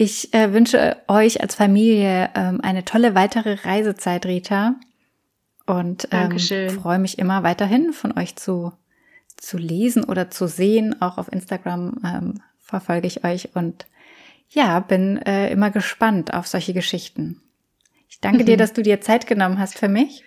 Ich 0.03 0.32
äh, 0.32 0.55
wünsche 0.55 0.96
euch 1.09 1.42
als 1.42 1.57
Familie 1.57 2.30
ähm, 2.34 2.62
eine 2.62 2.86
tolle 2.86 3.14
weitere 3.14 3.53
Reisezeit, 3.53 4.24
Rita. 4.24 4.76
Und 5.66 6.09
ähm, 6.11 6.38
freue 6.70 6.98
mich 6.98 7.18
immer 7.18 7.42
weiterhin 7.42 7.92
von 7.92 8.16
euch 8.16 8.34
zu, 8.34 8.72
zu 9.36 9.59
lesen 9.59 10.03
oder 10.05 10.30
zu 10.30 10.48
sehen. 10.48 11.03
Auch 11.03 11.18
auf 11.18 11.30
Instagram 11.30 12.01
ähm, 12.03 12.42
verfolge 12.59 13.09
ich 13.09 13.24
euch 13.24 13.55
und 13.55 13.84
ja, 14.48 14.80
bin 14.80 15.18
äh, 15.18 15.51
immer 15.53 15.70
gespannt 15.70 16.32
auf 16.32 16.46
solche 16.46 16.72
Geschichten. 16.72 17.42
Ich 18.09 18.20
danke 18.20 18.44
mhm. 18.44 18.46
dir, 18.46 18.57
dass 18.57 18.72
du 18.72 18.80
dir 18.80 19.03
Zeit 19.03 19.26
genommen 19.26 19.59
hast 19.59 19.78
für 19.78 19.88
mich. 19.88 20.24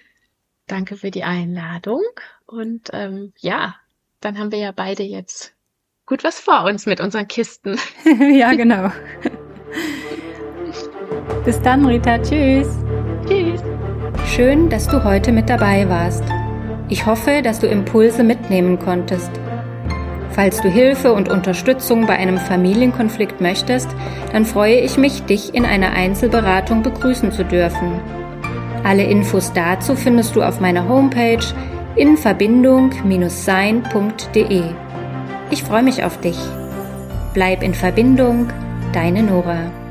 Danke 0.67 0.97
für 0.97 1.09
die 1.09 1.23
Einladung. 1.23 2.03
Und 2.45 2.91
ähm, 2.93 3.33
ja, 3.39 3.73
dann 4.21 4.37
haben 4.37 4.51
wir 4.51 4.59
ja 4.59 4.71
beide 4.71 5.01
jetzt 5.01 5.55
gut 6.05 6.23
was 6.23 6.39
vor 6.39 6.63
uns 6.65 6.85
mit 6.85 7.01
unseren 7.01 7.27
Kisten. 7.27 7.79
ja, 8.19 8.53
genau. 8.53 8.91
Bis 11.45 11.61
dann, 11.61 11.85
Rita. 11.85 12.17
Tschüss. 12.19 12.67
Tschüss. 13.27 13.61
Schön, 14.25 14.69
dass 14.69 14.87
du 14.87 15.03
heute 15.03 15.31
mit 15.31 15.49
dabei 15.49 15.87
warst. 15.89 16.23
Ich 16.89 17.05
hoffe, 17.05 17.41
dass 17.43 17.59
du 17.59 17.67
Impulse 17.67 18.23
mitnehmen 18.23 18.79
konntest. 18.79 19.31
Falls 20.31 20.61
du 20.61 20.69
Hilfe 20.69 21.13
und 21.13 21.29
Unterstützung 21.29 22.07
bei 22.07 22.15
einem 22.15 22.37
Familienkonflikt 22.37 23.41
möchtest, 23.41 23.89
dann 24.31 24.45
freue 24.45 24.79
ich 24.79 24.97
mich, 24.97 25.23
dich 25.23 25.53
in 25.53 25.65
einer 25.65 25.91
Einzelberatung 25.91 26.81
begrüßen 26.81 27.31
zu 27.31 27.45
dürfen. 27.45 27.99
Alle 28.83 29.03
Infos 29.03 29.53
dazu 29.53 29.95
findest 29.95 30.35
du 30.35 30.41
auf 30.41 30.59
meiner 30.59 30.89
Homepage 30.89 31.45
in 31.95 32.17
verbindung-sein.de. 32.17 34.63
Ich 35.51 35.63
freue 35.63 35.83
mich 35.83 36.03
auf 36.03 36.19
dich. 36.19 36.39
Bleib 37.35 37.61
in 37.61 37.75
Verbindung, 37.75 38.47
deine 38.93 39.23
Nora. 39.23 39.82